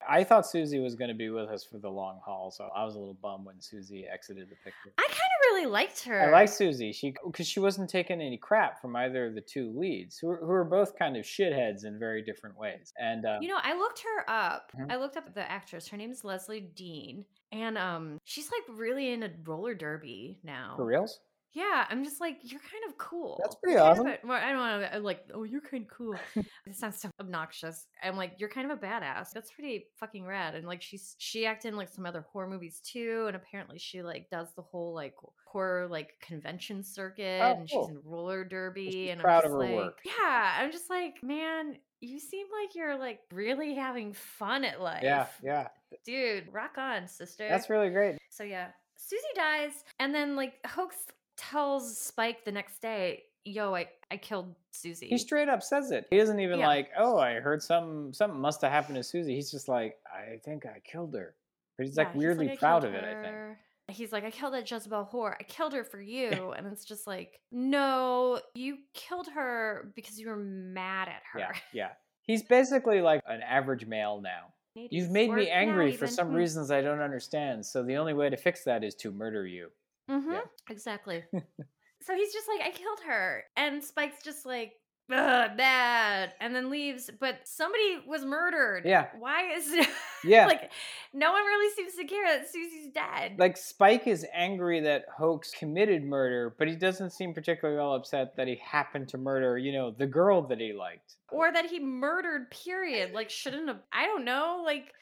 I 0.08 0.22
thought 0.22 0.46
Susie 0.46 0.78
was 0.78 0.94
going 0.94 1.08
to 1.08 1.14
be 1.14 1.28
with 1.28 1.48
us 1.48 1.64
for 1.64 1.78
the 1.78 1.88
long 1.90 2.20
haul, 2.24 2.52
so 2.52 2.68
I 2.74 2.84
was 2.84 2.94
a 2.94 2.98
little 2.98 3.18
bummed 3.20 3.46
when 3.46 3.60
Susie 3.60 4.06
exited 4.06 4.48
the 4.48 4.54
picture. 4.56 4.92
I 4.96 5.06
kind 5.08 5.27
really 5.58 5.70
liked 5.70 6.04
her. 6.04 6.28
I 6.28 6.30
like 6.30 6.48
Susie. 6.48 6.92
She 6.92 7.14
because 7.26 7.46
she 7.46 7.60
wasn't 7.60 7.90
taking 7.90 8.20
any 8.20 8.36
crap 8.36 8.80
from 8.80 8.96
either 8.96 9.26
of 9.26 9.34
the 9.34 9.40
two 9.40 9.72
leads, 9.76 10.18
who 10.18 10.30
are, 10.30 10.36
who 10.36 10.50
are 10.50 10.64
both 10.64 10.98
kind 10.98 11.16
of 11.16 11.24
shitheads 11.24 11.84
in 11.84 11.98
very 11.98 12.22
different 12.22 12.56
ways. 12.58 12.92
And 12.98 13.24
uh, 13.24 13.38
You 13.40 13.48
know, 13.48 13.58
I 13.62 13.74
looked 13.76 14.00
her 14.00 14.30
up. 14.30 14.72
Mhm. 14.78 14.90
I 14.92 14.96
looked 14.96 15.16
up 15.16 15.34
the 15.34 15.50
actress. 15.50 15.88
Her 15.88 15.96
name 15.96 16.10
is 16.10 16.22
Lezlie 16.22 16.74
Deane, 16.74 17.24
and 17.52 17.76
um, 17.78 18.18
she's 18.24 18.50
like 18.50 18.78
really 18.78 19.12
in 19.12 19.22
a 19.22 19.30
roller 19.44 19.74
derby 19.74 20.38
now. 20.42 20.74
for 20.76 20.84
reals, 20.84 21.20
Yeah, 21.58 21.86
I'm 21.90 22.04
just 22.04 22.20
like 22.20 22.38
you're 22.42 22.60
kind 22.60 22.84
of 22.88 22.96
cool. 22.98 23.40
That's 23.42 23.56
pretty 23.56 23.74
You're 23.76 23.82
kind 23.84 23.98
of 23.98 24.06
awesome. 24.06 24.30
a- 24.30 24.32
I 24.32 24.52
don't 24.52 24.58
want 24.60 24.82
to 24.92 24.96
uh, 24.98 25.00
like. 25.00 25.24
Oh, 25.34 25.42
you're 25.42 25.60
kind 25.60 25.82
of 25.82 25.88
cool. 25.90 26.14
it 26.36 26.76
sounds 26.76 27.00
so 27.00 27.10
obnoxious. 27.20 27.86
I'm 28.02 28.16
like 28.16 28.34
you're 28.38 28.48
kind 28.48 28.70
of 28.70 28.78
a 28.78 28.80
badass. 28.80 29.30
That's 29.34 29.50
pretty 29.50 29.86
fucking 29.98 30.24
rad. 30.24 30.54
And 30.54 30.66
like 30.66 30.82
she's 30.82 31.16
she 31.18 31.46
acted 31.46 31.68
in 31.72 31.76
like 31.76 31.88
some 31.88 32.06
other 32.06 32.24
horror 32.32 32.48
movies 32.48 32.80
too. 32.84 33.24
And 33.26 33.34
apparently 33.34 33.78
she 33.78 34.02
like 34.02 34.30
does 34.30 34.48
the 34.54 34.62
whole 34.62 34.94
like 34.94 35.14
horror 35.46 35.88
like 35.88 36.10
convention 36.20 36.84
circuit. 36.84 37.40
Oh, 37.42 37.52
and 37.54 37.68
cool. 37.70 37.88
she's 37.88 37.96
in 37.96 38.02
roller 38.04 38.44
derby. 38.44 38.90
she's 38.92 39.10
and 39.10 39.20
proud 39.20 39.44
I'm 39.44 39.52
of 39.52 39.52
her 39.52 39.58
like, 39.58 39.74
work. 39.74 39.98
Yeah, 40.04 40.52
I'm 40.60 40.70
just 40.70 40.88
like 40.88 41.22
man. 41.24 41.76
You 42.00 42.20
seem 42.20 42.46
like 42.62 42.76
you're 42.76 42.96
like 42.96 43.18
really 43.32 43.74
having 43.74 44.12
fun 44.12 44.62
at 44.64 44.80
life. 44.80 45.02
yeah, 45.02 45.26
yeah, 45.42 45.66
Dude, 46.04 46.44
rock 46.52 46.78
on, 46.78 47.08
sister. 47.08 47.48
that's 47.48 47.68
really 47.68 47.90
great. 47.90 48.18
So 48.30 48.44
yeah, 48.44 48.68
Susie 48.96 49.22
dies, 49.34 49.72
and 49.98 50.14
then 50.14 50.36
like 50.36 50.54
Hoax 50.64 50.94
tells 51.38 51.96
Spike 51.98 52.44
the 52.44 52.52
next 52.52 52.82
day, 52.82 53.24
"Yo, 53.44 53.74
I 53.74 53.88
I 54.10 54.16
killed 54.18 54.54
Susie." 54.72 55.08
He 55.08 55.16
straight 55.18 55.48
up 55.48 55.62
says 55.62 55.90
it. 55.90 56.06
He 56.10 56.18
isn't 56.18 56.40
even 56.40 56.58
Yeah. 56.60 56.66
like, 56.66 56.90
oh, 56.98 57.18
I 57.18 57.34
heard 57.40 57.62
something. 57.62 58.12
Something 58.12 58.40
must 58.40 58.60
have 58.62 58.72
happened 58.72 58.96
to 58.96 59.02
Susie. 59.04 59.34
He's 59.34 59.50
just 59.50 59.68
like, 59.68 59.96
I 60.12 60.38
think 60.44 60.66
I 60.66 60.80
killed 60.84 61.14
her. 61.14 61.34
But 61.76 61.86
he's 61.86 61.96
Yeah, 61.96 62.04
like 62.04 62.14
weirdly 62.14 62.50
"I 62.50 62.56
proud 62.56 62.84
of 62.84 62.92
it. 62.94 63.04
I 63.04 63.22
think. 63.22 63.58
He's 63.90 64.12
like, 64.12 64.24
I 64.24 64.30
killed 64.30 64.52
that 64.52 64.70
Jezebel 64.70 65.08
whore. 65.10 65.34
I 65.40 65.44
killed 65.44 65.72
her 65.72 65.82
for 65.84 66.00
you. 66.00 66.52
and 66.52 66.66
it's 66.66 66.84
just 66.84 67.06
like, 67.06 67.40
no, 67.50 68.38
you 68.54 68.78
killed 68.92 69.28
her 69.34 69.92
because 69.96 70.20
you 70.20 70.28
were 70.28 70.36
mad 70.36 71.08
at 71.08 71.22
her. 71.32 71.38
Yeah, 71.38 71.52
yeah. 71.72 71.90
He's 72.22 72.42
basically 72.42 73.00
like 73.00 73.22
an 73.26 73.40
average 73.42 73.86
male 73.86 74.20
now. 74.20 74.52
You've 74.74 75.10
made 75.10 75.32
me 75.32 75.48
angry 75.50 75.90
for 75.92 76.06
some 76.06 76.28
Hmm. 76.28 76.34
reasons 76.34 76.70
I 76.70 76.82
don't 76.82 77.00
understand. 77.00 77.64
So 77.66 77.82
the 77.82 77.96
only 77.96 78.12
way 78.14 78.28
to 78.30 78.36
fix 78.36 78.62
that 78.64 78.84
is 78.84 78.94
to 78.96 79.10
murder 79.10 79.46
you. 79.46 79.70
Mm-hmm. 80.08 80.32
Yeah. 80.32 80.40
Exactly. 80.70 81.24
so 81.32 82.14
he's 82.14 82.32
just 82.32 82.48
like, 82.48 82.66
I 82.66 82.70
killed 82.70 83.00
her. 83.06 83.44
And 83.56 83.82
Spike's 83.82 84.22
just 84.24 84.46
like, 84.46 84.72
Ugh, 85.10 85.56
bad. 85.56 86.34
And 86.38 86.54
then 86.54 86.68
leaves. 86.68 87.08
But 87.18 87.38
somebody 87.44 87.98
was 88.06 88.26
murdered. 88.26 88.82
Yeah. 88.84 89.06
Why 89.18 89.54
is 89.54 89.66
Yeah. 90.24 90.46
like 90.46 90.70
no 91.14 91.32
one 91.32 91.42
really 91.46 91.74
seems 91.74 91.94
to 91.94 92.04
care 92.04 92.26
that 92.26 92.46
Susie's 92.50 92.92
dead. 92.92 93.36
Like 93.38 93.56
Spike 93.56 94.06
is 94.06 94.26
angry 94.34 94.80
that 94.80 95.06
Hoax 95.16 95.50
committed 95.52 96.04
murder, 96.04 96.54
but 96.58 96.68
he 96.68 96.76
doesn't 96.76 97.10
seem 97.14 97.32
particularly 97.32 97.78
well 97.80 97.94
upset 97.94 98.36
that 98.36 98.48
he 98.48 98.56
happened 98.62 99.08
to 99.08 99.16
murder, 99.18 99.56
you 99.56 99.72
know, 99.72 99.90
the 99.90 100.06
girl 100.06 100.42
that 100.48 100.60
he 100.60 100.74
liked. 100.74 101.14
or 101.30 101.50
that 101.52 101.66
he 101.66 101.80
murdered, 101.80 102.50
period. 102.50 103.14
Like, 103.14 103.30
shouldn't 103.30 103.68
have 103.68 103.80
I 103.90 104.04
don't 104.04 104.26
know. 104.26 104.62
Like 104.62 104.92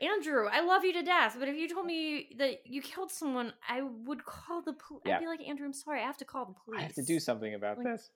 Andrew, 0.00 0.46
I 0.50 0.60
love 0.60 0.84
you 0.84 0.92
to 0.94 1.02
death, 1.02 1.36
but 1.38 1.48
if 1.48 1.56
you 1.56 1.68
told 1.68 1.86
me 1.86 2.30
that 2.38 2.66
you 2.66 2.80
killed 2.80 3.10
someone, 3.10 3.52
I 3.68 3.82
would 3.82 4.24
call 4.24 4.62
the 4.62 4.72
police. 4.72 5.02
Yeah. 5.04 5.16
I'd 5.16 5.20
be 5.20 5.26
like, 5.26 5.46
Andrew, 5.46 5.66
I'm 5.66 5.74
sorry, 5.74 6.00
I 6.00 6.04
have 6.04 6.16
to 6.18 6.24
call 6.24 6.46
the 6.46 6.54
police. 6.64 6.80
I 6.80 6.82
have 6.84 6.94
to 6.94 7.02
do 7.02 7.20
something 7.20 7.54
about 7.54 7.78
Like, 7.78 7.86
this. 7.86 8.10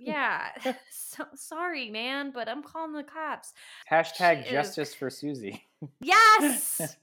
Yeah, 0.00 0.48
so, 0.90 1.26
sorry, 1.34 1.90
man, 1.90 2.30
but 2.30 2.48
I'm 2.48 2.62
calling 2.62 2.92
the 2.92 3.02
cops. 3.02 3.52
Hashtag 3.90 4.44
She 4.44 4.52
justice 4.52 4.94
for 4.94 5.10
Susie. 5.10 5.66
Yes, 6.00 6.80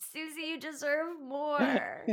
Susie, 0.00 0.42
you 0.48 0.60
deserve 0.60 1.20
more. 1.22 2.06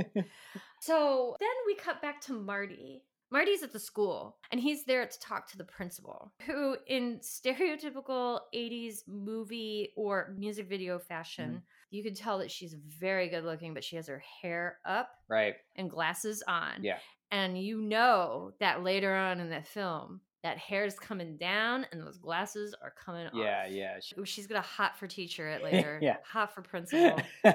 So 0.79 1.35
then 1.39 1.49
we 1.65 1.75
cut 1.75 2.01
back 2.01 2.21
to 2.21 2.33
Marty. 2.33 3.03
Marty's 3.31 3.63
at 3.63 3.71
the 3.71 3.79
school 3.79 4.35
and 4.51 4.59
he's 4.59 4.83
there 4.83 5.05
to 5.05 5.19
talk 5.19 5.49
to 5.51 5.57
the 5.57 5.63
principal, 5.63 6.31
who, 6.45 6.75
in 6.87 7.19
stereotypical 7.19 8.39
80s 8.53 9.07
movie 9.07 9.93
or 9.95 10.33
music 10.37 10.67
video 10.67 10.99
fashion, 10.99 11.49
mm-hmm. 11.49 11.57
you 11.91 12.03
could 12.03 12.15
tell 12.15 12.39
that 12.39 12.51
she's 12.51 12.75
very 12.99 13.29
good 13.29 13.45
looking, 13.45 13.73
but 13.73 13.83
she 13.83 13.95
has 13.95 14.07
her 14.07 14.21
hair 14.41 14.77
up 14.85 15.09
right. 15.29 15.55
and 15.77 15.89
glasses 15.89 16.43
on. 16.47 16.83
Yeah. 16.83 16.97
And 17.31 17.57
you 17.57 17.81
know 17.81 18.51
that 18.59 18.83
later 18.83 19.15
on 19.15 19.39
in 19.39 19.49
the 19.49 19.61
film, 19.61 20.19
that 20.43 20.57
hair's 20.57 20.99
coming 20.99 21.37
down 21.37 21.85
and 21.91 22.01
those 22.01 22.17
glasses 22.17 22.75
are 22.81 22.93
coming 23.01 23.27
Yeah, 23.33 23.63
off. 23.65 23.71
yeah. 23.71 23.99
she- 24.01 24.15
She's 24.25 24.47
gonna 24.47 24.59
hot 24.61 24.97
for 24.97 25.07
teacher 25.07 25.47
it 25.47 25.63
later. 25.71 25.99
Yeah. 26.01 26.17
Hot 26.25 26.53
for 26.53 26.61
principal. 26.61 27.21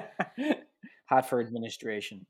Hot 1.08 1.28
for 1.28 1.40
administration. 1.40 2.26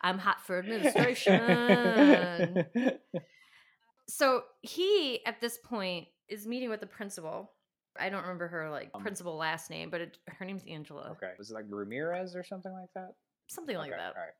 I'm 0.00 0.18
hot 0.18 0.44
for 0.46 0.58
administration. 0.58 2.64
so 4.08 4.42
he, 4.62 5.24
at 5.26 5.40
this 5.40 5.58
point, 5.58 6.08
is 6.28 6.46
meeting 6.46 6.70
with 6.70 6.80
the 6.80 6.86
principal. 6.86 7.52
I 7.98 8.08
don't 8.08 8.22
remember 8.22 8.48
her 8.48 8.70
like 8.70 8.90
Um, 8.94 9.02
principal 9.02 9.36
last 9.36 9.70
name, 9.70 9.90
but 9.90 10.00
it, 10.00 10.18
her 10.26 10.44
name's 10.44 10.64
Angela. 10.68 11.10
okay. 11.12 11.32
Was 11.38 11.50
it 11.50 11.54
like 11.54 11.66
Ramirez 11.68 12.34
or 12.34 12.42
something 12.42 12.72
like 12.72 12.88
that? 12.94 13.12
Something 13.48 13.76
like 13.76 13.90
okay. 13.90 13.98
that. 13.98 14.14
All 14.16 14.22
right. 14.22 14.32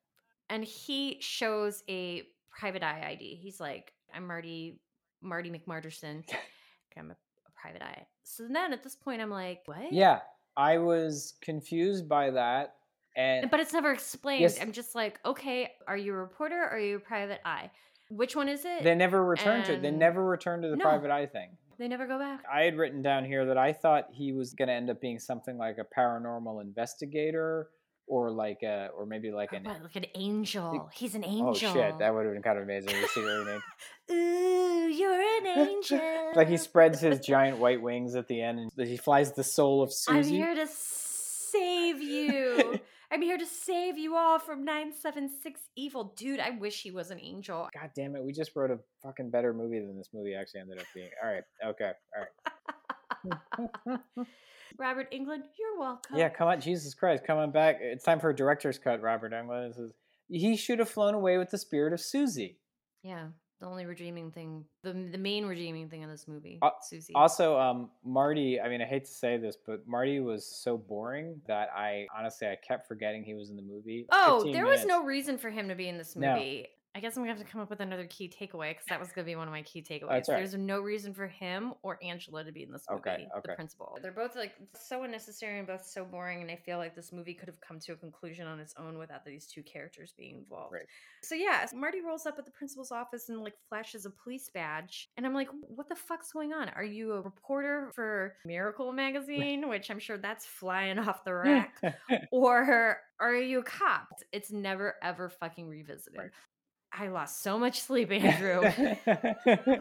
And 0.48 0.64
he 0.64 1.18
shows 1.20 1.82
a 1.88 2.22
private 2.50 2.82
eye 2.82 3.06
ID. 3.10 3.38
He's 3.42 3.60
like, 3.60 3.92
I'm 4.14 4.26
Marty, 4.26 4.80
Marty 5.20 5.50
McMarterson. 5.50 6.24
I'm 6.96 7.10
a, 7.10 7.14
a 7.14 7.50
private 7.60 7.82
eye. 7.82 8.06
So 8.24 8.46
then 8.50 8.72
at 8.72 8.82
this 8.82 8.96
point, 8.96 9.20
I'm 9.22 9.30
like, 9.30 9.60
what? 9.66 9.92
Yeah, 9.92 10.20
I 10.56 10.78
was 10.78 11.34
confused 11.42 12.08
by 12.08 12.30
that, 12.30 12.74
and 13.16 13.50
But 13.50 13.60
it's 13.60 13.72
never 13.72 13.92
explained. 13.92 14.42
Yes. 14.42 14.60
I'm 14.60 14.72
just 14.72 14.94
like, 14.94 15.18
okay, 15.24 15.70
are 15.86 15.96
you 15.96 16.12
a 16.12 16.16
reporter 16.16 16.56
or 16.62 16.70
are 16.70 16.78
you 16.80 16.96
a 16.96 17.00
private 17.00 17.40
eye? 17.44 17.70
Which 18.10 18.36
one 18.36 18.48
is 18.48 18.64
it? 18.64 18.82
they 18.82 18.94
never 18.94 19.24
returned 19.24 19.64
to. 19.66 19.76
They 19.78 19.90
never 19.90 20.24
returned 20.24 20.62
to 20.64 20.68
the 20.68 20.76
No. 20.76 20.84
private 20.84 21.10
eye 21.10 21.26
thing. 21.26 21.56
They 21.78 21.88
never 21.88 22.06
go 22.06 22.18
back. 22.18 22.44
I 22.52 22.62
had 22.62 22.76
written 22.76 23.00
down 23.02 23.24
here 23.24 23.46
that 23.46 23.56
I 23.58 23.72
thought 23.72 24.08
he 24.12 24.32
was 24.32 24.52
going 24.52 24.68
to 24.68 24.74
end 24.74 24.90
up 24.90 25.00
being 25.00 25.18
something 25.18 25.56
like 25.56 25.78
a 25.78 25.84
paranormal 25.98 26.60
investigator, 26.60 27.68
or 28.06 28.30
like 28.30 28.62
a, 28.62 28.88
or 28.96 29.06
maybe 29.06 29.30
like 29.32 29.52
Or 29.54 29.56
an. 29.56 29.64
what, 29.64 29.82
like 29.82 29.96
an 29.96 30.04
angel. 30.14 30.90
He's 30.92 31.14
an 31.14 31.24
angel. 31.24 31.48
Oh 31.48 31.54
shit, 31.54 31.98
that 31.98 32.14
would 32.14 32.24
have 32.26 32.34
been 32.34 32.42
kind 32.42 32.58
of 32.58 32.64
amazing 32.64 32.90
to 32.90 33.08
see 33.08 33.22
named. 33.22 33.62
Ooh, 34.10 34.88
you're 34.88 35.20
an 35.38 35.46
angel. 35.46 36.00
Like 36.36 36.48
he 36.48 36.56
spreads 36.58 37.00
his 37.00 37.20
giant 37.26 37.58
white 37.58 37.80
wings 37.80 38.14
at 38.14 38.28
the 38.28 38.42
end, 38.42 38.58
and 38.76 38.88
he 38.88 38.96
flies 38.98 39.32
the 39.32 39.44
soul 39.44 39.82
of 39.82 39.92
Susie. 39.92 40.18
I'm 40.18 40.24
here 40.24 40.54
to 40.54 40.66
save 40.66 42.00
you. 42.02 42.80
I'm 43.12 43.20
here 43.20 43.36
to 43.36 43.44
save 43.44 43.98
you 43.98 44.16
all 44.16 44.38
from 44.38 44.64
976 44.64 45.60
evil. 45.76 46.14
Dude, 46.16 46.40
I 46.40 46.50
wish 46.50 46.80
he 46.80 46.90
was 46.90 47.10
an 47.10 47.20
angel. 47.20 47.68
God 47.78 47.90
damn 47.94 48.16
it, 48.16 48.24
we 48.24 48.32
just 48.32 48.56
wrote 48.56 48.70
a 48.70 48.78
fucking 49.02 49.28
better 49.28 49.52
movie 49.52 49.80
than 49.80 49.98
this 49.98 50.08
movie 50.14 50.34
actually 50.34 50.60
ended 50.60 50.78
up 50.78 50.86
being. 50.94 51.10
All 51.22 51.30
right, 51.30 51.42
okay, 51.62 51.90
all 52.16 52.24
right. 53.84 54.00
Robert 54.78 55.12
Englund, 55.12 55.42
you're 55.58 55.78
welcome. 55.78 56.16
Yeah, 56.16 56.30
come 56.30 56.48
on, 56.48 56.58
Jesus 56.58 56.94
Christ, 56.94 57.22
come 57.26 57.36
on 57.36 57.52
back. 57.52 57.80
It's 57.82 58.02
time 58.02 58.18
for 58.18 58.30
a 58.30 58.34
director's 58.34 58.78
cut, 58.78 59.02
Robert 59.02 59.32
Englund. 59.32 59.68
This 59.68 59.78
is, 59.78 59.92
he 60.28 60.56
should 60.56 60.78
have 60.78 60.88
flown 60.88 61.12
away 61.12 61.36
with 61.36 61.50
the 61.50 61.58
spirit 61.58 61.92
of 61.92 62.00
Susie. 62.00 62.60
Yeah, 63.02 63.26
the 63.62 63.68
only 63.68 63.86
redeeming 63.86 64.32
thing, 64.32 64.64
the, 64.82 64.92
the 64.92 65.18
main 65.18 65.46
redeeming 65.46 65.88
thing 65.88 66.02
in 66.02 66.10
this 66.10 66.26
movie, 66.26 66.58
Uh, 66.62 66.70
Susie. 66.82 67.14
Also, 67.14 67.56
um, 67.58 67.90
Marty, 68.04 68.60
I 68.60 68.68
mean, 68.68 68.82
I 68.82 68.84
hate 68.84 69.04
to 69.04 69.10
say 69.10 69.36
this, 69.38 69.56
but 69.64 69.86
Marty 69.86 70.18
was 70.18 70.44
so 70.44 70.76
boring 70.76 71.40
that 71.46 71.68
I 71.74 72.08
honestly 72.16 72.48
I 72.48 72.56
kept 72.56 72.88
forgetting 72.88 73.22
he 73.22 73.34
was 73.34 73.50
in 73.50 73.56
the 73.56 73.62
movie. 73.62 74.06
Oh, 74.10 74.38
15 74.38 74.52
there 74.52 74.66
was 74.66 74.84
no 74.84 75.04
reason 75.04 75.38
for 75.38 75.48
him 75.48 75.68
to 75.68 75.76
be 75.76 75.88
in 75.88 75.96
this 75.96 76.16
movie. 76.16 76.66
I 76.94 77.00
guess 77.00 77.16
I'm 77.16 77.22
gonna 77.22 77.34
have 77.34 77.44
to 77.44 77.50
come 77.50 77.60
up 77.60 77.70
with 77.70 77.80
another 77.80 78.06
key 78.06 78.28
takeaway 78.28 78.70
because 78.70 78.84
that 78.88 79.00
was 79.00 79.10
gonna 79.12 79.24
be 79.24 79.34
one 79.34 79.48
of 79.48 79.52
my 79.52 79.62
key 79.62 79.80
takeaways. 79.82 80.08
That's 80.10 80.28
all 80.28 80.34
right. 80.34 80.40
There's 80.40 80.54
no 80.54 80.80
reason 80.80 81.14
for 81.14 81.26
him 81.26 81.72
or 81.82 81.98
Angela 82.02 82.44
to 82.44 82.52
be 82.52 82.62
in 82.64 82.70
this 82.72 82.84
movie. 82.90 83.00
Okay, 83.00 83.26
The 83.34 83.54
principal. 83.54 83.98
They're 84.02 84.12
both 84.12 84.36
like 84.36 84.52
so 84.78 85.02
unnecessary 85.04 85.58
and 85.58 85.66
both 85.66 85.86
so 85.86 86.04
boring, 86.04 86.42
and 86.42 86.50
I 86.50 86.56
feel 86.56 86.76
like 86.76 86.94
this 86.94 87.10
movie 87.10 87.32
could 87.32 87.48
have 87.48 87.60
come 87.60 87.80
to 87.80 87.92
a 87.92 87.96
conclusion 87.96 88.46
on 88.46 88.60
its 88.60 88.74
own 88.78 88.98
without 88.98 89.24
these 89.24 89.46
two 89.46 89.62
characters 89.62 90.12
being 90.18 90.36
involved. 90.36 90.74
Right. 90.74 90.86
So 91.22 91.34
yeah, 91.34 91.64
Marty 91.74 92.02
rolls 92.02 92.26
up 92.26 92.38
at 92.38 92.44
the 92.44 92.50
principal's 92.50 92.92
office 92.92 93.30
and 93.30 93.40
like 93.40 93.54
flashes 93.70 94.04
a 94.04 94.10
police 94.10 94.50
badge, 94.52 95.08
and 95.16 95.24
I'm 95.24 95.34
like, 95.34 95.48
"What 95.68 95.88
the 95.88 95.96
fuck's 95.96 96.30
going 96.30 96.52
on? 96.52 96.68
Are 96.70 96.84
you 96.84 97.12
a 97.12 97.22
reporter 97.22 97.90
for 97.94 98.34
Miracle 98.44 98.92
magazine, 98.92 99.66
which 99.68 99.90
I'm 99.90 99.98
sure 99.98 100.18
that's 100.18 100.44
flying 100.44 100.98
off 100.98 101.24
the 101.24 101.34
rack, 101.34 101.74
or 102.32 102.98
are 103.18 103.34
you 103.34 103.60
a 103.60 103.64
cop? 103.64 104.08
It's 104.32 104.52
never 104.52 104.96
ever 105.02 105.30
fucking 105.30 105.68
revisited. 105.68 106.18
Right. 106.18 106.30
I 106.92 107.08
lost 107.08 107.42
so 107.42 107.58
much 107.58 107.80
sleep, 107.80 108.10
Andrew. 108.24 108.62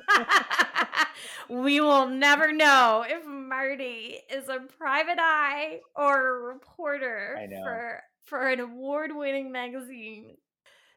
we 1.49 1.81
will 1.85 2.07
never 2.07 2.51
know 2.51 3.05
if 3.07 3.25
Marty 3.25 4.19
is 4.29 4.49
a 4.49 4.59
private 4.77 5.19
eye 5.19 5.79
or 5.95 6.27
a 6.27 6.53
reporter 6.53 7.37
for 7.63 8.01
for 8.23 8.47
an 8.47 8.59
award-winning 8.59 9.51
magazine. 9.51 10.37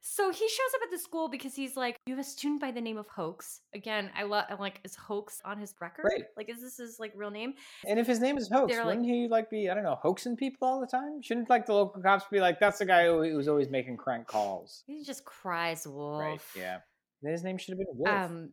So 0.07 0.31
he 0.31 0.47
shows 0.47 0.75
up 0.75 0.83
at 0.85 0.91
the 0.91 0.99
school 0.99 1.29
because 1.31 1.55
he's 1.55 1.79
like, 1.79 1.97
"You 2.05 2.15
have 2.15 2.21
a 2.21 2.29
student 2.29 2.61
by 2.61 2.71
the 2.73 2.81
name 2.83 2.99
of 2.99 3.09
Hoax." 3.09 3.63
Again, 3.73 4.11
I 4.15 4.25
love. 4.25 4.45
I'm 4.51 4.59
like, 4.59 4.81
is 4.85 4.95
Hoax 4.95 5.41
on 5.47 5.57
his 5.57 5.75
record? 5.81 6.05
Right. 6.05 6.25
Like, 6.37 6.51
is 6.51 6.61
this 6.61 6.77
his 6.77 7.01
like 7.01 7.13
real 7.17 7.31
name? 7.31 7.55
and 7.89 7.99
if 7.99 8.07
his 8.07 8.21
name 8.21 8.37
is 8.37 8.47
Hoax, 8.51 8.71
They're 8.71 8.85
wouldn't 8.85 9.07
he 9.07 9.29
like 9.29 9.49
be 9.49 9.71
I 9.71 9.75
don't 9.75 9.83
know 9.83 9.95
hoaxing 10.03 10.37
people 10.37 10.69
all 10.69 10.79
the 10.79 10.87
time? 10.87 11.23
Shouldn't 11.23 11.49
like 11.49 11.65
the 11.65 11.73
local 11.73 12.03
cops 12.03 12.27
be 12.31 12.39
like, 12.39 12.61
that's 12.61 12.81
the 12.81 12.85
guy 12.85 13.07
who 13.07 13.17
was 13.35 13.49
always 13.49 13.71
making 13.71 13.97
crank 13.97 14.27
calls? 14.27 14.85
He 14.87 15.03
just 15.05 15.25
cries 15.25 15.87
wolf. 15.89 16.21
Right? 16.21 16.41
Yeah. 16.55 16.81
Then 17.23 17.33
his 17.33 17.43
name 17.43 17.57
should 17.57 17.73
have 17.73 17.79
been 17.79 17.97
Wolf. 17.97 18.09
Um, 18.11 18.51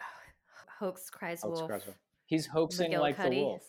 Hoax 0.80 1.10
cries 1.10 1.42
Hoax 1.42 1.58
wolf. 1.60 1.68
Crosby. 1.70 1.92
He's 2.26 2.46
hoaxing 2.46 2.90
McGillicuddy. 2.90 3.00
like 3.00 3.16
the 3.18 3.40
wolf, 3.40 3.62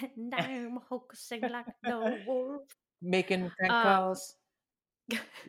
I'm 0.32 0.78
hoaxing 0.88 1.42
like 1.42 1.66
the 1.82 2.22
wolf. 2.26 2.62
making 3.02 3.50
crank 3.58 3.70
Um, 3.72 3.82
calls. 3.82 4.34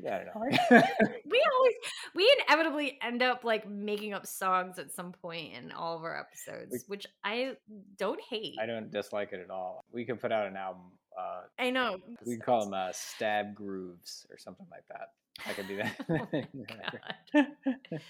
Yeah, 0.01 0.17
I 0.17 0.23
don't 0.49 0.71
know. 0.71 0.81
We 1.25 1.43
always, 1.57 1.73
we 2.15 2.35
inevitably 2.47 2.99
end 3.01 3.21
up 3.21 3.43
like 3.43 3.67
making 3.69 4.13
up 4.13 4.25
songs 4.25 4.79
at 4.79 4.91
some 4.91 5.11
point 5.13 5.53
in 5.53 5.71
all 5.71 5.97
of 5.97 6.03
our 6.03 6.19
episodes, 6.19 6.83
which 6.87 7.05
I 7.23 7.53
don't 7.97 8.19
hate. 8.29 8.55
I 8.61 8.65
don't 8.65 8.91
dislike 8.91 9.33
it 9.33 9.39
at 9.39 9.49
all. 9.49 9.83
We 9.91 10.05
could 10.05 10.19
put 10.19 10.31
out 10.31 10.47
an 10.47 10.57
album. 10.57 10.83
Uh, 11.17 11.41
I 11.59 11.69
know. 11.69 11.97
we 12.25 12.35
could 12.35 12.43
call 12.45 12.65
them 12.65 12.73
uh, 12.73 12.91
stab 12.93 13.53
grooves 13.55 14.25
or 14.29 14.37
something 14.37 14.67
like 14.71 14.83
that. 14.89 15.11
I 15.45 15.53
could 15.53 15.67
do 15.67 15.81
Oh 16.09 16.27
that. 17.33 18.01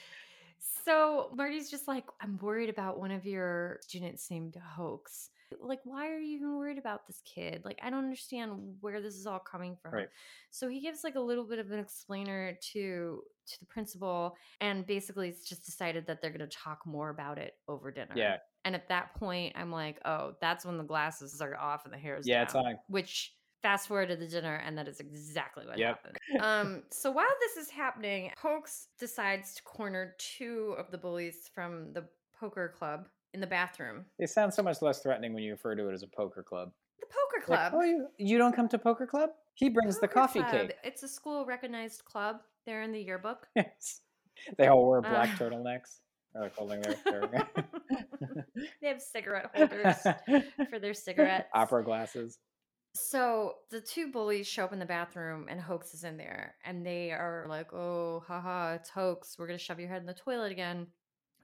So 0.86 1.30
Marty's 1.36 1.70
just 1.70 1.88
like, 1.88 2.06
I'm 2.22 2.38
worried 2.42 2.70
about 2.70 3.00
one 3.00 3.12
of 3.12 3.26
your 3.26 3.80
students 3.82 4.30
named 4.30 4.56
Hoax. 4.76 5.30
Like, 5.60 5.80
why 5.84 6.10
are 6.10 6.20
you 6.20 6.36
even 6.38 6.56
worried 6.58 6.78
about 6.78 7.08
this 7.08 7.22
kid? 7.26 7.64
Like, 7.66 7.80
I 7.84 7.90
don't 7.90 8.04
understand 8.04 8.76
where 8.82 9.02
this 9.02 9.16
is 9.16 9.28
all 9.28 9.40
coming 9.40 9.76
from. 9.82 9.94
Right. 9.94 10.10
So 10.50 10.70
he 10.70 10.80
gives 10.82 11.04
like 11.04 11.16
a 11.16 11.20
little 11.20 11.44
bit 11.46 11.60
of 11.60 11.72
an 11.72 11.80
explainer 11.80 12.58
to 12.74 13.24
to 13.48 13.60
the 13.60 13.66
principal, 13.66 14.36
and 14.62 14.86
basically 14.86 15.28
it's 15.30 15.48
just 15.50 15.66
decided 15.66 16.06
that 16.08 16.22
they're 16.22 16.32
gonna 16.32 16.48
talk 16.48 16.86
more 16.86 17.10
about 17.10 17.38
it 17.38 17.56
over 17.68 17.92
dinner. 17.92 18.14
yeah, 18.16 18.38
And 18.66 18.76
at 18.76 18.88
that 18.90 19.16
point, 19.16 19.54
I'm 19.58 19.72
like, 19.72 20.00
oh, 20.06 20.36
that's 20.40 20.64
when 20.66 20.78
the 20.78 20.84
glasses 20.84 21.42
are 21.42 21.58
off 21.58 21.84
and 21.86 21.94
the 21.94 21.98
hair 21.98 22.16
is 22.18 22.28
yeah, 22.28 22.44
it's 22.44 22.54
down. 22.54 22.66
on. 22.66 22.76
Which 22.88 23.34
fast 23.62 23.88
forward 23.88 24.10
to 24.10 24.16
the 24.16 24.28
dinner, 24.28 24.56
and 24.56 24.78
that 24.78 24.88
is 24.88 25.00
exactly 25.00 25.66
what 25.68 25.78
Yep. 25.80 25.88
happened. 26.04 26.18
um, 26.44 26.84
so 26.92 27.12
while 27.12 27.26
this 27.42 27.58
is 27.66 27.70
happening, 27.72 28.32
Hoax 28.42 28.88
decides 29.00 29.56
to 29.56 29.64
corner 29.64 30.16
two 30.18 30.76
of 30.78 30.92
the 30.92 30.98
bullies 30.98 31.50
from 31.54 31.92
the 31.94 32.06
poker 32.40 32.74
club 32.78 33.08
in 33.34 33.40
the 33.42 33.48
bathroom. 33.48 34.06
They 34.20 34.26
sound 34.26 34.54
so 34.54 34.64
much 34.64 34.82
less 34.82 35.00
threatening 35.00 35.34
when 35.34 35.44
you 35.44 35.52
refer 35.52 35.76
to 35.76 35.90
it 35.90 35.94
as 35.94 36.04
a 36.04 36.08
poker 36.08 36.44
club. 36.44 36.72
The 37.00 37.08
poker 37.08 37.52
Like, 37.52 37.70
club. 37.72 37.74
oh, 37.76 37.84
you, 37.84 38.08
you 38.18 38.38
don't 38.38 38.56
come 38.56 38.68
to 38.70 38.78
poker 38.78 39.06
club? 39.08 39.30
He 39.56 39.70
brings 39.70 40.00
the 40.00 40.08
coffee 40.08 40.40
club. 40.42 40.70
cake. 40.70 40.76
It's 40.84 41.04
a 41.04 41.08
school 41.08 41.46
recognized 41.46 42.06
club. 42.06 42.38
They're 42.66 42.84
in 42.84 42.92
the 42.92 43.02
yearbook. 43.02 43.48
Yes. 43.56 44.02
They 44.58 44.68
all 44.68 44.90
wear 44.90 45.02
black 45.02 45.30
Uh. 45.40 45.44
turtlenecks. 45.44 46.00
They're 46.34 46.44
like 46.44 46.56
holding 46.56 46.82
their, 46.82 46.96
their 47.06 47.28
they 48.82 48.88
have 48.88 49.02
cigarette 49.02 49.52
holders 49.54 49.98
for 50.70 50.80
their 50.80 50.94
cigarettes. 50.94 51.50
opera 51.54 51.84
glasses. 51.84 52.38
So 52.96 53.56
the 53.70 53.82
two 53.82 54.12
bullies 54.12 54.48
show 54.48 54.64
up 54.66 54.74
in 54.74 54.80
the 54.80 54.86
bathroom 54.86 55.48
and 55.50 55.60
Hoax 55.60 55.94
is 55.94 56.04
in 56.06 56.18
there 56.18 56.56
and 56.66 56.86
they 56.86 57.12
are 57.12 57.46
like, 57.50 57.74
oh, 57.74 58.24
haha, 58.26 58.74
it's 58.76 58.90
Hoax. 58.90 59.36
We're 59.38 59.48
going 59.48 59.60
to 59.60 59.64
shove 59.64 59.80
your 59.80 59.90
head 59.90 60.02
in 60.02 60.08
the 60.08 60.14
toilet 60.14 60.52
again. 60.52 60.88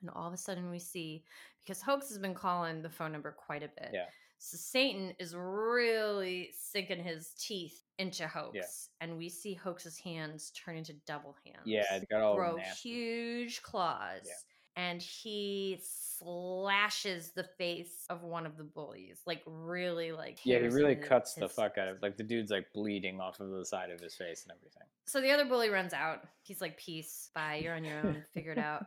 And 0.01 0.09
all 0.11 0.27
of 0.27 0.33
a 0.33 0.37
sudden 0.37 0.69
we 0.69 0.79
see, 0.79 1.23
because 1.63 1.81
Hoax 1.81 2.09
has 2.09 2.17
been 2.17 2.33
calling 2.35 2.81
the 2.81 2.89
phone 2.89 3.11
number 3.11 3.31
quite 3.31 3.63
a 3.63 3.69
bit. 3.69 3.91
Yeah. 3.93 4.05
So 4.39 4.55
Satan 4.57 5.13
is 5.19 5.35
really 5.35 6.51
sinking 6.55 7.03
his 7.03 7.31
teeth 7.39 7.81
into 7.97 8.27
Hoax, 8.27 8.89
and 9.01 9.17
we 9.17 9.29
see 9.29 9.55
Hoax's 9.55 9.97
hands 9.97 10.51
turn 10.51 10.77
into 10.77 10.93
devil 11.07 11.35
hands. 11.43 11.63
Yeah, 11.65 11.91
it 11.95 12.07
got 12.07 12.21
all 12.21 12.35
grow 12.35 12.57
nasty. 12.57 12.89
huge 12.89 13.63
claws, 13.63 14.29
and 14.75 15.01
he 15.01 15.79
slashes 15.81 17.31
the 17.31 17.45
face 17.57 18.05
of 18.11 18.21
one 18.21 18.45
of 18.45 18.57
the 18.57 18.63
bullies, 18.63 19.21
like 19.25 19.41
really, 19.47 20.11
like 20.11 20.37
Yeah, 20.43 20.59
he 20.59 20.67
really 20.67 20.95
cuts 20.95 21.33
the 21.33 21.49
fuck 21.49 21.79
out 21.79 21.87
of 21.87 22.01
like 22.03 22.15
the 22.15 22.23
dude's 22.23 22.51
like 22.51 22.67
bleeding 22.73 23.19
off 23.19 23.39
of 23.39 23.49
the 23.49 23.65
side 23.65 23.89
of 23.89 23.99
his 23.99 24.13
face 24.13 24.43
and 24.43 24.55
everything. 24.55 24.83
So 25.05 25.19
the 25.19 25.31
other 25.31 25.45
bully 25.45 25.69
runs 25.69 25.93
out. 25.93 26.19
He's 26.43 26.61
like, 26.61 26.77
"Peace, 26.77 27.31
bye. 27.33 27.55
You're 27.63 27.73
on 27.73 27.83
your 27.83 27.97
own. 27.97 28.23
Figure 28.35 28.51
it 28.51 28.59
out." 28.59 28.85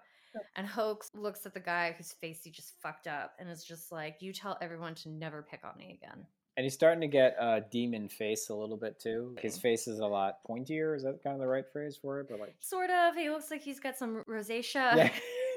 And 0.57 0.67
Hoax 0.67 1.11
looks 1.15 1.45
at 1.47 1.55
the 1.55 1.61
guy 1.61 1.95
whose 1.97 2.13
face 2.13 2.41
he 2.45 2.51
just 2.51 2.75
fucked 2.83 3.07
up, 3.07 3.33
and 3.39 3.49
is 3.49 3.65
just 3.65 3.91
like, 3.91 4.17
"You 4.21 4.33
tell 4.33 4.57
everyone 4.61 4.95
to 4.97 5.09
never 5.09 5.43
pick 5.43 5.61
on 5.65 5.77
me 5.77 5.99
again." 6.03 6.27
And 6.57 6.65
he's 6.65 6.75
starting 6.75 7.01
to 7.01 7.07
get 7.09 7.37
uh, 7.41 7.61
demon 7.71 8.09
face 8.09 8.51
a 8.51 8.55
little 8.55 8.77
bit 8.77 9.01
too. 9.01 9.35
His 9.41 9.57
face 9.57 9.87
is 9.89 10.01
a 10.01 10.07
lot 10.07 10.39
pointier. 10.49 10.95
Is 10.97 11.05
that 11.05 11.23
kind 11.23 11.35
of 11.35 11.41
the 11.41 11.47
right 11.47 11.65
phrase 11.73 11.97
for 12.01 12.21
it? 12.21 12.27
But 12.29 12.41
like, 12.41 12.55
Sort 12.61 12.91
of. 12.91 13.15
He 13.15 13.31
looks 13.31 13.51
like 13.51 13.63
he's 13.63 13.81
got 13.81 13.97
some 13.97 14.25
rosacea. 14.29 15.11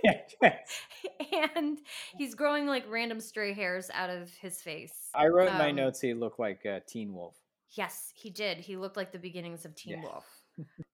yeah, 0.03 0.19
and 1.55 1.79
he's 2.17 2.35
growing 2.35 2.67
like 2.67 2.85
random 2.89 3.19
stray 3.19 3.53
hairs 3.53 3.89
out 3.93 4.09
of 4.09 4.29
his 4.35 4.61
face. 4.61 4.93
I 5.13 5.27
wrote 5.27 5.49
in 5.49 5.57
my 5.57 5.69
Um, 5.71 5.75
notes 5.75 5.99
he 5.99 6.13
looked 6.13 6.39
like 6.39 6.65
uh, 6.65 6.79
Teen 6.87 7.13
Wolf. 7.13 7.35
Yes, 7.71 8.11
he 8.15 8.29
did. 8.29 8.59
He 8.59 8.77
looked 8.77 8.95
like 8.97 9.11
the 9.11 9.19
beginnings 9.19 9.65
of 9.65 9.75
Teen 9.75 9.93
Yeah. 9.93 10.03
Wolf. 10.03 10.25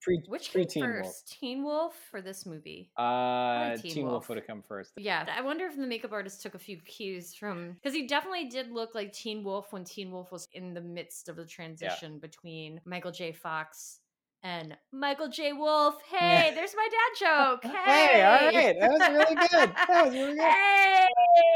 Pre, 0.01 0.21
Which 0.27 0.51
came 0.51 0.65
Teen 0.65 0.83
first, 0.83 1.03
Wolf. 1.03 1.23
Teen 1.27 1.63
Wolf 1.63 1.95
or 2.13 2.21
this 2.21 2.45
movie? 2.45 2.89
Uh, 2.97 3.75
Teen 3.77 3.93
Teen 3.93 4.03
Wolf 4.03 4.11
Wolf. 4.13 4.29
would 4.29 4.37
have 4.37 4.47
come 4.47 4.63
first. 4.67 4.91
Yeah, 4.97 5.25
I 5.35 5.41
wonder 5.41 5.65
if 5.65 5.75
the 5.75 5.85
makeup 5.85 6.11
artist 6.11 6.41
took 6.41 6.55
a 6.55 6.59
few 6.59 6.77
cues 6.77 7.33
from 7.35 7.73
because 7.73 7.93
he 7.93 8.07
definitely 8.07 8.45
did 8.45 8.71
look 8.71 8.95
like 8.95 9.11
Teen 9.13 9.43
Wolf 9.43 9.71
when 9.73 9.83
Teen 9.83 10.11
Wolf 10.11 10.31
was 10.31 10.47
in 10.53 10.73
the 10.73 10.81
midst 10.81 11.27
of 11.29 11.35
the 11.35 11.45
transition 11.45 12.19
between 12.19 12.79
Michael 12.85 13.11
J. 13.11 13.31
Fox 13.33 13.99
and 14.43 14.75
Michael 14.93 15.27
J. 15.29 15.53
Wolf. 15.53 15.95
Hey, 16.09 16.47
Yeah. 16.49 16.55
there's 16.55 16.73
my 16.75 16.87
dad 16.89 17.59
joke. 17.61 17.63
Hey, 17.63 17.71
Hey, 17.85 18.23
all 18.23 18.51
right, 18.53 18.79
that 18.79 18.91
was 18.91 19.09
really 19.09 19.35
good. 19.35 19.73
That 19.87 20.05
was 20.05 20.13
really 20.13 20.35
good. 20.35 20.53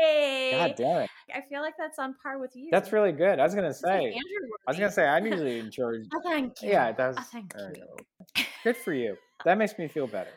Hey, 0.05 0.51
God 0.51 0.73
damn 0.77 1.01
it, 1.03 1.09
I 1.33 1.41
feel 1.49 1.61
like 1.61 1.75
that's 1.77 1.99
on 1.99 2.15
par 2.21 2.39
with 2.39 2.51
you. 2.55 2.69
that's 2.71 2.91
really 2.91 3.11
good. 3.11 3.39
I 3.39 3.43
was 3.43 3.55
gonna 3.55 3.69
It's 3.69 3.81
like 3.83 3.99
say. 4.01 4.05
Andrew 4.07 4.49
I 4.67 4.71
was 4.71 4.77
gonna 4.77 4.91
say 4.91 5.05
I'm 5.07 5.25
usually 5.31 5.59
in 5.59 5.71
charge. 5.71 6.05
Oh, 6.13 6.21
thank 6.23 6.61
you. 6.61 6.69
Yeah, 6.69 6.91
that 6.91 6.99
oh, 7.03 7.07
was. 7.09 7.17
Oh, 7.19 7.23
thank 7.31 7.53
all 7.57 7.65
right. 7.67 7.77
you. 7.77 8.43
Good 8.63 8.77
for 8.77 8.93
you. 8.93 9.15
That 9.45 9.57
makes 9.57 9.77
me 9.77 9.87
feel 9.87 10.07
better. 10.07 10.31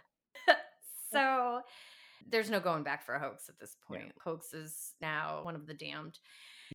so 1.12 1.60
there's 2.28 2.50
no 2.50 2.60
going 2.60 2.82
back 2.82 3.04
for 3.06 3.14
a 3.14 3.20
hoax 3.20 3.48
at 3.48 3.58
this 3.58 3.76
Yeah. 3.90 3.98
point. 3.98 4.12
Hoax 4.22 4.52
is 4.54 4.92
now 5.00 5.40
one 5.42 5.54
of 5.56 5.66
the 5.66 5.74
damned. 5.74 6.18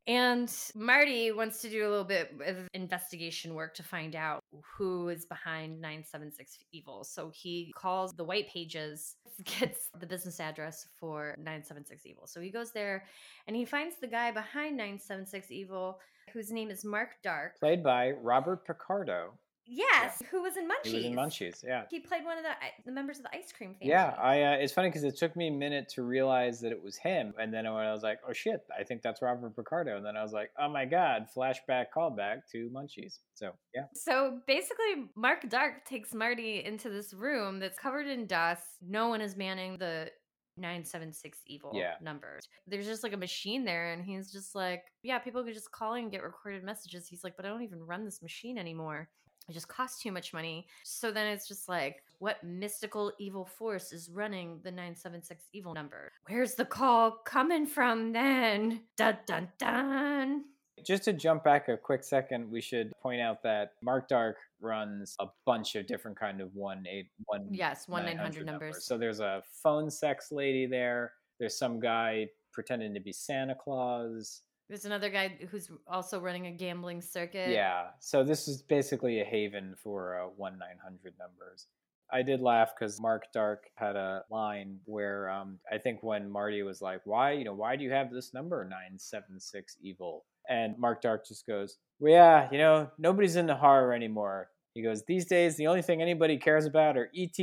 And 0.07 0.51
Marty 0.75 1.31
wants 1.31 1.61
to 1.61 1.69
do 1.69 1.87
a 1.87 1.89
little 1.89 2.03
bit 2.03 2.33
of 2.45 2.67
investigation 2.73 3.53
work 3.53 3.75
to 3.75 3.83
find 3.83 4.15
out 4.15 4.43
who 4.75 5.09
is 5.09 5.25
behind 5.25 5.79
976 5.79 6.57
Evil. 6.71 7.03
So 7.03 7.31
he 7.33 7.71
calls 7.75 8.11
the 8.13 8.23
White 8.23 8.49
Pages, 8.49 9.15
gets 9.43 9.89
the 9.99 10.07
business 10.07 10.39
address 10.39 10.87
for 10.99 11.35
976 11.37 12.05
Evil. 12.05 12.25
So 12.25 12.41
he 12.41 12.49
goes 12.49 12.71
there 12.71 13.05
and 13.47 13.55
he 13.55 13.63
finds 13.63 13.95
the 13.97 14.07
guy 14.07 14.31
behind 14.31 14.75
976 14.75 15.51
Evil, 15.51 15.99
whose 16.33 16.51
name 16.51 16.71
is 16.71 16.83
Mark 16.83 17.09
Dark. 17.23 17.59
Played 17.59 17.83
by 17.83 18.11
Robert 18.11 18.65
Picardo. 18.65 19.33
Yes, 19.73 20.21
who 20.29 20.41
was 20.41 20.57
in 20.57 20.65
Munchies. 20.67 20.85
He 20.89 20.95
was 20.95 21.05
in 21.05 21.15
Munchies. 21.15 21.63
Yeah. 21.63 21.83
He 21.89 22.01
played 22.01 22.25
one 22.25 22.37
of 22.37 22.43
the, 22.43 22.51
the 22.85 22.91
members 22.91 23.17
of 23.17 23.23
the 23.23 23.33
ice 23.35 23.53
cream 23.53 23.73
family. 23.75 23.89
Yeah, 23.89 24.13
I. 24.19 24.41
Uh, 24.43 24.51
it's 24.57 24.73
funny 24.73 24.89
because 24.89 25.05
it 25.05 25.15
took 25.17 25.33
me 25.37 25.47
a 25.47 25.51
minute 25.51 25.87
to 25.95 26.03
realize 26.03 26.59
that 26.59 26.73
it 26.73 26.83
was 26.83 26.97
him, 26.97 27.33
and 27.39 27.53
then 27.53 27.63
when 27.73 27.85
I 27.85 27.93
was 27.93 28.03
like, 28.03 28.19
"Oh 28.27 28.33
shit, 28.33 28.65
I 28.77 28.83
think 28.83 29.01
that's 29.01 29.21
Robert 29.21 29.55
Picardo," 29.55 29.95
and 29.95 30.05
then 30.05 30.17
I 30.17 30.23
was 30.23 30.33
like, 30.33 30.51
"Oh 30.59 30.67
my 30.67 30.83
god!" 30.83 31.27
Flashback, 31.35 31.85
callback 31.95 32.41
to 32.51 32.69
Munchies. 32.69 33.19
So 33.33 33.51
yeah, 33.73 33.83
So 33.93 34.39
basically, 34.45 35.05
Mark 35.15 35.47
Dark 35.49 35.85
takes 35.85 36.13
Marty 36.13 36.63
into 36.65 36.89
this 36.89 37.13
room 37.13 37.59
that's 37.59 37.79
covered 37.79 38.07
in 38.07 38.27
dust. 38.27 38.63
No 38.85 39.07
one 39.07 39.21
is 39.21 39.37
manning 39.37 39.77
the 39.77 40.11
976 40.57 41.39
evil 41.47 41.71
Yeah. 41.73 41.93
numbers. 42.01 42.47
There's 42.67 42.85
just 42.85 43.03
like 43.03 43.13
a 43.13 43.17
machine 43.17 43.63
there, 43.63 43.93
and 43.93 44.03
he's 44.03 44.31
just 44.31 44.53
like, 44.53 44.83
Yeah, 45.01 45.17
people 45.19 45.43
could 45.43 45.53
just 45.53 45.71
call 45.71 45.93
in 45.95 46.03
and 46.03 46.11
get 46.11 46.23
recorded 46.23 46.63
messages. 46.63 47.07
He's 47.07 47.23
like, 47.23 47.35
But 47.37 47.45
I 47.45 47.49
don't 47.49 47.63
even 47.63 47.79
run 47.81 48.03
this 48.05 48.21
machine 48.21 48.57
anymore. 48.57 49.09
It 49.49 49.53
just 49.53 49.67
costs 49.67 50.01
too 50.01 50.11
much 50.11 50.33
money. 50.33 50.67
So 50.83 51.11
then 51.11 51.27
it's 51.27 51.47
just 51.47 51.67
like, 51.67 52.03
what 52.19 52.43
mystical 52.43 53.11
evil 53.19 53.45
force 53.45 53.91
is 53.91 54.09
running 54.09 54.59
the 54.63 54.71
976 54.71 55.45
evil 55.53 55.73
number? 55.73 56.11
Where's 56.27 56.55
the 56.55 56.65
call 56.65 57.11
coming 57.25 57.65
from 57.65 58.13
then? 58.13 58.81
Dun 58.97 59.17
dun 59.25 59.49
dun. 59.57 60.43
just 60.85 61.03
to 61.03 61.13
jump 61.13 61.43
back 61.43 61.67
a 61.67 61.77
quick 61.77 62.03
second, 62.03 62.49
we 62.49 62.61
should 62.61 62.91
point 63.01 63.21
out 63.21 63.43
that 63.43 63.73
Mark 63.83 64.07
Dark 64.07 64.37
runs 64.61 65.15
a 65.19 65.25
bunch 65.45 65.75
of 65.75 65.85
different 65.87 66.17
kind 66.19 66.39
of 66.41 66.55
one 66.55 66.85
eight 66.89 67.09
one 67.25 67.47
Yes, 67.51 67.87
1 67.87 68.05
900 68.05 68.45
numbers. 68.45 68.85
So 68.85 68.97
there's 68.97 69.19
a 69.19 69.43
phone 69.63 69.89
sex 69.89 70.31
lady 70.31 70.65
there. 70.65 71.11
There's 71.39 71.57
some 71.57 71.79
guy 71.79 72.27
pretending 72.53 72.93
to 72.93 72.99
be 72.99 73.11
Santa 73.11 73.55
Claus. 73.55 74.41
There's 74.71 74.85
another 74.85 75.09
guy 75.09 75.37
who's 75.49 75.69
also 75.85 76.21
running 76.21 76.47
a 76.47 76.51
gambling 76.51 77.01
circuit. 77.01 77.49
Yeah. 77.49 77.87
So 77.99 78.23
this 78.23 78.47
is 78.47 78.61
basically 78.61 79.19
a 79.19 79.25
haven 79.25 79.75
for 79.83 80.17
uh, 80.17 80.27
one 80.37 80.57
nine 80.57 80.77
hundred 80.81 81.13
numbers. 81.19 81.67
I 82.09 82.21
did 82.21 82.39
laugh 82.39 82.71
because 82.73 82.97
Mark 82.97 83.25
Dark 83.33 83.65
had 83.75 83.97
a 83.97 84.23
line 84.31 84.79
where 84.85 85.29
um, 85.29 85.59
I 85.69 85.77
think 85.77 86.01
when 86.03 86.31
Marty 86.31 86.63
was 86.63 86.81
like, 86.81 87.01
"Why, 87.03 87.33
you 87.33 87.43
know, 87.43 87.53
why 87.53 87.75
do 87.75 87.83
you 87.83 87.91
have 87.91 88.13
this 88.13 88.33
number 88.33 88.63
nine 88.63 88.97
seven 88.97 89.41
six 89.41 89.75
evil?" 89.81 90.23
and 90.47 90.79
Mark 90.79 91.01
Dark 91.01 91.27
just 91.27 91.45
goes, 91.45 91.75
"Well, 91.99 92.13
yeah, 92.13 92.47
you 92.49 92.57
know, 92.57 92.89
nobody's 92.97 93.35
into 93.35 93.55
horror 93.55 93.91
anymore." 93.91 94.51
He 94.73 94.81
goes, 94.81 95.03
"These 95.03 95.25
days, 95.25 95.57
the 95.57 95.67
only 95.67 95.81
thing 95.81 96.01
anybody 96.01 96.37
cares 96.37 96.65
about 96.65 96.95
are 96.95 97.11
ET, 97.13 97.37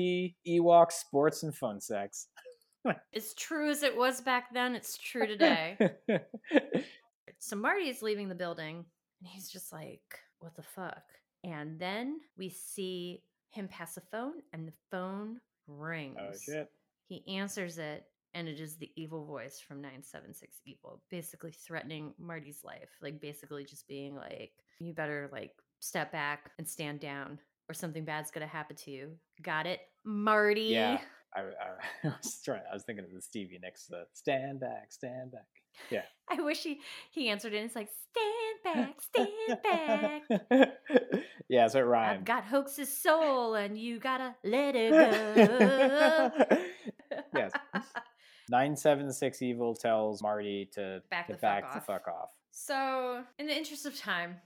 Ewoks, 0.49 0.93
sports, 0.93 1.43
and 1.43 1.55
fun 1.55 1.83
sex." 1.83 2.29
As 3.15 3.35
true 3.35 3.69
as 3.69 3.83
it 3.83 3.97
was 3.97 4.23
back 4.23 4.55
then, 4.55 4.75
it's 4.75 4.97
true 4.97 5.27
today. 5.27 5.77
so 7.39 7.57
Marty 7.57 7.89
is 7.89 8.03
leaving 8.03 8.29
the 8.29 8.35
building 8.35 8.85
and 9.21 9.29
he's 9.29 9.49
just 9.49 9.73
like, 9.73 10.19
what 10.41 10.55
the 10.55 10.63
fuck? 10.63 11.03
And 11.45 11.79
then 11.79 12.21
we 12.37 12.51
see 12.51 13.23
him 13.51 13.69
pass 13.69 13.97
a 13.97 14.01
phone 14.01 14.35
and 14.53 14.67
the 14.67 14.73
phone 14.91 15.41
oh, 15.69 15.75
rings. 15.75 16.17
oh 16.21 16.33
shit! 16.41 16.71
He 17.07 17.37
answers 17.37 17.79
it 17.79 18.05
and 18.35 18.49
it 18.49 18.61
is 18.61 18.77
the 18.77 18.91
evil 18.97 19.25
voice 19.25 19.61
from 19.61 19.81
976 19.81 20.61
Evil, 20.67 21.01
basically 21.11 21.53
threatening 21.53 22.13
Marty's 22.19 22.61
life. 22.65 22.91
Like 23.01 23.21
basically 23.21 23.65
just 23.65 23.89
being 23.89 24.15
like, 24.15 24.53
you 24.81 24.93
better 24.93 25.29
like 25.33 25.53
step 25.81 26.13
back 26.13 26.51
and 26.59 26.69
stand 26.69 27.01
down 27.01 27.39
or 27.69 27.75
something 27.75 28.05
bad's 28.05 28.31
gonna 28.31 28.47
happen 28.47 28.77
to 28.77 28.91
you. 28.91 29.13
Got 29.43 29.67
it? 29.67 29.81
Marty. 30.05 30.63
Yeah. 30.63 31.01
I, 31.35 31.41
I, 31.41 31.45
I 32.09 32.15
was 32.23 32.41
trying. 32.45 32.63
I 32.71 32.75
was 32.75 32.85
thinking 32.85 33.05
of 33.05 33.13
the 33.13 33.21
Stevie 33.21 33.59
Nicks. 33.63 33.87
The 33.87 34.07
stand 34.13 34.61
back, 34.61 34.93
stand 34.93 35.33
back. 35.33 35.47
Yeah. 35.91 36.03
I 36.31 36.43
wish 36.43 36.63
he 36.63 36.81
he 37.11 37.29
answered 37.31 37.55
it. 37.55 37.59
And 37.59 37.67
it's 37.67 37.75
like 37.77 37.89
stand 38.11 38.63
back, 38.65 39.01
stand 39.01 39.63
back. 40.51 40.73
yeah, 41.49 41.67
so 41.69 41.79
it 41.81 41.95
I've 41.97 42.25
got 42.25 42.45
Hoax's 42.45 42.95
soul, 42.95 43.55
and 43.55 43.79
you 43.79 43.99
gotta 43.99 44.35
let 44.45 44.75
it 44.77 44.91
go. 46.41 46.57
yes. 47.35 47.53
976 48.51 49.43
Evil 49.43 49.75
tells 49.75 50.23
Marty 50.23 50.69
to 50.73 51.03
Back 51.11 51.27
to 51.27 51.33
the 51.35 51.39
fuck 51.39 51.43
back 51.43 51.73
the 51.73 51.79
off. 51.79 51.87
fuck 51.87 52.09
off. 52.09 52.31
So, 52.51 53.23
in 53.39 53.47
the 53.47 53.57
interest 53.57 53.85
of 53.87 53.97
time, 53.97 54.37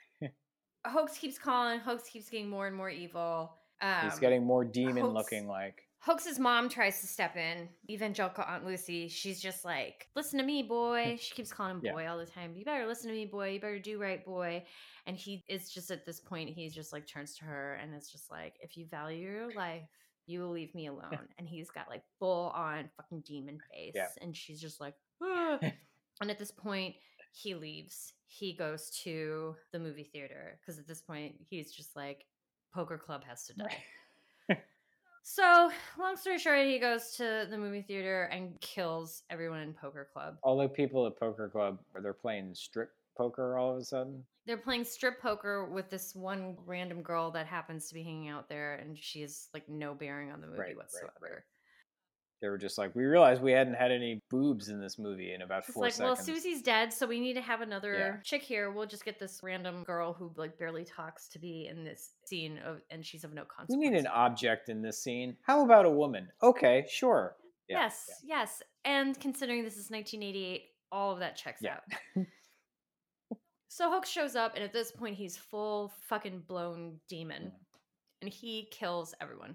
Hoax 0.84 1.16
keeps 1.18 1.38
calling. 1.38 1.78
Hoax 1.80 2.08
keeps 2.08 2.28
getting 2.28 2.48
more 2.50 2.66
and 2.66 2.76
more 2.76 2.90
evil. 2.90 3.52
Um, 3.80 3.94
He's 4.10 4.18
getting 4.18 4.44
more 4.44 4.64
demon 4.64 4.98
Hoax- 5.04 5.14
looking 5.14 5.46
like. 5.48 5.82
Hoax's 6.04 6.38
mom 6.40 6.68
tries 6.68 7.00
to 7.00 7.06
step 7.06 7.36
in. 7.36 7.68
Evangelical 7.88 8.42
Aunt 8.44 8.64
Lucy. 8.66 9.06
She's 9.08 9.40
just 9.40 9.64
like, 9.64 10.08
"Listen 10.16 10.38
to 10.40 10.44
me, 10.44 10.62
boy." 10.64 11.16
She 11.20 11.32
keeps 11.34 11.52
calling 11.52 11.76
him 11.76 11.80
Yeah. 11.84 11.92
boy 11.92 12.08
all 12.08 12.18
the 12.18 12.26
time. 12.26 12.54
You 12.56 12.64
better 12.64 12.86
listen 12.86 13.08
to 13.08 13.14
me, 13.14 13.24
boy. 13.26 13.50
You 13.50 13.60
better 13.60 13.78
do 13.78 14.00
right, 14.00 14.24
boy. 14.24 14.64
And 15.06 15.16
he 15.16 15.44
is 15.48 15.70
just 15.70 15.90
at 15.92 16.04
this 16.04 16.18
point, 16.20 16.50
he's 16.50 16.74
just 16.74 16.92
like 16.92 17.06
turns 17.06 17.36
to 17.36 17.44
her 17.44 17.74
and 17.74 17.94
it's 17.94 18.10
just 18.10 18.30
like, 18.30 18.54
if 18.60 18.76
you 18.76 18.86
value 18.86 19.20
your 19.30 19.52
life, 19.54 19.82
you 20.26 20.40
will 20.40 20.50
leave 20.50 20.74
me 20.74 20.86
alone. 20.88 21.28
and 21.38 21.46
he's 21.48 21.70
got 21.70 21.88
like 21.88 22.02
full 22.18 22.50
on 22.50 22.90
fucking 22.96 23.22
demon 23.24 23.58
face, 23.72 23.92
Yeah. 23.94 24.08
and 24.20 24.36
she's 24.36 24.60
just 24.60 24.80
like, 24.80 24.94
"Ah." 25.22 25.58
and 26.20 26.30
at 26.32 26.38
this 26.38 26.50
point, 26.50 26.96
he 27.32 27.54
leaves. 27.54 28.12
He 28.26 28.54
goes 28.56 28.90
to 29.04 29.54
the 29.72 29.78
movie 29.78 30.10
theater 30.12 30.58
because 30.60 30.78
at 30.80 30.88
this 30.88 31.00
point, 31.00 31.36
he's 31.48 31.70
just 31.72 31.94
like, 31.94 32.24
poker 32.74 32.98
club 32.98 33.22
has 33.24 33.46
to 33.46 33.54
die. 33.54 33.76
So, 35.24 35.70
long 35.98 36.16
story 36.16 36.38
short, 36.38 36.66
he 36.66 36.78
goes 36.78 37.12
to 37.16 37.46
the 37.48 37.56
movie 37.56 37.82
theater 37.82 38.24
and 38.24 38.60
kills 38.60 39.22
everyone 39.30 39.60
in 39.60 39.72
Poker 39.72 40.08
Club. 40.12 40.36
All 40.42 40.58
the 40.58 40.68
people 40.68 41.06
at 41.06 41.18
Poker 41.18 41.48
Club, 41.48 41.78
they're 42.02 42.12
playing 42.12 42.54
strip 42.54 42.90
poker 43.16 43.56
all 43.56 43.72
of 43.72 43.78
a 43.78 43.84
sudden. 43.84 44.24
They're 44.46 44.56
playing 44.56 44.84
strip 44.84 45.20
poker 45.22 45.66
with 45.70 45.88
this 45.90 46.14
one 46.16 46.56
random 46.66 47.02
girl 47.02 47.30
that 47.32 47.46
happens 47.46 47.86
to 47.88 47.94
be 47.94 48.02
hanging 48.02 48.28
out 48.28 48.48
there, 48.48 48.74
and 48.74 48.98
she 48.98 49.20
has 49.20 49.48
like 49.54 49.68
no 49.68 49.94
bearing 49.94 50.32
on 50.32 50.40
the 50.40 50.48
movie 50.48 50.58
Right, 50.58 50.68
right, 50.68 50.76
whatsoever. 50.76 51.12
right. 51.22 51.32
They 52.42 52.48
were 52.48 52.58
just 52.58 52.76
like, 52.76 52.92
we 52.96 53.04
realized 53.04 53.40
we 53.40 53.52
hadn't 53.52 53.74
had 53.74 53.92
any 53.92 54.20
boobs 54.28 54.68
in 54.68 54.80
this 54.80 54.98
movie 54.98 55.32
in 55.32 55.42
about 55.42 55.60
It's 55.64 55.72
four 55.74 55.84
like, 55.84 55.96
well, 56.00 56.16
seconds. 56.16 56.42
Susie's 56.42 56.60
dead, 56.60 56.92
so 56.92 57.06
we 57.06 57.20
need 57.20 57.34
to 57.34 57.40
have 57.40 57.60
another 57.60 57.94
Yeah. 57.94 58.16
chick 58.24 58.42
here. 58.42 58.72
We'll 58.72 58.86
just 58.86 59.04
get 59.04 59.20
this 59.20 59.40
random 59.44 59.84
girl 59.84 60.12
who 60.12 60.32
like 60.36 60.58
barely 60.58 60.84
talks 60.84 61.28
to 61.28 61.38
be 61.38 61.68
in 61.70 61.84
this 61.84 62.14
scene 62.26 62.58
of, 62.58 62.80
and 62.90 63.06
she's 63.06 63.22
of 63.22 63.32
no 63.32 63.44
consequence. 63.44 63.78
we 63.80 63.88
need 63.90 63.96
an 63.96 64.08
object 64.08 64.68
in 64.68 64.82
this 64.82 65.00
scene. 65.00 65.36
How 65.42 65.64
about 65.64 65.86
a 65.86 65.90
woman? 65.90 66.28
Okay, 66.42 66.84
sure. 66.90 67.36
Yeah, 67.68 67.82
yes, 67.82 68.10
yes. 68.24 68.60
And 68.84 69.18
considering 69.20 69.62
this 69.62 69.76
is 69.76 69.88
1988, 69.88 70.64
all 70.90 71.12
of 71.12 71.20
that 71.20 71.36
checks 71.36 71.62
Yeah. 71.62 71.76
out. 72.16 72.26
so 73.68 73.88
Hook 73.88 74.04
shows 74.04 74.34
up, 74.34 74.56
and 74.56 74.64
at 74.64 74.72
this 74.72 74.90
point, 74.90 75.16
he's 75.16 75.36
full 75.36 75.92
fucking 76.08 76.40
blown 76.48 76.98
demon, 77.08 77.44
Mm. 77.44 77.60
and 78.22 78.30
he 78.32 78.66
kills 78.72 79.14
everyone. 79.20 79.54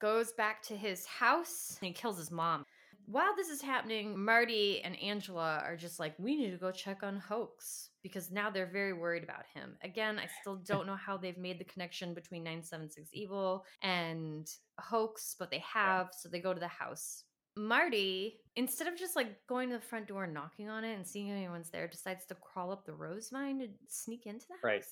Goes 0.00 0.32
back 0.32 0.62
to 0.64 0.76
his 0.76 1.06
house 1.06 1.78
and 1.82 1.94
kills 1.94 2.18
his 2.18 2.30
mom. 2.30 2.64
While 3.06 3.36
this 3.36 3.48
is 3.48 3.62
happening, 3.62 4.18
Marty 4.18 4.82
and 4.82 5.00
Angela 5.00 5.62
are 5.64 5.76
just 5.76 6.00
like, 6.00 6.14
we 6.18 6.36
need 6.36 6.50
to 6.50 6.56
go 6.56 6.72
check 6.72 7.04
on 7.04 7.18
Hoax 7.18 7.90
because 8.02 8.32
now 8.32 8.50
they're 8.50 8.70
very 8.70 8.92
worried 8.92 9.22
about 9.22 9.44
him. 9.54 9.76
Again, 9.82 10.18
I 10.18 10.26
still 10.40 10.56
don't 10.66 10.86
know 10.86 10.96
how 10.96 11.16
they've 11.16 11.38
made 11.38 11.60
the 11.60 11.64
connection 11.64 12.14
between 12.14 12.42
976 12.42 13.08
Evil 13.12 13.64
and 13.80 14.48
Hoax, 14.78 15.36
but 15.38 15.52
they 15.52 15.62
have, 15.72 16.08
so 16.12 16.28
they 16.28 16.40
go 16.40 16.52
to 16.52 16.60
the 16.60 16.66
house. 16.66 17.22
Marty, 17.56 18.40
instead 18.56 18.86
of 18.86 18.98
just 18.98 19.16
like 19.16 19.46
going 19.48 19.70
to 19.70 19.76
the 19.76 19.80
front 19.82 20.08
door 20.08 20.24
and 20.24 20.34
knocking 20.34 20.68
on 20.68 20.84
it 20.84 20.94
and 20.94 21.06
seeing 21.06 21.28
if 21.28 21.36
anyone's 21.36 21.70
there, 21.70 21.88
decides 21.88 22.26
to 22.26 22.34
crawl 22.34 22.70
up 22.70 22.84
the 22.84 22.92
rose 22.92 23.30
vine 23.30 23.60
to 23.60 23.68
sneak 23.88 24.26
into 24.26 24.46
the 24.48 24.54
house. 24.54 24.64
Right. 24.64 24.84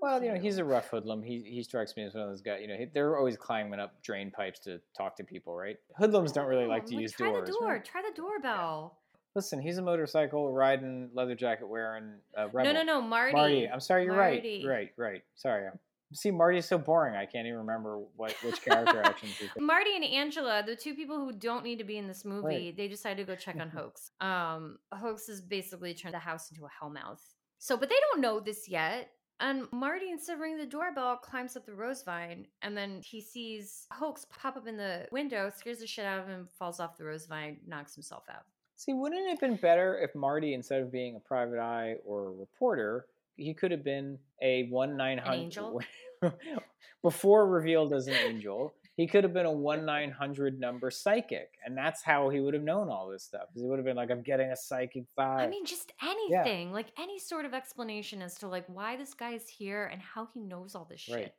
Well, 0.00 0.22
you 0.22 0.32
know, 0.32 0.38
he's 0.40 0.58
a 0.58 0.64
rough 0.64 0.88
hoodlum. 0.90 1.22
He 1.22 1.40
he 1.42 1.62
strikes 1.62 1.96
me 1.96 2.04
as 2.04 2.14
one 2.14 2.22
of 2.24 2.28
those 2.30 2.42
guys. 2.42 2.58
You 2.60 2.68
know, 2.68 2.76
he, 2.76 2.84
they're 2.92 3.16
always 3.16 3.36
climbing 3.36 3.80
up 3.80 4.02
drain 4.02 4.30
pipes 4.30 4.58
to 4.60 4.80
talk 4.96 5.16
to 5.16 5.24
people, 5.24 5.54
right? 5.56 5.76
Hoodlums 5.98 6.32
don't 6.32 6.46
really 6.46 6.66
like 6.66 6.82
Oh, 6.86 6.90
to 6.90 6.96
use 6.96 7.12
try 7.12 7.28
doors. 7.28 7.48
Try 7.48 7.54
the 7.54 7.58
door. 7.60 7.68
right? 7.72 7.84
Try 7.84 8.02
the 8.02 8.14
doorbell. 8.16 8.98
Listen, 9.34 9.60
he's 9.60 9.76
a 9.78 9.82
motorcycle 9.82 10.50
riding, 10.52 11.10
leather 11.12 11.34
jacket 11.34 11.68
wearing. 11.68 12.12
Uh, 12.36 12.48
rebel. 12.52 12.72
No, 12.72 12.80
no, 12.80 12.82
no, 12.82 13.02
Marty. 13.02 13.34
Marty. 13.34 13.68
I'm 13.68 13.80
sorry, 13.80 14.04
you're 14.04 14.14
Marty. 14.16 14.64
right. 14.66 14.92
Right, 14.96 15.10
right. 15.12 15.22
Sorry. 15.34 15.68
See, 16.14 16.30
Marty's 16.30 16.66
so 16.66 16.78
boring. 16.78 17.16
I 17.16 17.26
can't 17.26 17.46
even 17.46 17.58
remember 17.58 17.98
what 18.16 18.32
which 18.44 18.62
character 18.62 19.02
actions. 19.02 19.34
Marty 19.58 19.96
and 19.96 20.04
Angela, 20.04 20.62
the 20.64 20.76
two 20.76 20.94
people 20.94 21.18
who 21.18 21.32
don't 21.32 21.64
need 21.64 21.78
to 21.78 21.84
be 21.84 21.98
in 21.98 22.06
this 22.06 22.24
movie, 22.24 22.46
Right. 22.46 22.76
they 22.76 22.86
decide 22.88 23.16
to 23.16 23.24
go 23.24 23.34
check 23.34 23.56
on 23.60 23.68
Hoax. 23.76 24.12
Um, 24.20 24.78
Hoax 24.92 25.26
has 25.26 25.40
basically 25.40 25.94
turned 25.94 26.14
the 26.14 26.20
house 26.20 26.48
into 26.50 26.64
a 26.64 26.68
hellmouth. 26.68 27.18
So, 27.58 27.76
but 27.76 27.88
they 27.88 27.96
don't 28.12 28.20
know 28.20 28.38
this 28.38 28.68
yet. 28.68 29.10
And 29.40 29.66
Marty, 29.70 30.10
instead 30.10 30.34
of 30.34 30.40
ringing 30.40 30.58
the 30.58 30.66
doorbell, 30.66 31.16
climbs 31.16 31.56
up 31.56 31.66
the 31.66 31.74
rose 31.74 32.02
vine, 32.02 32.46
and 32.62 32.76
then 32.76 33.02
he 33.04 33.20
sees 33.20 33.86
Hoax 33.92 34.26
pop 34.30 34.56
up 34.56 34.66
in 34.66 34.76
the 34.78 35.06
window, 35.12 35.52
scares 35.54 35.78
the 35.78 35.86
shit 35.86 36.06
out 36.06 36.20
of 36.20 36.26
him, 36.26 36.48
falls 36.58 36.80
off 36.80 36.96
the 36.96 37.04
rose 37.04 37.26
vine, 37.26 37.58
knocks 37.66 37.94
himself 37.94 38.24
out. 38.30 38.44
See, 38.76 38.94
wouldn't 38.94 39.20
it 39.26 39.30
have 39.30 39.40
been 39.40 39.56
better 39.56 39.98
if 39.98 40.14
Marty, 40.14 40.54
instead 40.54 40.80
of 40.80 40.90
being 40.90 41.16
a 41.16 41.20
private 41.20 41.58
eye 41.58 41.96
or 42.04 42.28
a 42.28 42.32
reporter, 42.32 43.06
he 43.36 43.52
could 43.52 43.70
have 43.70 43.84
been 43.84 44.18
a 44.42 44.68
one 44.68 44.96
nine 44.96 45.18
hundred 45.18 45.40
angel? 45.40 45.82
before 47.02 47.46
revealed 47.46 47.92
as 47.92 48.06
an 48.06 48.14
angel. 48.14 48.74
He 48.96 49.06
could 49.06 49.24
have 49.24 49.34
been 49.34 49.44
a 49.46 49.52
one 49.52 49.84
nine 49.84 50.10
hundred 50.10 50.58
number 50.58 50.90
psychic, 50.90 51.50
and 51.64 51.76
that's 51.76 52.02
how 52.02 52.30
he 52.30 52.40
would 52.40 52.54
have 52.54 52.62
known 52.62 52.88
all 52.88 53.08
this 53.08 53.24
stuff. 53.24 53.48
he 53.54 53.62
would 53.62 53.78
have 53.78 53.84
been 53.84 53.96
like, 53.96 54.10
"I'm 54.10 54.22
getting 54.22 54.50
a 54.50 54.56
psychic 54.56 55.04
vibe." 55.18 55.40
I 55.40 55.46
mean, 55.48 55.66
just 55.66 55.92
anything, 56.02 56.72
like 56.72 56.86
any 56.98 57.18
sort 57.18 57.44
of 57.44 57.52
explanation 57.52 58.22
as 58.22 58.36
to 58.36 58.48
like 58.48 58.64
why 58.68 58.96
this 58.96 59.12
guy 59.12 59.32
is 59.32 59.48
here 59.48 59.84
and 59.92 60.00
how 60.00 60.28
he 60.32 60.40
knows 60.40 60.74
all 60.74 60.86
this 60.88 61.00
shit. 61.00 61.14
Right. 61.14 61.32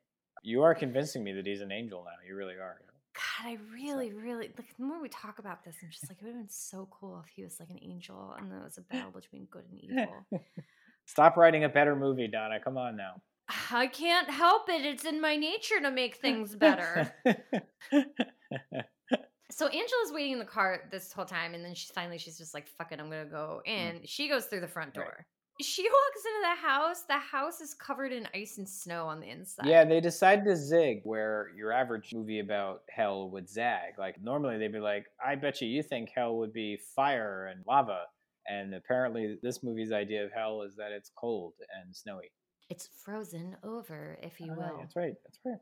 you 0.43 0.62
are 0.62 0.76
convincing 0.76 1.24
me 1.24 1.34
that 1.34 1.47
he's 1.47 1.62
an 1.62 1.72
angel 1.72 2.03
now. 2.05 2.12
You 2.28 2.36
really 2.36 2.53
are. 2.53 2.78
God, 3.16 3.47
I 3.49 3.58
really, 3.74 4.14
really 4.14 4.51
like 4.55 4.78
the 4.78 4.84
more 4.84 5.01
we 5.01 5.10
talk 5.10 5.39
about 5.39 5.66
this, 5.66 5.76
I'm 5.82 5.89
just 5.89 6.08
like, 6.08 6.20
it 6.22 6.26
would 6.26 6.36
have 6.36 6.43
been 6.43 6.49
so 6.49 6.88
cool 6.91 7.20
if 7.26 7.32
he 7.36 7.43
was 7.43 7.60
like 7.60 7.72
an 7.72 7.80
angel 7.82 8.36
and 8.38 8.51
there 8.51 8.62
was 8.64 8.78
a 8.78 8.82
battle 8.82 9.10
between 9.10 9.45
good 9.45 9.64
and 9.72 9.80
evil. 10.32 10.41
Stop 11.05 11.38
writing 11.38 11.64
a 11.64 11.70
better 11.70 11.95
movie, 11.95 12.28
Donna. 12.28 12.60
Come 12.64 12.78
on 12.78 12.95
now. 12.95 13.20
I 13.72 13.88
can't 13.88 14.30
help 14.30 14.70
it. 14.70 14.86
It's 14.86 15.05
in 15.05 15.22
my 15.22 15.36
nature 15.36 15.80
to 15.82 15.91
make 15.91 16.18
things 16.18 16.55
better. 16.55 17.13
so 19.51 19.68
Angela's 19.68 20.11
waiting 20.11 20.34
in 20.34 20.39
the 20.39 20.45
car 20.45 20.82
this 20.91 21.11
whole 21.11 21.26
time, 21.26 21.53
and 21.53 21.63
then 21.63 21.74
she 21.76 21.88
finally 21.93 22.18
she's 22.18 22.38
just 22.38 22.53
like, 22.53 22.68
fuck 22.68 22.91
it, 22.91 22.99
I'm 22.99 23.09
gonna 23.09 23.26
go 23.26 23.61
mm. 23.68 23.72
in. 23.72 24.01
She 24.05 24.28
goes 24.30 24.45
through 24.45 24.61
the 24.61 24.68
front 24.68 24.95
Right. 24.97 25.05
door. 25.05 25.26
She 25.59 25.82
walks 25.82 26.24
into 26.24 26.41
the 26.43 26.68
house. 26.68 27.03
The 27.07 27.18
house 27.18 27.61
is 27.61 27.74
covered 27.74 28.11
in 28.11 28.28
ice 28.36 28.59
and 28.59 28.70
snow 28.70 29.07
on 29.07 29.20
the 29.20 29.30
inside. 29.30 29.65
Yeah, 29.65 29.86
they 29.86 29.99
decided 29.99 30.45
to 30.45 30.55
zig 30.55 30.99
where 31.03 31.47
your 31.57 31.72
average 31.72 32.13
movie 32.13 32.39
about 32.39 32.84
hell 32.91 33.32
would 33.32 33.49
zag. 33.49 33.97
Like 33.97 34.22
normally 34.22 34.59
they'd 34.59 34.72
be 34.72 34.80
like, 34.80 35.05
I 35.26 35.34
bet 35.34 35.59
you 35.59 35.68
you 35.68 35.82
think 35.82 36.11
hell 36.13 36.38
would 36.38 36.53
be 36.53 36.78
fire 36.95 37.47
and 37.47 37.63
lava. 37.65 38.01
And 38.45 38.76
apparently 38.76 39.39
this 39.41 39.63
movie's 39.63 39.91
idea 39.91 40.24
of 40.24 40.32
hell 40.32 40.61
is 40.61 40.76
that 40.76 40.91
it's 40.91 41.09
cold 41.18 41.53
and 41.82 41.95
snowy. 41.95 42.30
It's 42.70 42.88
frozen 43.03 43.55
over, 43.63 44.18
if 44.22 44.39
you 44.39 44.51
Oh, 44.51 44.57
will. 44.57 44.78
That's 44.80 44.95
right. 44.95 45.13
That's 45.24 45.39
right. 45.45 45.59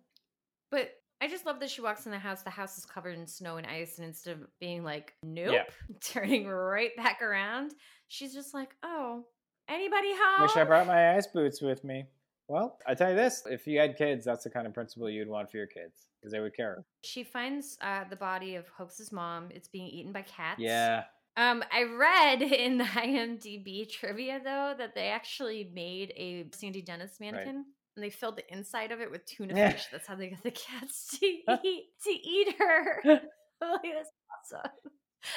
But 0.72 0.92
I 1.22 1.28
just 1.28 1.46
love 1.46 1.60
that 1.60 1.70
she 1.70 1.82
walks 1.82 2.06
in 2.06 2.12
the 2.12 2.20
house. 2.20 2.42
The 2.42 2.50
house 2.50 2.78
is 2.78 2.86
covered 2.86 3.18
in 3.18 3.28
snow 3.28 3.58
and 3.58 3.66
ice, 3.68 3.98
and 3.98 4.08
instead 4.08 4.34
of 4.34 4.48
being 4.60 4.84
like, 4.84 5.14
nope, 5.24 5.68
turning 6.02 6.48
right 6.48 6.96
back 6.98 7.22
around, 7.22 7.74
she's 8.08 8.34
just 8.34 8.54
like, 8.54 8.76
oh, 8.84 9.24
anybody 9.70 10.12
home? 10.12 10.42
Wish 10.42 10.58
I 10.58 10.64
brought 10.64 10.88
my 10.88 11.16
ice 11.16 11.28
boots 11.28 11.62
with 11.62 11.84
me. 11.84 12.06
Well, 12.48 12.78
I 12.86 12.94
tell 12.94 13.10
you 13.10 13.16
this: 13.16 13.44
if 13.50 13.66
you 13.66 13.80
had 13.80 13.98
kids, 13.98 14.26
that's 14.26 14.44
the 14.44 14.50
kind 14.50 14.68
of 14.68 14.74
principle 14.74 15.10
you'd 15.10 15.28
want 15.28 15.50
for 15.50 15.58
your 15.58 15.68
kids 15.68 16.08
because 16.20 16.32
they 16.32 16.40
would 16.40 16.56
care. 16.56 16.84
She 17.04 17.24
finds 17.24 17.78
uh, 17.82 18.04
the 18.10 18.16
body 18.16 18.56
of 18.56 18.68
Hoax's 18.68 19.12
mom. 19.12 19.50
It's 19.52 19.68
being 19.68 19.88
eaten 19.88 20.12
by 20.12 20.24
cats. 20.24 20.60
Yeah, 20.60 21.06
Um, 21.38 21.64
I 21.72 21.84
read 21.84 22.42
in 22.42 22.78
the 22.78 22.84
IMDb 22.86 23.90
trivia 23.90 24.40
though 24.44 24.74
that 24.78 24.96
they 24.96 25.08
actually 25.08 25.70
made 25.74 26.14
a 26.16 26.46
Sandy 26.54 26.82
Dennis 26.82 27.18
mannequin. 27.20 27.66
And 27.96 28.04
they 28.04 28.10
filled 28.10 28.36
the 28.36 28.54
inside 28.54 28.92
of 28.92 29.00
it 29.00 29.10
with 29.10 29.26
tuna 29.26 29.56
Yeah. 29.56 29.72
fish. 29.72 29.86
That's 29.92 30.06
how 30.06 30.16
they 30.16 30.28
got 30.30 30.44
the 30.44 30.52
cats 30.52 31.18
to 31.20 31.26
eat 31.64 31.86
to 32.04 32.10
eat 32.12 32.56
her. 32.60 33.02
like, 33.06 33.22
that's 33.62 34.12
awesome. 34.54 34.72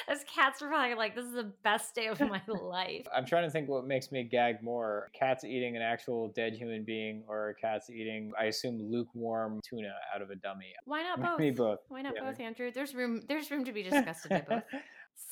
Those 0.07 0.25
cats 0.25 0.61
were 0.61 0.69
probably 0.69 0.95
like, 0.97 1.15
"This 1.15 1.25
is 1.25 1.33
the 1.33 1.53
best 1.65 1.95
day 1.95 2.09
of 2.09 2.21
my 2.21 2.43
life." 2.47 3.07
I'm 3.15 3.25
trying 3.25 3.45
to 3.45 3.51
think 3.51 3.69
what 3.71 3.87
makes 3.87 4.13
me 4.13 4.23
gag 4.23 4.63
more: 4.63 5.09
cats 5.19 5.45
eating 5.45 5.77
an 5.77 5.83
actual 5.83 6.29
dead 6.35 6.53
human 6.53 6.85
being, 6.85 7.25
or 7.27 7.55
cats 7.59 7.89
eating, 7.89 8.33
I 8.39 8.47
assume, 8.47 8.79
lukewarm 8.91 9.61
tuna 9.67 9.95
out 10.15 10.21
of 10.21 10.29
a 10.29 10.35
dummy. 10.37 10.73
Why 10.85 11.05
not 11.05 11.23
both? 11.23 11.39
Maybe 11.39 11.57
both. 11.57 11.79
Why 11.89 12.03
not 12.03 12.15
Yeah, 12.17 12.25
both, 12.31 12.39
Andrew? 12.39 12.71
There's 12.71 12.95
room. 12.95 13.23
There's 13.29 13.51
room 13.51 13.65
to 13.65 13.73
be 13.73 13.83
disgusted 13.83 14.31
by 14.31 14.41
both. 14.47 14.63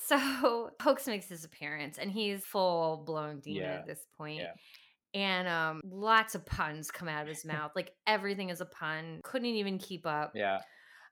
So 0.06 0.70
Hoax 0.82 1.06
makes 1.06 1.28
his 1.28 1.44
appearance, 1.44 1.98
and 1.98 2.10
he's 2.10 2.44
full 2.44 3.02
blown 3.06 3.40
demon 3.40 3.62
Yeah, 3.62 3.74
at 3.74 3.86
this 3.86 4.04
point. 4.18 4.40
yeah. 4.40 4.52
And 5.14 5.48
um, 5.48 5.80
lots 5.88 6.34
of 6.34 6.44
puns 6.44 6.90
come 6.90 7.08
out 7.08 7.22
of 7.22 7.28
his 7.28 7.44
mouth. 7.44 7.72
Like 7.74 7.92
everything 8.06 8.50
is 8.50 8.60
a 8.60 8.66
pun. 8.66 9.20
Couldn't 9.22 9.46
even 9.48 9.78
keep 9.78 10.04
up. 10.06 10.32
Yeah, 10.34 10.56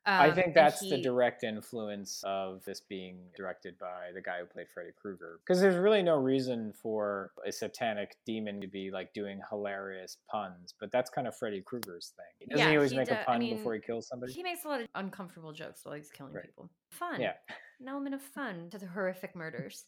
Um, 0.04 0.20
I 0.20 0.30
think 0.30 0.52
that's 0.54 0.80
the 0.80 1.00
direct 1.00 1.42
influence 1.42 2.20
of 2.26 2.62
this 2.66 2.80
being 2.82 3.20
directed 3.34 3.78
by 3.78 4.10
the 4.12 4.20
guy 4.20 4.40
who 4.40 4.44
played 4.46 4.66
Freddy 4.68 4.90
Krueger. 5.00 5.38
Because 5.40 5.58
there's 5.62 5.76
really 5.76 6.02
no 6.02 6.16
reason 6.16 6.74
for 6.82 7.30
a 7.46 7.52
satanic 7.52 8.16
demon 8.26 8.60
to 8.60 8.66
be 8.66 8.90
like 8.90 9.14
doing 9.14 9.40
hilarious 9.48 10.18
puns, 10.30 10.74
but 10.78 10.92
that's 10.92 11.08
kind 11.08 11.26
of 11.26 11.34
Freddy 11.34 11.62
Krueger's 11.64 12.12
thing. 12.14 12.48
Doesn't 12.50 12.62
Yeah, 12.66 12.70
he 12.72 12.76
always 12.76 12.90
he 12.90 12.98
make 12.98 13.10
a 13.10 13.22
I 13.22 13.24
pun 13.24 13.38
mean, 13.38 13.56
before 13.56 13.72
he 13.74 13.80
kills 13.80 14.06
somebody? 14.08 14.34
He 14.34 14.42
makes 14.42 14.66
a 14.66 14.68
lot 14.68 14.82
of 14.82 14.88
uncomfortable 14.94 15.52
jokes 15.54 15.80
while 15.84 15.94
he's 15.94 16.10
killing 16.10 16.34
Right. 16.34 16.44
people. 16.44 16.68
Fun. 16.90 17.22
Yeah. 17.22 17.32
An 17.84 17.90
element 17.90 18.14
of 18.14 18.22
fun 18.22 18.70
to 18.70 18.78
the 18.78 18.86
horrific 18.86 19.36
murders. 19.36 19.84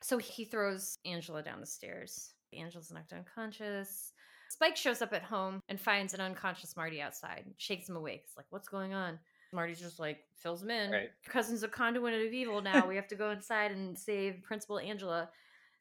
So 0.00 0.16
he 0.16 0.46
throws 0.46 0.96
Angela 1.04 1.42
down 1.42 1.60
the 1.60 1.66
stairs. 1.66 2.32
Angela's 2.54 2.90
knocked 2.90 3.12
unconscious. 3.12 4.12
Spike 4.48 4.74
shows 4.74 5.02
up 5.02 5.12
at 5.12 5.22
home 5.22 5.60
and 5.68 5.78
finds 5.78 6.14
an 6.14 6.22
unconscious 6.22 6.78
Marty 6.78 7.02
outside, 7.02 7.44
shakes 7.58 7.90
him 7.90 7.96
awake. 7.96 8.22
It's 8.24 8.38
like, 8.38 8.46
what's 8.48 8.68
going 8.68 8.94
on? 8.94 9.18
Marty's 9.52 9.80
just 9.80 10.00
like, 10.00 10.20
fills 10.34 10.62
him 10.62 10.70
in. 10.70 10.92
Right. 10.92 11.10
Your 11.22 11.32
cousin's 11.32 11.62
a 11.62 11.68
conduit 11.68 12.14
of 12.14 12.32
evil 12.32 12.62
now. 12.62 12.86
we 12.86 12.96
have 12.96 13.08
to 13.08 13.16
go 13.16 13.32
inside 13.32 13.70
and 13.70 13.98
save 13.98 14.42
Principal 14.42 14.78
Angela. 14.78 15.28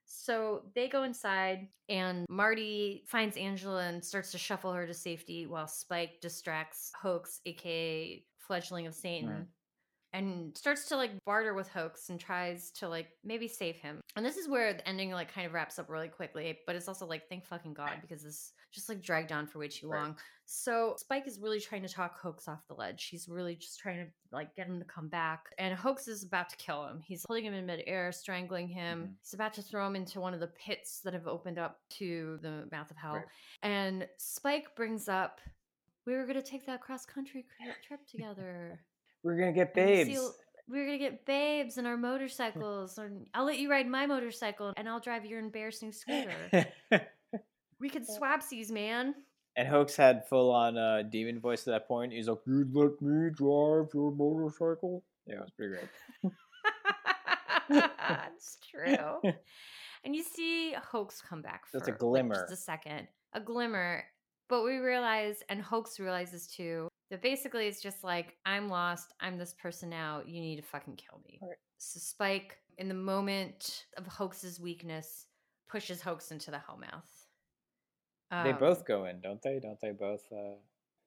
So 0.04 0.64
they 0.76 0.90
go 0.90 1.04
inside, 1.04 1.70
and 1.88 2.26
Marty 2.28 3.06
finds 3.08 3.38
Angela 3.38 3.86
and 3.88 4.04
starts 4.04 4.34
to 4.34 4.38
shuffle 4.38 4.74
her 4.74 4.86
to 4.86 4.94
safety 4.94 5.48
while 5.48 5.68
Spike 5.68 6.20
distracts 6.20 6.92
Hoax, 7.02 7.40
aka 7.46 8.26
Fledgling 8.40 8.88
of 8.88 8.94
Satan. 8.94 9.48
And 10.14 10.58
starts 10.58 10.86
to 10.90 10.96
like 10.98 11.12
barter 11.26 11.54
with 11.54 11.70
Hoax 11.70 12.10
and 12.10 12.20
tries 12.20 12.72
to 12.72 12.88
like 12.90 13.10
maybe 13.24 13.48
save 13.48 13.76
him. 13.76 14.02
And 14.16 14.26
this 14.26 14.38
is 14.38 14.48
where 14.48 14.74
the 14.74 14.88
ending 14.88 15.12
like 15.12 15.32
kind 15.34 15.46
of 15.46 15.54
wraps 15.54 15.78
up 15.80 15.90
really 15.90 16.08
quickly, 16.08 16.58
but 16.66 16.76
it's 16.76 16.88
also 16.88 17.06
like 17.06 17.30
thank 17.30 17.46
fucking 17.46 17.74
God 17.74 17.92
because 18.02 18.24
this 18.24 18.54
just 18.72 18.90
like 18.90 19.02
dragged 19.02 19.32
on 19.32 19.48
for 19.48 19.60
way 19.60 19.68
too 19.68 19.88
Right. 19.90 20.02
long. 20.02 20.18
So 20.46 20.96
Spike 20.98 21.28
is 21.28 21.40
really 21.40 21.60
trying 21.60 21.84
to 21.84 21.88
talk 21.88 22.20
Hoax 22.20 22.48
off 22.48 22.68
the 22.68 22.74
ledge. 22.74 23.06
He's 23.06 23.28
really 23.30 23.56
just 23.56 23.80
trying 23.80 23.98
to 23.98 24.12
like 24.32 24.56
get 24.56 24.68
him 24.68 24.80
to 24.80 24.86
come 24.86 25.08
back. 25.08 25.46
And 25.60 25.74
Hoax 25.78 26.08
is 26.08 26.24
about 26.24 26.50
to 26.50 26.58
kill 26.58 26.88
him. 26.88 27.02
He's 27.06 27.24
holding 27.28 27.46
him 27.46 27.54
in 27.54 27.66
midair, 27.68 28.12
strangling 28.12 28.68
him. 28.68 29.04
Mhm. 29.04 29.14
He's 29.22 29.34
about 29.36 29.54
to 29.56 29.62
throw 29.62 29.86
him 29.86 29.96
into 29.96 30.20
one 30.20 30.34
of 30.34 30.40
the 30.40 30.48
pits 30.48 31.02
that 31.02 31.14
have 31.14 31.28
opened 31.28 31.60
up 31.60 31.80
to 31.98 32.40
the 32.42 32.68
mouth 32.72 32.90
of 32.90 32.98
hell. 32.98 33.14
Right. 33.16 33.26
And 33.62 34.08
Spike 34.18 34.76
brings 34.76 35.08
up, 35.08 35.40
we 36.06 36.14
were 36.16 36.24
going 36.24 36.36
to 36.36 36.42
take 36.44 36.66
that 36.66 36.82
cross 36.82 37.06
country 37.06 37.46
trip 37.84 38.06
together. 38.08 38.80
We're 39.24 39.38
gonna 39.38 39.54
get 39.54 39.74
babes. 39.74 40.10
Seal- 40.10 40.34
we're 40.68 40.86
gonna 40.86 40.98
get 41.00 41.26
babes 41.26 41.78
in 41.78 41.86
our 41.86 41.98
motorcycles, 41.98 42.98
and 43.00 43.26
I'll 43.34 43.46
let 43.46 43.58
you 43.60 43.70
ride 43.72 43.88
my 43.88 44.06
motorcycle, 44.06 44.74
and 44.78 44.88
I'll 44.88 45.00
drive 45.00 45.26
your 45.26 45.40
embarrassing 45.40 45.92
scooter. 45.92 46.68
we 47.80 47.90
could 47.90 48.08
swapsies, 48.08 48.70
man. 48.72 49.16
and 49.56 49.68
Hoax 49.68 49.96
had 49.96 50.28
full 50.28 50.52
on 50.52 50.78
uh, 50.78 51.02
demon 51.10 51.40
voice 51.40 51.68
at 51.68 51.72
that 51.72 51.88
point. 51.88 52.14
He's 52.14 52.28
like, 52.30 52.38
"You'd 52.46 52.74
let 52.76 53.02
me 53.02 53.30
drive 53.32 53.88
your 53.94 54.12
motorcycle?" 54.12 55.04
Yeah, 55.26 55.36
it 55.36 55.42
was 55.42 55.52
pretty 55.52 55.74
great. 55.76 56.34
That's 57.70 58.58
true. 58.70 59.32
And 60.06 60.16
you 60.16 60.24
see 60.24 60.74
Hoax 60.94 61.22
come 61.22 61.42
back 61.42 61.68
for 61.68 61.78
That's 61.78 61.90
a 61.90 61.92
like, 61.92 62.00
glimmer. 62.00 62.36
just 62.36 62.54
a 62.54 62.56
second, 62.56 63.10
a 63.34 63.42
glimmer. 63.42 64.06
But 64.48 64.64
we 64.64 64.78
realize, 64.78 65.44
and 65.50 65.62
Hoax 65.62 66.00
realizes 66.00 66.48
too, 66.48 66.88
that 67.10 67.22
basically 67.22 67.68
it's 67.68 67.82
just 67.82 68.04
like 68.04 68.36
I'm 68.46 68.70
lost. 68.70 69.14
I'm 69.20 69.38
this 69.38 69.54
person 69.54 69.90
now. 69.90 70.22
You 70.26 70.42
need 70.42 70.58
to 70.58 70.62
fucking 70.62 70.96
kill 70.96 71.22
me. 71.26 71.40
Right. 71.42 71.58
So 71.78 72.00
Spike, 72.00 72.58
in 72.78 72.88
the 72.88 72.94
moment 72.94 73.86
of 73.98 74.06
Hoax's 74.06 74.60
weakness, 74.60 75.26
pushes 75.68 76.02
Hoax 76.02 76.32
into 76.32 76.52
the 76.52 76.58
Hellmouth. 76.58 77.04
they 78.44 78.52
Um, 78.52 78.60
both 78.60 78.86
go 78.86 79.06
in, 79.06 79.22
don't 79.22 79.42
they? 79.42 79.60
Don't 79.60 79.80
they 79.82 79.92
both? 79.92 80.24
Uh... 80.32 80.56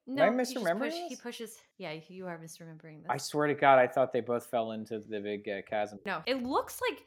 No, 0.07 0.25
I 0.25 0.31
he 0.31 0.37
just 0.39 0.57
misremembering 0.57 0.91
push- 0.91 1.09
He 1.09 1.17
pushes. 1.17 1.59
Yeah, 1.79 1.95
you 2.09 2.27
are 2.27 2.39
misremembering 2.39 3.03
this. 3.03 3.09
I 3.09 3.19
swear 3.19 3.47
to 3.47 3.55
God, 3.55 3.79
I 3.79 3.87
thought 3.87 4.13
they 4.13 4.21
both 4.21 4.47
fell 4.47 4.73
into 4.73 4.99
the 4.99 5.21
big 5.21 5.49
uh, 5.49 5.63
chasm. 5.69 6.01
No, 6.05 6.23
it 6.27 6.43
looks 6.43 6.81
like 6.81 7.05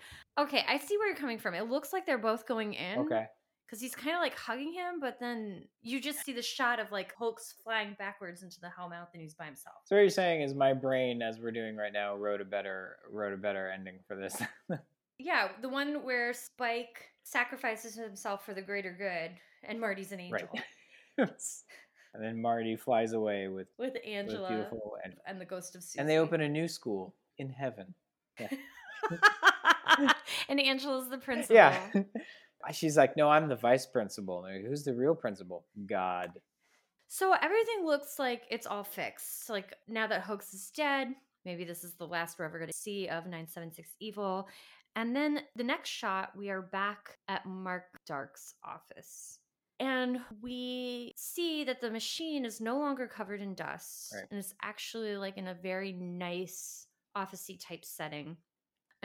okay. 0.48 0.64
I 0.68 0.78
see 0.78 0.98
where 0.98 1.08
you're 1.08 1.18
coming 1.18 1.38
from. 1.38 1.56
It 1.56 1.70
looks 1.70 1.92
like 1.92 2.06
they're 2.06 2.18
both 2.18 2.48
going 2.48 2.74
in. 2.74 3.00
Okay. 3.00 3.26
Because 3.76 3.82
he's 3.82 3.96
kind 3.96 4.16
of 4.16 4.22
like 4.22 4.38
hugging 4.38 4.72
him, 4.72 5.02
but 5.02 5.20
then 5.20 5.64
you 5.82 6.00
just 6.00 6.24
see 6.24 6.32
the 6.32 6.42
shot 6.42 6.80
of 6.80 6.94
like 6.94 7.14
Hoax 7.16 7.56
flying 7.62 7.94
backwards 8.00 8.42
into 8.42 8.58
the 8.62 8.68
Hellmouth, 8.68 9.10
and 9.14 9.22
he's 9.22 9.34
by 9.34 9.46
himself. 9.46 9.76
So 9.84 9.96
what 9.96 10.02
you're 10.02 10.10
saying 10.10 10.44
is 10.44 10.54
my 10.54 10.72
brain, 10.72 11.22
as 11.22 11.40
we're 11.40 11.52
doing 11.52 11.76
right 11.76 11.92
now, 11.92 12.16
wrote 12.16 12.40
a 12.40 12.46
better 12.46 12.96
wrote 13.12 13.34
a 13.34 13.38
better 13.38 13.70
ending 13.70 14.00
for 14.08 14.16
this. 14.16 14.42
Yeah, 15.18 15.48
the 15.62 15.70
one 15.70 16.04
where 16.04 16.34
Spike 16.34 17.06
sacrifices 17.24 17.96
himself 17.96 18.46
for 18.46 18.54
the 18.54 18.62
greater 18.62 18.92
good, 18.92 19.32
and 19.64 19.80
Marty's 19.80 20.12
an 20.12 20.20
angel 20.20 20.50
right. 21.18 21.18
and 22.14 22.22
then 22.22 22.42
Marty 22.42 22.76
flies 22.76 23.14
away 23.14 23.48
with, 23.48 23.68
with 23.80 23.94
with 23.94 24.02
Angela 24.06 24.50
beautiful 24.50 24.98
and 25.06 25.14
and 25.26 25.40
the 25.40 25.46
ghost 25.46 25.74
of 25.74 25.84
Susie. 25.84 26.00
and 26.00 26.10
they 26.10 26.18
open 26.18 26.42
a 26.42 26.50
new 26.50 26.68
school 26.68 27.16
in 27.38 27.50
heaven. 27.50 27.96
and 30.50 30.60
Angela's 30.60 31.08
the 31.10 31.18
principal. 31.18 31.56
Yeah. 31.56 31.80
She's 32.72 32.98
like, 32.98 33.16
no, 33.18 33.30
I'm 33.30 33.48
the 33.48 33.56
vice 33.56 33.86
principal. 33.86 34.42
Like, 34.42 34.66
Who's 34.66 34.84
the 34.84 34.94
real 34.94 35.16
principal? 35.16 35.66
God. 35.86 36.32
So 37.08 37.34
everything 37.34 37.86
looks 37.86 38.18
like 38.20 38.44
it's 38.50 38.68
all 38.68 38.84
fixed. 38.84 39.50
Like 39.50 39.76
now 39.88 40.08
that 40.08 40.22
Hoax 40.22 40.54
is 40.54 40.72
dead, 40.76 41.10
maybe 41.46 41.64
this 41.64 41.84
is 41.84 41.94
the 41.94 42.08
last 42.08 42.40
we're 42.40 42.46
ever 42.46 42.58
going 42.58 42.72
to 42.72 42.78
see 42.78 43.08
of 43.08 43.26
976 43.26 43.90
Evil. 44.00 44.48
And 44.96 45.16
then 45.16 45.42
the 45.56 45.64
next 45.64 45.90
shot, 45.90 46.32
we 46.36 46.50
are 46.50 46.62
back 46.62 47.18
at 47.28 47.46
Mark 47.46 47.84
Dark's 48.08 48.56
office. 48.64 49.40
And 49.80 50.20
we 50.42 51.14
see 51.18 51.66
that 51.66 51.82
the 51.82 51.92
machine 51.92 52.46
is 52.46 52.62
no 52.62 52.80
longer 52.80 53.08
covered 53.08 53.42
in 53.42 53.56
dust. 53.56 54.14
Right. 54.16 54.26
And 54.32 54.40
it's 54.40 54.54
actually 54.64 55.18
like 55.18 55.38
in 55.38 55.48
a 55.48 55.54
very 55.54 55.92
nice 55.92 56.88
officey 57.16 57.60
type 57.60 57.84
setting. 57.84 58.38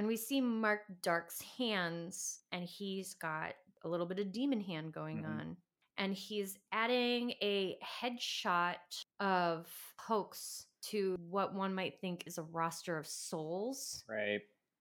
And 0.01 0.09
we 0.09 0.17
see 0.17 0.41
Mark 0.41 0.85
Dark's 1.03 1.43
hands, 1.59 2.41
and 2.53 2.65
he's 2.65 3.13
got 3.13 3.53
a 3.85 3.89
little 3.89 4.07
bit 4.07 4.19
of 4.19 4.33
demon 4.33 4.59
hand 4.63 4.95
going 4.95 5.25
Mhm. 5.25 5.29
on 5.29 5.57
and 5.99 6.15
he's 6.15 6.59
adding 6.73 7.33
a 7.43 7.79
headshot 7.81 9.05
of 9.19 9.71
Hoax 9.99 10.69
to 10.85 11.17
what 11.17 11.53
one 11.53 11.75
might 11.75 12.01
think 12.01 12.27
is 12.27 12.39
a 12.39 12.43
roster 12.45 12.97
of 12.97 13.07
souls. 13.07 14.03
Right. 14.09 14.41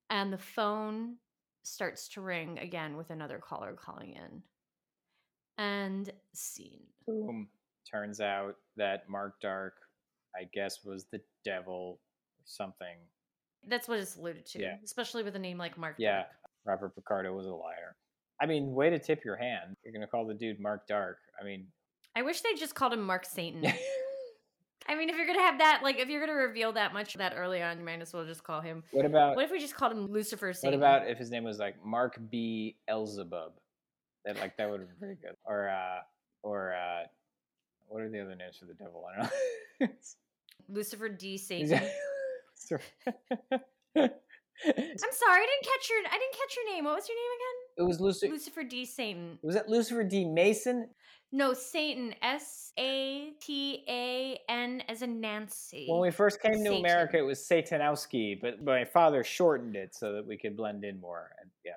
And 0.10 0.32
the 0.32 0.38
phone 0.38 1.20
starts 1.64 2.08
to 2.10 2.22
ring 2.22 2.58
again 2.60 2.96
with 2.96 3.10
another 3.10 3.40
caller 3.40 3.74
calling 3.74 4.14
in. 4.14 4.42
And 5.58 6.18
scene. 6.32 6.94
Boom. 7.06 7.52
Turns 7.84 8.22
out 8.22 8.56
that 8.78 9.10
Mark 9.10 9.42
Dark, 9.42 9.76
I 10.34 10.46
guess, 10.46 10.86
was 10.86 11.08
the 11.08 11.22
devil 11.44 12.00
or 12.38 12.46
something. 12.46 12.98
That's 13.68 13.88
what 13.88 14.00
it's 14.00 14.16
alluded 14.16 14.46
to, 14.48 14.62
Yeah. 14.62 14.78
especially 14.84 15.24
with 15.24 15.36
a 15.36 15.40
name 15.40 15.58
like 15.58 15.78
Mark. 15.78 15.96
Yeah. 15.98 16.18
Dark. 16.24 16.28
Robert 16.66 16.96
Picardo 16.96 17.34
was 17.36 17.46
a 17.46 17.54
liar. 17.54 17.96
I 18.42 18.46
mean, 18.46 18.74
way 18.74 18.90
to 18.90 19.00
tip 19.00 19.24
your 19.26 19.36
hand. 19.36 19.76
You're 19.84 19.94
gonna 19.94 20.08
call 20.08 20.26
the 20.26 20.34
dude 20.34 20.60
Mark 20.60 20.88
Dark. 20.88 21.18
I 21.40 21.44
mean 21.44 21.68
I 22.16 22.22
wish 22.24 22.42
they 22.42 22.54
just 22.56 22.74
called 22.76 22.94
him 22.94 23.04
Mark 23.04 23.26
Satan. 23.38 23.66
I 24.88 24.96
mean, 24.96 25.10
if 25.10 25.16
you're 25.18 25.28
gonna 25.28 25.42
have 25.42 25.60
that, 25.60 25.82
like, 25.84 26.00
if 26.00 26.10
you're 26.10 26.20
gonna 26.26 26.34
reveal 26.40 26.72
that 26.74 26.94
much 26.94 27.14
that 27.16 27.34
early 27.36 27.62
on, 27.62 27.78
you 27.78 27.86
might 27.86 28.02
as 28.02 28.12
well 28.14 28.26
just 28.26 28.44
call 28.44 28.60
him. 28.62 28.84
What 28.92 29.06
about 29.06 29.36
What 29.36 29.46
if 29.46 29.52
we 29.52 29.60
just 29.60 29.76
called 29.76 29.92
him 29.92 30.08
Lucifer 30.08 30.52
Satan? 30.54 30.80
what 30.80 30.88
about 30.88 31.08
if 31.08 31.18
his 31.20 31.30
name 31.30 31.44
was 31.44 31.60
like 31.60 31.76
Mark 31.86 32.18
B. 32.32 32.76
Elzebub? 32.90 33.52
That 34.26 34.38
like 34.38 34.58
that 34.58 34.70
would 34.70 34.82
be 34.82 34.86
been 34.88 34.96
pretty 35.00 35.16
good. 35.22 35.36
Or 35.46 35.70
uh 35.70 36.00
or 36.44 36.74
uh 36.74 37.04
what 37.88 38.02
are 38.02 38.10
the 38.10 38.20
other 38.22 38.36
names 38.36 38.58
for 38.58 38.66
the 38.66 38.74
devil? 38.74 39.06
I 39.06 39.22
don't 39.22 39.32
know. 39.82 39.88
Lucifer 40.70 41.10
D 41.10 41.38
Satan? 41.38 41.88
I'm 44.66 45.14
sorry, 45.14 45.42
I 45.42 45.48
didn't 45.48 45.64
catch 45.64 45.90
your 45.90 46.00
I 46.00 46.18
didn't 46.18 46.34
catch 46.34 46.56
your 46.56 46.76
name. 46.76 46.86
What 46.86 46.96
was 46.96 47.08
your 47.08 47.18
name 47.18 47.32
again? 47.38 47.70
it 47.80 47.84
was 47.84 48.02
Lucifer. 48.02 48.34
Lucifer 48.34 48.64
D 48.64 48.86
Satan. 48.86 49.40
Was 49.42 49.56
that 49.56 49.70
Lucifer 49.70 50.04
D. 50.04 50.26
Mason? 50.26 50.90
No, 51.32 51.54
Satan. 51.54 52.14
S 52.22 52.74
A 52.78 53.32
T 53.42 53.86
A 53.88 54.40
N 54.50 54.84
as 54.90 55.02
in 55.02 55.22
Nancy. 55.22 55.86
When 55.88 56.02
we 56.02 56.12
first 56.12 56.42
came 56.42 56.64
to 56.64 56.76
America, 56.76 57.18
it 57.18 57.22
was 57.22 57.40
Satanowski, 57.40 58.40
but 58.42 58.64
my 58.64 58.84
father 58.84 59.24
shortened 59.24 59.76
it 59.76 59.96
so 59.96 60.14
that 60.14 60.28
we 60.28 60.38
could 60.38 60.58
blend 60.58 60.84
in 60.84 61.00
more. 61.00 61.30
And 61.42 61.50
yeah, 61.66 61.72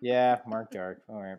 yeah, 0.00 0.38
Mark 0.46 0.70
Dark. 0.70 1.02
All 1.08 1.22
right, 1.22 1.38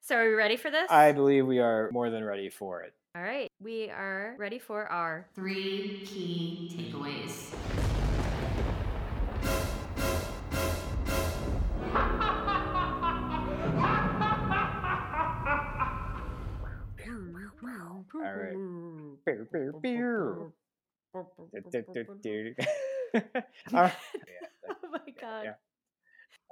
so 0.00 0.16
are 0.16 0.28
we 0.28 0.34
ready 0.34 0.56
for 0.56 0.70
this? 0.70 0.88
I 0.90 1.12
believe 1.12 1.46
we 1.46 1.58
are 1.58 1.90
more 1.92 2.10
than 2.10 2.22
ready 2.22 2.50
for 2.50 2.82
it. 2.82 2.94
All 3.16 3.22
right, 3.22 3.50
we 3.60 3.90
are 3.90 4.34
ready 4.38 4.58
for 4.58 4.86
our 4.90 5.26
three 5.34 5.94
key 6.04 6.66
takeaways. 6.76 7.52
All 18.14 18.20
right. 18.20 18.56
Beer, 19.24 19.46
beer, 19.52 19.72
beer. 19.82 20.52
All 21.14 21.26
right. 23.72 23.92
oh 24.68 24.88
my 24.90 25.12
god. 25.20 25.44
Yeah. 25.44 25.52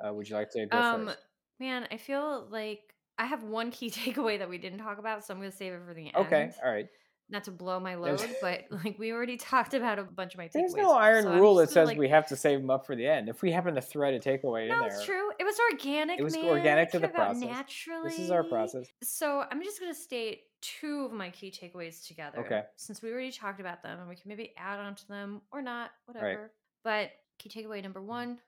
Uh, 0.09 0.13
would 0.15 0.29
you 0.29 0.37
like 0.37 0.51
to 0.51 0.67
go 0.67 0.79
Um, 0.79 1.07
first? 1.07 1.19
man, 1.61 1.87
I 1.91 1.97
feel 1.97 2.47
like 2.51 2.92
I 3.19 3.27
have 3.27 3.43
one 3.45 3.71
key 3.71 3.91
takeaway 3.91 4.39
that 4.39 4.49
we 4.49 4.59
didn't 4.59 4.79
talk 4.79 4.99
about, 4.99 5.25
so 5.25 5.35
I'm 5.35 5.41
gonna 5.41 5.53
save 5.53 5.73
it 5.73 5.81
for 5.87 5.95
the 5.95 6.07
end. 6.07 6.17
Okay, 6.17 6.51
all 6.65 6.73
right. 6.73 6.87
Not 7.31 7.45
to 7.45 7.51
blow 7.51 7.81
my 7.81 7.95
load, 7.95 8.21
but 8.43 8.65
like 8.85 8.99
we 8.99 9.13
already 9.13 9.37
talked 9.39 9.73
about 9.73 9.99
a 9.99 10.03
bunch 10.03 10.35
of 10.35 10.39
my 10.39 10.49
takeaways. 10.49 10.53
There's 10.53 10.75
no 10.75 10.93
iron 10.93 11.25
so 11.25 11.35
rule 11.35 11.55
that 11.57 11.71
says 11.71 11.87
like- 11.87 11.97
we 11.97 12.09
have 12.09 12.27
to 12.29 12.37
save 12.37 12.61
them 12.61 12.69
up 12.69 12.85
for 12.85 12.95
the 12.95 13.07
end. 13.07 13.29
If 13.29 13.41
we 13.41 13.51
happen 13.53 13.75
to 13.75 13.81
thread 13.81 14.13
a 14.15 14.21
takeaway 14.21 14.65
in 14.65 14.69
there, 14.69 14.81
that's 14.91 15.05
true. 15.07 15.31
It 15.39 15.45
was 15.45 15.57
organic. 15.73 16.19
It 16.21 16.25
was 16.25 16.37
man. 16.37 16.45
organic 16.45 16.89
It 16.89 16.93
to 16.93 16.99
the 16.99 17.09
process. 17.09 17.43
Naturally, 17.43 18.11
this 18.11 18.19
is 18.19 18.31
our 18.31 18.45
process. 18.45 18.87
So 19.03 19.45
I'm 19.51 19.63
just 19.63 19.81
gonna 19.81 19.95
state 19.95 20.43
two 20.61 21.07
of 21.07 21.13
my 21.13 21.31
key 21.31 21.51
takeaways 21.51 22.07
together. 22.07 22.41
Okay. 22.41 22.63
Since 22.77 23.01
we 23.01 23.11
already 23.11 23.33
talked 23.33 23.61
about 23.61 23.83
them, 23.83 23.99
and 24.01 24.09
we 24.09 24.15
can 24.17 24.29
maybe 24.29 24.53
add 24.59 24.79
on 24.79 24.95
to 24.97 25.09
them 25.09 25.41
or 25.53 25.63
not, 25.63 25.91
whatever. 26.05 26.53
But 26.85 27.13
key 27.39 27.49
takeaway 27.49 27.83
number 27.83 28.03
one: 28.03 28.41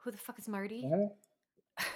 Who 0.00 0.10
the 0.10 0.18
fuck 0.18 0.38
is 0.38 0.46
Marty? 0.48 0.82
Mhm. 0.84 1.08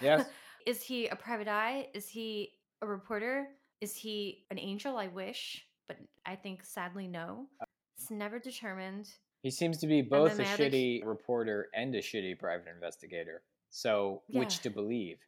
Yes. 0.00 0.26
is 0.66 0.82
he 0.82 1.08
a 1.08 1.16
private 1.16 1.48
eye? 1.48 1.88
Is 1.94 2.08
he 2.08 2.52
a 2.82 2.86
reporter? 2.86 3.48
Is 3.80 3.94
he 3.94 4.44
an 4.50 4.58
angel? 4.58 4.96
I 4.96 5.08
wish, 5.08 5.64
but 5.88 5.98
I 6.26 6.36
think 6.36 6.64
sadly 6.64 7.06
no. 7.06 7.46
Uh 7.60 7.64
it's 7.96 8.10
never 8.10 8.38
determined. 8.38 9.08
He 9.42 9.50
seems 9.50 9.78
to 9.78 9.86
be 9.86 10.02
both 10.02 10.32
a 10.32 10.36
then 10.36 10.46
my 10.46 10.52
other 10.52 10.64
shitty 10.64 11.06
reporter 11.06 11.68
and 11.74 11.94
a 11.94 12.00
shitty 12.00 12.38
private 12.38 12.66
investigator. 12.74 13.42
So, 13.70 14.22
which 14.28 14.60
to 14.60 14.70
believe? 14.70 15.18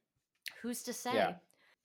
Who's 0.62 0.82
to 0.84 0.92
say? 0.92 1.14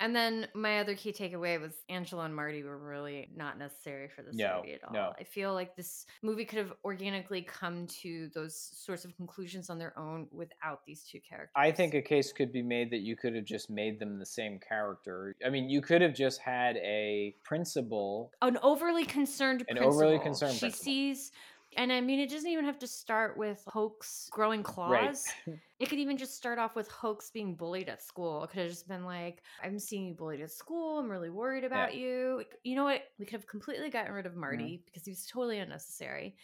And 0.02 0.16
then 0.16 0.47
my 0.56 0.80
other 0.80 0.95
key 0.95 1.14
takeaway 1.14 1.62
was 1.62 1.74
Angela 1.88 2.26
and 2.26 2.36
Marty 2.36 2.64
were 2.64 2.78
really 2.78 3.30
not 3.36 3.60
necessary 3.60 4.10
for 4.10 4.24
this 4.24 4.34
No, 4.36 4.58
movie 4.58 4.74
at 4.74 4.84
all. 4.84 4.93
no. 4.93 5.14
I 5.20 5.24
feel 5.24 5.54
like 5.54 5.76
this 5.76 6.08
movie 6.24 6.43
could 6.43 6.58
have 6.58 6.74
organically 6.84 7.43
come 7.43 7.86
to 8.02 8.30
those 8.34 8.56
sorts 8.74 9.06
of 9.06 9.16
conclusions 9.16 9.70
on 9.70 9.78
their 9.78 9.97
own 9.99 10.28
without 10.32 10.84
these 10.88 11.04
two 11.04 11.20
characters. 11.20 11.52
I 11.56 11.72
think 11.72 11.93
a 11.93 12.02
case 12.02 12.34
could 12.34 12.52
be 12.52 12.64
made 12.64 12.89
that 12.91 13.02
you 13.02 13.16
could 13.16 13.36
have 13.36 13.45
just 13.45 13.70
made 13.70 13.99
them 13.99 14.18
the 14.18 14.26
same 14.26 14.60
character. 14.68 15.36
I 15.45 15.49
mean, 15.49 15.70
you 15.70 15.82
could 15.82 16.02
have 16.02 16.16
just 16.16 16.41
had 16.41 16.78
a 16.78 17.36
principal. 17.43 18.32
an 18.41 18.58
overly 18.64 19.06
concerned 19.06 19.62
An 19.70 19.78
principal. 19.78 19.93
overly 19.95 20.18
concerned 20.20 20.54
she 20.56 20.60
principal. 20.62 20.84
sees 20.84 21.32
and 21.78 21.91
I 21.91 22.01
mean 22.01 22.19
it 22.19 22.30
doesn't 22.30 22.49
even 22.49 22.65
have 22.65 22.80
to 22.80 22.88
start 22.88 23.38
with 23.38 23.63
Hoax 23.67 24.30
growing 24.32 24.63
claws. 24.63 25.28
It 25.80 25.89
could 25.89 25.97
even 25.97 26.15
just 26.15 26.36
start 26.36 26.59
off 26.59 26.76
with 26.76 26.88
Hoax 26.91 27.32
being 27.32 27.55
bullied 27.55 27.89
at 27.89 28.03
school. 28.03 28.43
It 28.43 28.51
could 28.51 28.59
have 28.59 28.69
just 28.69 28.88
been 28.88 29.03
like, 29.03 29.41
I'm 29.63 29.80
seeing 29.80 30.05
you 30.05 30.13
bullied 30.13 30.39
at 30.39 30.51
school. 30.51 30.99
I'm 30.99 31.09
really 31.09 31.32
worried 31.32 31.63
about 31.63 31.95
you. 31.95 32.43
You 32.63 32.76
know 32.76 32.84
what? 32.84 33.01
We 33.17 33.26
could 33.26 33.34
have 33.34 33.47
completely 33.47 33.89
gotten 33.89 34.13
rid 34.13 34.28
of 34.28 34.36
Marty 34.36 34.63
Mm-hmm. 34.63 34.84
because 34.86 35.05
he 35.05 35.11
was 35.11 35.26
totally 35.26 35.57
unnecessary. 35.57 36.36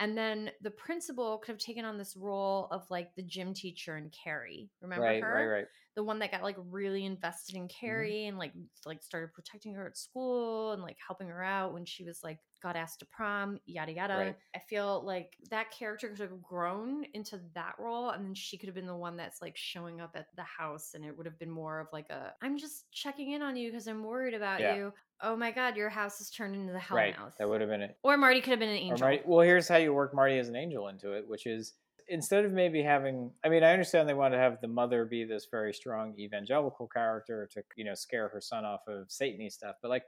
And 0.00 0.18
then 0.18 0.50
the 0.60 0.72
principal 0.72 1.38
could 1.38 1.52
have 1.52 1.60
taken 1.60 1.84
on 1.84 1.98
this 1.98 2.16
role 2.16 2.66
of 2.72 2.82
like 2.90 3.14
the 3.14 3.22
gym 3.22 3.54
teacher 3.54 3.94
and 3.94 4.10
Carrie. 4.10 4.70
Remember 4.80 5.04
right, 5.04 5.22
her? 5.22 5.34
right, 5.34 5.58
right. 5.58 5.66
The 5.96 6.04
one 6.04 6.20
that 6.20 6.30
got 6.30 6.42
like 6.42 6.56
really 6.70 7.04
invested 7.04 7.56
in 7.56 7.62
mm-hmm. 7.62 7.86
Carrie 7.86 8.26
and 8.26 8.38
like 8.38 8.52
like 8.86 9.02
started 9.02 9.32
protecting 9.32 9.74
her 9.74 9.86
at 9.86 9.96
school 9.96 10.72
and 10.72 10.82
like 10.82 10.96
helping 11.04 11.28
her 11.28 11.42
out 11.42 11.72
when 11.72 11.84
she 11.84 12.04
was 12.04 12.20
like 12.22 12.38
got 12.62 12.76
asked 12.76 13.00
to 13.00 13.06
prom, 13.06 13.58
yada 13.66 13.92
yada. 13.92 14.14
Right. 14.14 14.36
I 14.54 14.58
feel 14.58 15.02
like 15.04 15.32
that 15.50 15.70
character 15.70 16.08
could 16.08 16.20
have 16.20 16.42
grown 16.42 17.04
into 17.14 17.40
that 17.54 17.74
role 17.78 18.10
and 18.10 18.24
then 18.24 18.34
she 18.34 18.58
could 18.58 18.68
have 18.68 18.74
been 18.74 18.86
the 18.86 18.94
one 18.94 19.16
that's 19.16 19.40
like 19.40 19.56
showing 19.56 20.00
up 20.00 20.12
at 20.14 20.26
the 20.36 20.42
house 20.42 20.92
and 20.94 21.04
it 21.04 21.16
would 21.16 21.26
have 21.26 21.38
been 21.38 21.50
more 21.50 21.80
of 21.80 21.88
like 21.92 22.10
a 22.10 22.34
I'm 22.42 22.58
just 22.58 22.90
checking 22.92 23.32
in 23.32 23.42
on 23.42 23.56
you 23.56 23.70
because 23.70 23.86
I'm 23.86 24.04
worried 24.04 24.34
about 24.34 24.60
Yeah. 24.60 24.76
you. 24.76 24.92
Oh 25.22 25.36
my 25.36 25.50
god, 25.50 25.76
your 25.76 25.90
house 25.90 26.18
has 26.18 26.30
turned 26.30 26.54
into 26.54 26.72
the 26.72 26.78
hell 26.78 26.96
Right. 26.96 27.16
That 27.38 27.48
would 27.48 27.60
have 27.60 27.70
been 27.70 27.82
it. 27.82 27.96
or 28.02 28.16
Marty 28.16 28.40
could 28.40 28.50
have 28.50 28.60
been 28.60 28.68
an 28.70 28.76
angel. 28.76 28.98
Marty, 29.00 29.22
well, 29.24 29.40
here's 29.40 29.68
how 29.68 29.76
you 29.76 29.92
work 29.92 30.14
Marty 30.14 30.38
as 30.38 30.48
an 30.48 30.56
angel 30.56 30.88
into 30.88 31.12
it, 31.12 31.28
which 31.28 31.46
is 31.46 31.74
instead 32.10 32.44
of 32.44 32.52
maybe 32.52 32.82
having, 32.82 33.30
I 33.44 33.48
mean, 33.48 33.62
I 33.62 33.72
understand 33.72 34.08
they 34.08 34.14
want 34.14 34.34
to 34.34 34.38
have 34.38 34.60
the 34.60 34.68
mother 34.68 35.04
be 35.04 35.24
this 35.24 35.46
very 35.50 35.72
strong 35.72 36.14
evangelical 36.18 36.88
character 36.88 37.48
to, 37.52 37.62
you 37.76 37.84
know, 37.84 37.94
scare 37.94 38.28
her 38.28 38.40
son 38.40 38.64
off 38.64 38.80
of 38.88 39.08
Satany 39.08 39.50
stuff, 39.50 39.76
but 39.80 39.88
like 39.88 40.02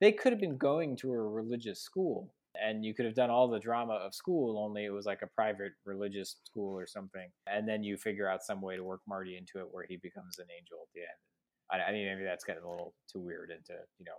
they 0.00 0.12
could 0.12 0.32
have 0.32 0.40
been 0.40 0.56
going 0.56 0.96
to 0.98 1.10
a 1.10 1.18
religious 1.18 1.82
school 1.82 2.32
and 2.54 2.84
you 2.84 2.94
could 2.94 3.04
have 3.04 3.14
done 3.14 3.28
all 3.28 3.48
the 3.48 3.58
drama 3.58 3.94
of 3.94 4.14
school, 4.14 4.58
only 4.64 4.84
it 4.84 4.90
was 4.90 5.04
like 5.04 5.22
a 5.22 5.26
private 5.26 5.72
religious 5.84 6.36
school 6.44 6.78
or 6.78 6.86
something. 6.86 7.28
And 7.46 7.68
then 7.68 7.82
you 7.82 7.96
figure 7.96 8.28
out 8.28 8.44
some 8.44 8.62
way 8.62 8.76
to 8.76 8.84
work 8.84 9.00
Marty 9.06 9.36
into 9.36 9.58
it 9.58 9.68
where 9.70 9.84
he 9.86 9.96
becomes 9.96 10.38
an 10.38 10.46
angel 10.56 10.78
at 10.82 10.88
the 10.94 11.00
end. 11.00 11.82
I, 11.82 11.90
I 11.90 11.92
mean, 11.92 12.06
maybe 12.06 12.24
that's 12.24 12.44
getting 12.44 12.62
a 12.62 12.70
little 12.70 12.94
too 13.12 13.20
weird 13.20 13.50
into, 13.50 13.74
you 13.98 14.04
know, 14.06 14.18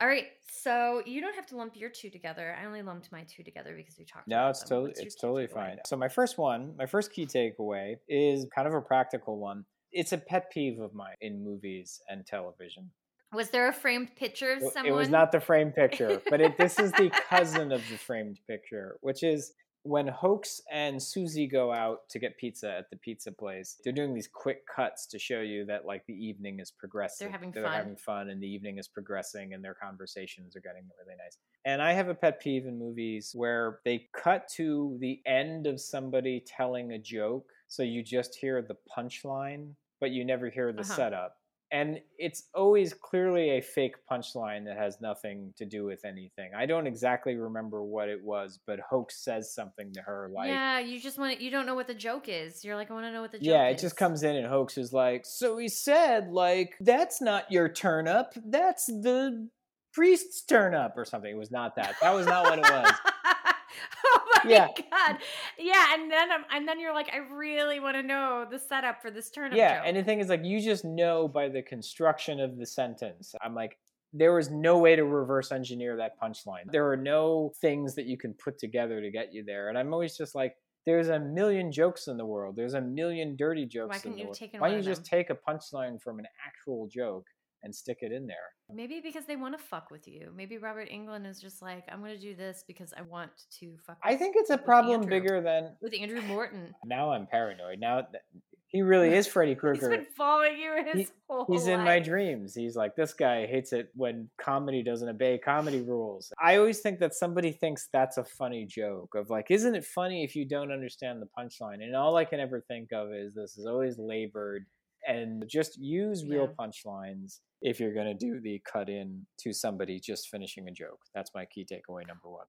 All 0.00 0.08
right, 0.08 0.26
so 0.48 1.02
you 1.06 1.20
don't 1.20 1.34
have 1.34 1.46
to 1.46 1.56
lump 1.56 1.76
your 1.76 1.90
two 1.90 2.10
together. 2.10 2.56
I 2.60 2.66
only 2.66 2.82
lumped 2.82 3.10
my 3.12 3.24
two 3.24 3.42
together 3.42 3.74
because 3.76 3.96
we 3.98 4.04
talked. 4.04 4.26
About 4.26 4.36
it. 4.36 4.42
No, 4.42 4.50
it's 4.50 4.60
them. 4.60 4.68
totally 4.68 4.88
What's 4.90 5.00
it's 5.00 5.14
totally 5.14 5.46
fine. 5.46 5.78
So 5.86 5.96
my 5.96 6.08
first 6.08 6.38
one, 6.38 6.74
my 6.76 6.86
first 6.86 7.12
key 7.12 7.26
takeaway 7.26 7.96
is 8.08 8.46
kind 8.54 8.66
of 8.66 8.74
a 8.74 8.80
practical 8.80 9.38
one. 9.38 9.64
It's 9.92 10.12
a 10.12 10.18
pet 10.18 10.50
peeve 10.50 10.80
of 10.80 10.94
mine 10.94 11.14
in 11.20 11.42
movies 11.44 12.00
and 12.08 12.26
television. 12.26 12.90
Was 13.32 13.50
there 13.50 13.68
a 13.68 13.72
framed 13.72 14.14
picture 14.16 14.52
of 14.52 14.62
It- 14.62 14.72
someone? 14.72 14.92
It 14.92 14.96
was 14.96 15.08
not 15.08 15.32
the 15.32 15.40
framed 15.40 15.74
picture, 15.74 16.20
but 16.30 16.40
it, 16.40 16.56
this 16.56 16.78
is 16.78 16.92
the 16.92 17.10
cousin 17.28 17.72
of 17.72 17.82
the 17.90 17.96
framed 17.96 18.38
picture, 18.48 18.96
which 19.00 19.22
is 19.22 19.52
when 19.86 20.06
Hoax 20.08 20.60
and 20.72 21.02
Susie 21.02 21.46
go 21.46 21.72
out 21.72 22.08
to 22.10 22.18
get 22.18 22.36
pizza 22.38 22.70
at 22.78 22.90
the 22.90 22.96
pizza 22.96 23.30
place. 23.32 23.80
They're 23.84 23.92
doing 23.92 24.14
these 24.14 24.28
quick 24.32 24.62
cuts 24.74 25.06
to 25.06 25.18
show 25.18 25.40
you 25.40 25.64
that 25.66 25.84
like 25.86 26.04
the 26.06 26.14
evening 26.14 26.60
is 26.60 26.70
progressing. 26.70 27.30
having 27.30 27.52
They're 27.52 27.64
fun. 27.64 27.72
having 27.72 27.96
fun, 27.96 28.30
and 28.30 28.42
the 28.42 28.46
evening 28.48 28.78
is 28.78 28.88
progressing, 28.88 29.54
and 29.54 29.64
their 29.64 29.74
conversations 29.74 30.56
are 30.56 30.60
getting 30.60 30.82
really 30.98 31.16
nice. 31.16 31.36
And 31.64 31.80
I 31.82 31.92
have 31.92 32.08
a 32.08 32.14
pet 32.14 32.40
peeve 32.40 32.66
in 32.66 32.78
movies 32.78 33.32
where 33.34 33.80
they 33.84 34.08
cut 34.14 34.48
to 34.56 34.96
the 35.00 35.20
end 35.26 35.66
of 35.66 35.80
somebody 35.80 36.42
telling 36.46 36.92
a 36.92 36.98
joke, 36.98 37.46
so 37.68 37.82
you 37.82 38.02
just 38.02 38.34
hear 38.36 38.62
the 38.62 38.76
punchline, 38.96 39.72
but 40.00 40.10
you 40.10 40.24
never 40.24 40.50
hear 40.50 40.72
the 40.72 40.80
Uh-huh. 40.80 40.94
setup. 40.96 41.36
And 41.72 41.98
it's 42.18 42.44
always 42.54 42.94
clearly 42.94 43.58
a 43.58 43.60
fake 43.60 43.96
punchline 44.10 44.64
that 44.66 44.76
has 44.76 45.00
nothing 45.00 45.52
to 45.56 45.64
do 45.64 45.84
with 45.84 46.04
anything. 46.04 46.52
I 46.56 46.64
don't 46.64 46.86
exactly 46.86 47.34
remember 47.34 47.82
what 47.82 48.08
it 48.08 48.22
was, 48.22 48.60
but 48.66 48.78
Hoax 48.88 49.24
says 49.24 49.52
something 49.52 49.92
to 49.94 50.00
her 50.02 50.30
like, 50.32 50.48
yeah, 50.48 50.78
you 50.78 51.00
just 51.00 51.18
want 51.18 51.36
to, 51.36 51.44
you 51.44 51.50
don't 51.50 51.66
know 51.66 51.74
what 51.74 51.88
the 51.88 51.94
joke 51.94 52.28
is. 52.28 52.64
You're 52.64 52.76
like, 52.76 52.90
I 52.90 52.94
want 52.94 53.06
to 53.06 53.12
know 53.12 53.20
what 53.20 53.32
the 53.32 53.38
joke 53.38 53.46
yeah, 53.46 53.68
is. 53.68 53.74
it 53.74 53.82
just 53.82 53.96
comes 53.96 54.22
in 54.22 54.36
and 54.36 54.46
Hoax 54.46 54.78
is 54.78 54.92
like, 54.92 55.26
so 55.26 55.58
he 55.58 55.68
said, 55.68 56.30
like, 56.30 56.74
that's 56.80 57.20
not 57.20 57.50
your 57.50 57.68
turn 57.68 58.06
up, 58.06 58.34
that's 58.46 58.86
the 58.86 59.48
priest's 59.92 60.42
turn 60.42 60.74
up 60.74 60.96
or 60.96 61.04
something. 61.04 61.30
It 61.30 61.38
was 61.38 61.50
not 61.50 61.74
that. 61.76 61.94
That 62.00 62.14
was 62.14 62.26
not 62.26 62.44
what 62.44 62.58
it 62.58 62.70
was. 62.70 62.92
my 64.50 64.52
Yeah. 64.52 64.68
god! 64.90 65.18
Yeah, 65.58 65.94
and 65.94 66.10
then 66.10 66.32
um, 66.32 66.44
and 66.52 66.66
then 66.66 66.80
you're 66.80 66.94
like, 66.94 67.10
I 67.12 67.18
really 67.18 67.80
want 67.80 67.96
to 67.96 68.02
know 68.02 68.46
the 68.50 68.58
setup 68.58 69.02
for 69.02 69.10
this 69.10 69.30
turnip 69.30 69.56
yeah, 69.56 69.76
joke. 69.78 69.84
and 69.86 69.96
the 69.96 70.04
thing 70.04 70.20
is, 70.20 70.28
like, 70.28 70.44
you 70.44 70.60
just 70.60 70.84
know 70.84 71.28
by 71.28 71.48
the 71.48 71.62
construction 71.62 72.40
of 72.40 72.56
the 72.58 72.66
sentence. 72.66 73.34
I'm 73.42 73.54
like, 73.54 73.78
there 74.12 74.32
was 74.32 74.50
no 74.50 74.78
way 74.78 74.96
to 74.96 75.04
reverse 75.04 75.52
engineer 75.52 75.96
that 75.96 76.12
punchline. 76.20 76.70
There 76.70 76.90
are 76.90 76.96
no 76.96 77.52
things 77.60 77.94
that 77.96 78.06
you 78.06 78.16
can 78.16 78.34
put 78.34 78.58
together 78.58 79.00
to 79.00 79.10
get 79.10 79.32
you 79.32 79.44
there. 79.44 79.68
And 79.68 79.76
I'm 79.76 79.92
always 79.92 80.16
just 80.16 80.34
like, 80.34 80.54
there's 80.86 81.08
a 81.08 81.18
million 81.18 81.72
jokes 81.72 82.06
in 82.06 82.16
the 82.16 82.24
world. 82.24 82.54
There's 82.56 82.74
a 82.74 82.80
million 82.80 83.36
dirty 83.36 83.66
jokes 83.66 83.96
in 83.96 84.02
couldn't 84.02 84.18
you 84.18 84.24
world. 84.26 84.36
taken 84.36 84.60
Why 84.60 84.68
don't 84.70 84.78
you 84.78 84.84
just 84.84 85.04
take 85.04 85.30
a 85.30 85.34
punchline 85.34 86.00
from 86.00 86.18
an 86.20 86.26
actual 86.46 86.86
joke 86.86 87.26
and 87.62 87.74
stick 87.74 87.98
it 88.00 88.12
in 88.12 88.26
there? 88.26 88.36
Maybe 88.72 89.00
because 89.00 89.26
they 89.26 89.36
want 89.36 89.56
to 89.58 89.64
fuck 89.64 89.90
with 89.90 90.06
you. 90.08 90.30
Maybe 90.36 90.58
Robert 90.58 90.88
Englund 90.90 91.26
is 91.28 91.40
just 91.40 91.62
like, 91.62 91.84
I'm 91.90 92.00
gonna 92.00 92.18
do 92.18 92.34
this 92.34 92.64
because 92.66 92.92
I 92.96 93.02
want 93.02 93.30
to 93.60 93.76
fuck. 93.86 93.98
I 94.02 94.16
think 94.16 94.34
it's 94.38 94.50
a 94.50 94.58
problem 94.58 95.02
Andrew. 95.02 95.10
bigger 95.10 95.40
than 95.40 95.76
with 95.80 95.94
Andrew 95.94 96.22
Morton. 96.22 96.74
now. 96.84 97.12
I'm 97.12 97.26
paranoid. 97.26 97.78
Now 97.80 98.02
th- 98.02 98.22
he 98.68 98.82
really 98.82 99.14
is 99.14 99.28
Freddy 99.28 99.52
He's 99.52 99.60
Krueger. 99.60 99.88
been 99.90 100.06
following 100.16 100.58
you 100.58 100.84
his 100.84 101.06
He- 101.08 101.14
whole 101.30 101.46
He's 101.48 101.68
in 101.68 101.82
my 101.84 102.00
dreams. 102.00 102.54
He's 102.54 102.74
like, 102.76 102.96
this 102.96 103.14
guy 103.14 103.46
hates 103.46 103.72
it 103.72 103.90
when 103.94 104.28
comedy 104.40 104.82
doesn't 104.82 105.08
obey 105.08 105.38
comedy 105.38 105.80
rules. 105.82 106.32
I 106.42 106.56
always 106.56 106.80
think 106.80 106.98
that 106.98 107.14
somebody 107.14 107.52
thinks 107.52 107.88
that's 107.92 108.16
a 108.16 108.24
funny 108.24 108.64
joke 108.66 109.14
of 109.14 109.30
like, 109.30 109.50
isn't 109.50 109.74
it 109.76 109.84
funny 109.84 110.24
if 110.24 110.34
you 110.34 110.44
don't 110.44 110.72
understand 110.72 111.22
the 111.22 111.28
punchline? 111.38 111.82
And 111.82 111.94
all 111.94 112.16
I 112.16 112.24
can 112.24 112.40
ever 112.40 112.60
think 112.60 112.92
of 112.92 113.12
is 113.12 113.34
this 113.34 113.56
is 113.56 113.66
always 113.66 113.98
labored 113.98 114.66
and 115.06 115.44
just 115.48 115.78
use 115.78 116.24
real 116.28 116.48
Yeah. 116.58 116.66
punchlines 116.66 117.40
if 117.62 117.80
you're 117.80 117.94
going 117.94 118.06
to 118.06 118.14
do 118.14 118.40
the 118.40 118.60
cut 118.70 118.88
in 118.88 119.26
to 119.38 119.52
somebody 119.52 119.98
just 120.00 120.28
finishing 120.28 120.68
a 120.68 120.72
joke. 120.72 121.00
That's 121.14 121.30
my 121.34 121.44
key 121.46 121.64
takeaway 121.64 122.06
number 122.06 122.28
one. 122.28 122.46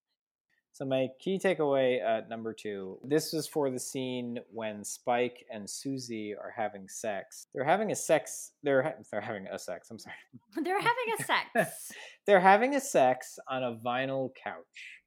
So 0.73 0.85
my 0.85 1.07
key 1.19 1.39
takeaway 1.43 2.05
uh, 2.05 2.27
number 2.29 2.53
two. 2.53 2.99
This 3.03 3.33
is 3.33 3.47
for 3.47 3.71
the 3.71 3.79
scene 3.79 4.37
when 4.51 4.83
Spike 4.83 5.43
and 5.51 5.67
Susie 5.67 6.35
are 6.35 6.53
having 6.55 6.87
sex. 6.87 7.47
They're 7.53 7.63
having 7.63 7.91
a 7.91 7.95
sex. 7.95 8.51
They're 8.61 8.83
ha- 8.83 8.93
they're 9.11 9.21
having 9.21 9.47
a 9.47 9.57
sex. 9.57 9.89
I'm 9.89 9.97
sorry. 9.97 10.15
They're 10.63 10.79
having 10.79 11.13
a 11.19 11.23
sex. 11.23 11.91
They're 12.27 12.39
having 12.39 12.75
a 12.75 12.79
sex 12.81 13.39
on 13.49 13.63
a 13.63 13.75
vinyl 13.75 14.29
couch. 14.43 15.01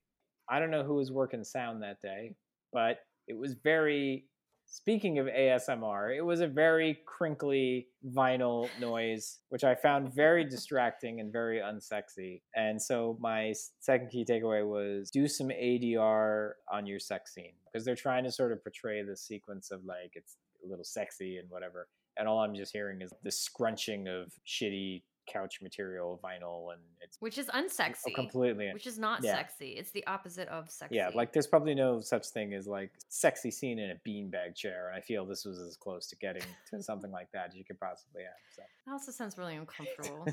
I 0.48 0.58
don't 0.58 0.72
know 0.72 0.82
who 0.82 0.94
was 0.96 1.12
working 1.12 1.44
sound 1.44 1.82
that 1.84 2.00
day, 2.02 2.34
but 2.72 2.98
it 3.28 3.38
was 3.38 3.54
very. 3.62 4.24
Speaking 4.72 5.18
of 5.18 5.26
ASMR, 5.26 6.16
it 6.16 6.20
was 6.22 6.40
a 6.40 6.46
very 6.46 7.00
crinkly 7.04 7.88
vinyl 8.08 8.68
noise, 8.78 9.38
which 9.48 9.64
I 9.64 9.74
found 9.74 10.14
very 10.14 10.44
distracting 10.44 11.18
and 11.18 11.32
very 11.32 11.58
unsexy. 11.58 12.42
And 12.54 12.80
so 12.80 13.18
my 13.18 13.52
second 13.80 14.10
key 14.10 14.24
takeaway 14.24 14.64
was 14.64 15.10
do 15.10 15.26
some 15.26 15.48
ADR 15.48 16.52
on 16.72 16.86
your 16.86 17.00
sex 17.00 17.34
scene 17.34 17.54
because 17.64 17.84
they're 17.84 17.96
trying 17.96 18.22
to 18.22 18.30
sort 18.30 18.52
of 18.52 18.62
portray 18.62 19.02
the 19.02 19.16
sequence 19.16 19.72
of 19.72 19.84
like 19.84 20.12
it's 20.14 20.36
a 20.64 20.68
little 20.68 20.84
sexy 20.84 21.38
and 21.38 21.50
whatever. 21.50 21.88
And 22.16 22.28
all 22.28 22.38
I'm 22.38 22.54
just 22.54 22.72
hearing 22.72 23.02
is 23.02 23.12
the 23.24 23.32
scrunching 23.32 24.06
of 24.06 24.32
shitty 24.46 25.02
couch 25.26 25.60
material 25.62 26.18
vinyl 26.24 26.72
and 26.72 26.80
it's 27.00 27.16
which 27.20 27.38
is 27.38 27.48
oh, 27.52 27.60
unsexy. 27.62 28.14
completely 28.14 28.70
Which 28.72 28.86
is 28.86 28.98
not 28.98 29.22
yeah. 29.22 29.36
sexy. 29.36 29.70
It's 29.70 29.90
the 29.90 30.06
opposite 30.06 30.48
of 30.48 30.70
sexy. 30.70 30.96
yeah 30.96 31.10
like 31.14 31.32
there's 31.32 31.46
probably 31.46 31.74
no 31.74 32.00
such 32.00 32.28
thing 32.28 32.52
as 32.54 32.66
like 32.66 32.90
sexy 33.08 33.50
scene 33.50 33.78
in 33.78 33.90
a 33.90 34.08
beanbag 34.08 34.54
chair 34.54 34.88
and 34.88 34.96
i 34.96 35.00
feel 35.00 35.24
this 35.24 35.44
was 35.44 35.58
as 35.60 35.76
close 35.76 36.06
to 36.08 36.16
getting 36.16 36.42
to 36.70 36.82
something 36.82 37.10
like 37.10 37.30
that 37.32 37.48
as 37.50 37.54
you 37.56 37.64
could 37.64 37.78
possibly 37.78 38.22
have 38.22 38.32
so 38.54 38.62
That 38.86 38.92
also 38.92 39.12
sounds 39.12 39.38
really 39.38 39.56
uncomfortable. 39.62 40.26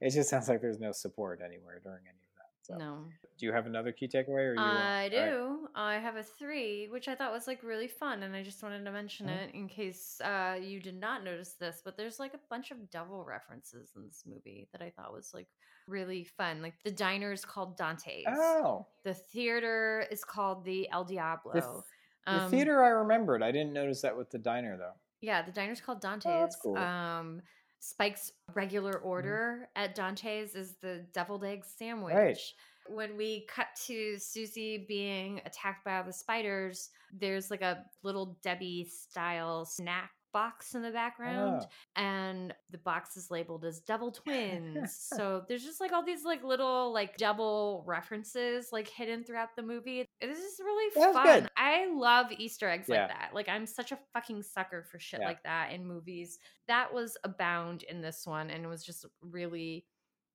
it 0.00 0.10
just 0.10 0.30
sounds 0.30 0.48
like 0.48 0.60
there's 0.60 0.80
no 0.80 0.92
support 0.92 1.40
anywhere 1.44 1.80
during 1.82 2.02
any 2.08 2.18
so 2.62 2.76
no. 2.76 3.04
do 3.38 3.46
you 3.46 3.52
have 3.52 3.66
another 3.66 3.92
key 3.92 4.06
takeaway 4.08 4.50
or 4.50 4.54
you 4.54 4.60
I 4.60 5.08
do. 5.10 5.16
right. 5.16 5.68
I 5.74 5.94
have 5.98 6.16
a 6.16 6.22
three, 6.22 6.86
which 6.90 7.08
I 7.08 7.14
thought 7.14 7.32
was 7.32 7.46
like 7.46 7.62
really 7.62 7.88
fun, 7.88 8.22
and 8.22 8.34
I 8.36 8.42
just 8.42 8.62
wanted 8.62 8.84
to 8.84 8.92
mention 8.92 9.26
Mhm. 9.26 9.36
it 9.48 9.54
in 9.54 9.68
case 9.68 10.20
uh, 10.24 10.56
you 10.60 10.80
did 10.80 10.98
not 11.00 11.24
notice 11.24 11.54
this. 11.54 11.82
But 11.84 11.96
there's 11.96 12.18
like 12.20 12.34
a 12.34 12.40
bunch 12.50 12.70
of 12.70 12.90
devil 12.90 13.24
references 13.24 13.90
in 13.96 14.06
this 14.06 14.24
movie 14.26 14.68
that 14.72 14.80
I 14.82 14.90
thought 14.90 15.12
was 15.12 15.32
like 15.34 15.48
really 15.88 16.24
fun. 16.24 16.62
Like 16.62 16.74
the 16.84 16.90
diner 16.92 17.32
is 17.32 17.44
called 17.44 17.76
Dante's. 17.76 18.26
oh 18.28 18.86
The 19.04 19.14
theater 19.14 20.06
is 20.10 20.24
called 20.24 20.64
the 20.64 20.88
El 20.90 21.04
Diablo. 21.04 21.52
the, 21.54 21.60
th- 21.60 21.72
the 22.26 22.42
Um, 22.44 22.50
theater 22.52 22.84
i 22.84 22.88
remembered 22.90 23.42
i 23.42 23.50
didn't 23.50 23.72
notice 23.72 24.02
that 24.02 24.16
with 24.16 24.30
the 24.30 24.38
diner 24.38 24.76
though 24.76 24.92
Yeah, 25.20 25.42
the 25.42 25.50
diner's 25.52 25.80
called 25.80 26.00
Dante's. 26.00 26.30
Oh, 26.32 26.40
that's 26.40 26.56
cool. 26.56 26.76
Um, 26.76 27.42
Spike's 27.82 28.32
regular 28.54 28.92
mm-hmm. 28.92 29.08
order 29.08 29.68
at 29.74 29.96
Dante's 29.96 30.54
is 30.54 30.76
the 30.80 31.04
deviled 31.12 31.44
egg 31.44 31.64
sandwich. 31.64 32.14
Right. 32.14 32.38
When 32.88 33.16
we 33.16 33.44
cut 33.48 33.66
to 33.86 34.18
Susie 34.18 34.84
being 34.88 35.40
attacked 35.44 35.84
by 35.84 35.98
all 35.98 36.04
the 36.04 36.12
spiders, 36.12 36.90
there's 37.12 37.50
like 37.50 37.60
a 37.60 37.84
little 38.04 38.38
Debbie 38.42 38.88
style 38.88 39.64
snack 39.64 40.12
box 40.32 40.74
in 40.74 40.82
the 40.82 40.90
background 40.90 41.62
Oh. 41.64 42.00
and 42.00 42.54
the 42.70 42.78
box 42.78 43.16
is 43.16 43.30
labeled 43.30 43.64
as 43.64 43.80
devil 43.80 44.10
twins 44.10 44.92
so 45.16 45.44
there's 45.48 45.64
just 45.64 45.80
like 45.80 45.92
all 45.92 46.04
these 46.04 46.24
like 46.24 46.42
little 46.42 46.92
like 46.92 47.16
double 47.16 47.84
references 47.86 48.68
like 48.72 48.88
hidden 48.88 49.24
throughout 49.24 49.54
the 49.56 49.62
movie 49.62 50.06
this 50.20 50.38
is 50.38 50.60
really 50.60 50.90
That's 50.94 51.12
fun 51.14 51.40
good. 51.42 51.50
i 51.56 51.86
love 51.92 52.26
easter 52.38 52.68
eggs 52.68 52.86
Yeah. 52.88 53.02
like 53.02 53.08
that 53.08 53.30
like 53.34 53.48
i'm 53.48 53.66
such 53.66 53.92
a 53.92 53.98
fucking 54.14 54.42
sucker 54.42 54.84
for 54.90 54.98
shit 54.98 55.20
Yeah. 55.20 55.26
like 55.28 55.42
that 55.44 55.72
in 55.72 55.86
movies 55.86 56.38
that 56.68 56.92
was 56.92 57.16
abound 57.24 57.82
in 57.84 58.00
this 58.00 58.26
one 58.26 58.50
and 58.50 58.64
it 58.64 58.68
was 58.68 58.82
just 58.84 59.04
really 59.20 59.84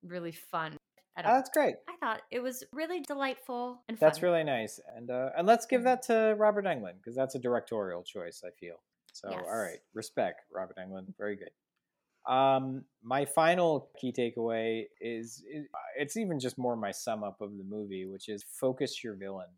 really 0.02 0.32
fun 0.32 0.76
Oh, 1.20 1.34
that's 1.34 1.50
great. 1.50 1.74
I 1.88 1.96
thought 1.98 2.20
it 2.30 2.38
was 2.38 2.62
really 2.72 3.00
delightful 3.00 3.82
and 3.88 3.98
That's 3.98 4.22
really 4.22 4.44
nice. 4.44 4.78
And 4.96 5.10
uh, 5.10 5.30
and 5.36 5.48
let's 5.48 5.66
give 5.66 5.80
Mhm. 5.80 5.84
that 5.86 6.02
to 6.02 6.36
Robert 6.38 6.64
Englund 6.64 6.98
because 6.98 7.16
that's 7.16 7.34
a 7.34 7.40
directorial 7.40 8.04
choice. 8.04 8.44
I 8.46 8.50
feel 8.50 8.76
so. 9.20 9.30
Yes. 9.30 9.40
All 9.46 9.58
right, 9.58 9.78
respect, 9.94 10.42
Robert 10.52 10.76
Englund. 10.78 11.06
Very 11.18 11.36
good. 11.36 11.50
Um, 12.28 12.84
my 13.02 13.24
final 13.24 13.90
key 13.98 14.12
takeaway 14.12 14.84
is, 15.00 15.42
is 15.50 15.66
it's 15.96 16.16
even 16.16 16.38
just 16.38 16.58
more 16.58 16.76
my 16.76 16.90
sum 16.90 17.24
up 17.24 17.40
of 17.40 17.56
the 17.56 17.64
movie, 17.64 18.04
which 18.04 18.28
is 18.28 18.44
focus 18.60 19.02
your 19.02 19.14
villain. 19.14 19.48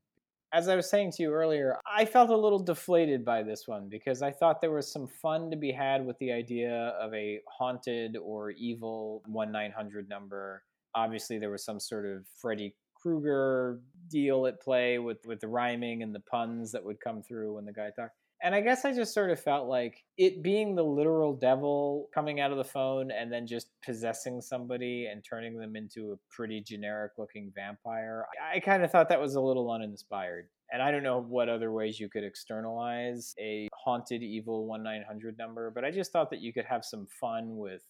As 0.53 0.69
I 0.69 0.77
was 0.77 0.89
saying 0.89 1.13
to 1.13 1.23
you 1.23 1.33
earlier, 1.33 1.79
I 1.87 2.05
felt 2.05 2.31
a 2.31 2.37
little 2.37 2.59
deflated 2.59 3.25
by 3.25 3.43
this 3.43 3.67
one 3.67 3.89
because 3.89 4.21
I 4.21 4.33
thought 4.33 4.61
there 4.61 4.73
was 4.73 4.91
some 4.91 5.07
fun 5.07 5.51
to 5.51 5.57
be 5.57 5.73
had 5.73 6.05
with 6.05 6.19
the 6.19 6.33
idea 6.33 6.95
of 7.01 7.13
a 7.15 7.41
haunted 7.49 8.17
or 8.17 8.51
evil 8.51 9.23
1 9.27 9.53
900 9.53 10.09
number. 10.09 10.63
Obviously, 10.95 11.39
there 11.39 11.51
was 11.51 11.65
some 11.65 11.79
sort 11.79 12.05
of 12.05 12.27
Freddy 12.41 12.75
Krueger 13.01 13.81
deal 14.09 14.47
at 14.47 14.61
play 14.61 14.99
with, 14.99 15.19
with 15.25 15.41
the 15.41 15.49
rhyming 15.49 16.03
and 16.03 16.15
the 16.15 16.21
puns 16.21 16.73
that 16.73 16.85
would 16.85 17.01
come 17.01 17.23
through 17.23 17.55
when 17.55 17.65
the 17.65 17.73
guy 17.73 17.91
talked. 17.95 18.17
And 18.43 18.55
I 18.55 18.61
guess 18.63 18.85
I 18.85 18.93
just 18.93 19.13
sort 19.13 19.31
of 19.31 19.39
felt 19.39 19.69
like 19.69 20.03
it 20.17 20.43
being 20.43 20.75
the 20.75 20.83
literal 20.83 21.35
devil 21.35 22.09
coming 22.15 22.41
out 22.41 22.51
of 22.51 22.57
the 22.57 22.65
phone 22.65 23.11
and 23.11 23.31
then 23.31 23.47
just 23.47 23.69
possessing 23.85 24.41
somebody 24.41 25.09
and 25.13 25.23
turning 25.23 25.59
them 25.59 25.77
into 25.77 26.13
a 26.13 26.35
pretty 26.35 26.63
generic 26.63 27.13
looking 27.19 27.53
vampire. 27.55 28.25
I 28.55 28.61
kind 28.61 28.83
of 28.83 28.91
thought 28.91 29.11
that 29.11 29.21
was 29.21 29.35
a 29.35 29.41
little 29.41 29.71
uninspired. 29.71 30.49
And 30.73 30.83
I 30.83 30.91
don't 30.91 31.03
know 31.03 31.21
what 31.21 31.49
other 31.49 31.73
ways 31.73 32.01
you 32.01 32.09
could 32.09 32.25
externalize 32.25 33.35
a 33.39 33.69
haunted 33.75 34.23
evil 34.23 34.67
1 34.67 34.83
900 34.83 35.37
number, 35.37 35.71
but 35.71 35.85
I 35.85 35.91
just 35.91 36.13
thought 36.13 36.31
that 36.31 36.41
you 36.41 36.53
could 36.53 36.65
have 36.65 36.85
some 36.85 37.07
fun 37.21 37.57
with 37.57 37.83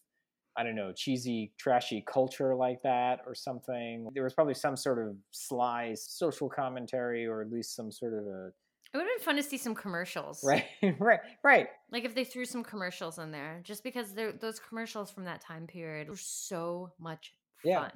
I 0.57 0.65
don't 0.65 0.75
know, 0.75 0.93
cheesy, 0.93 1.53
trashy 1.59 2.05
culture 2.07 2.57
like 2.57 2.83
that 2.83 3.21
or 3.25 3.35
something. 3.35 4.09
There 4.15 4.25
was 4.25 4.35
probably 4.35 4.55
some 4.55 4.77
sort 4.77 4.99
of 4.99 5.15
sly 5.31 5.95
social 5.95 6.49
commentary 6.49 7.25
or 7.25 7.41
at 7.41 7.53
least 7.53 7.77
some 7.77 7.93
sort 7.93 8.15
of 8.15 8.27
a 8.27 8.51
It 8.93 8.97
would 8.97 9.07
have 9.07 9.17
been 9.19 9.25
fun 9.25 9.37
to 9.37 9.43
see 9.43 9.57
some 9.57 9.75
commercials. 9.75 10.43
right, 10.43 10.65
right, 10.99 11.21
right. 11.45 11.69
Like 11.93 12.05
if 12.05 12.15
they 12.15 12.25
threw 12.25 12.45
some 12.45 12.65
commercials 12.65 13.19
in 13.19 13.31
there, 13.31 13.61
just 13.63 13.85
because 13.85 14.13
they're, 14.15 14.33
those 14.33 14.59
commercials 14.59 15.11
from 15.11 15.25
that 15.27 15.41
time 15.41 15.67
period 15.67 16.09
were 16.09 16.17
so 16.17 16.91
much 16.99 17.33
fun. 17.63 17.71
Yeah. 17.71 17.89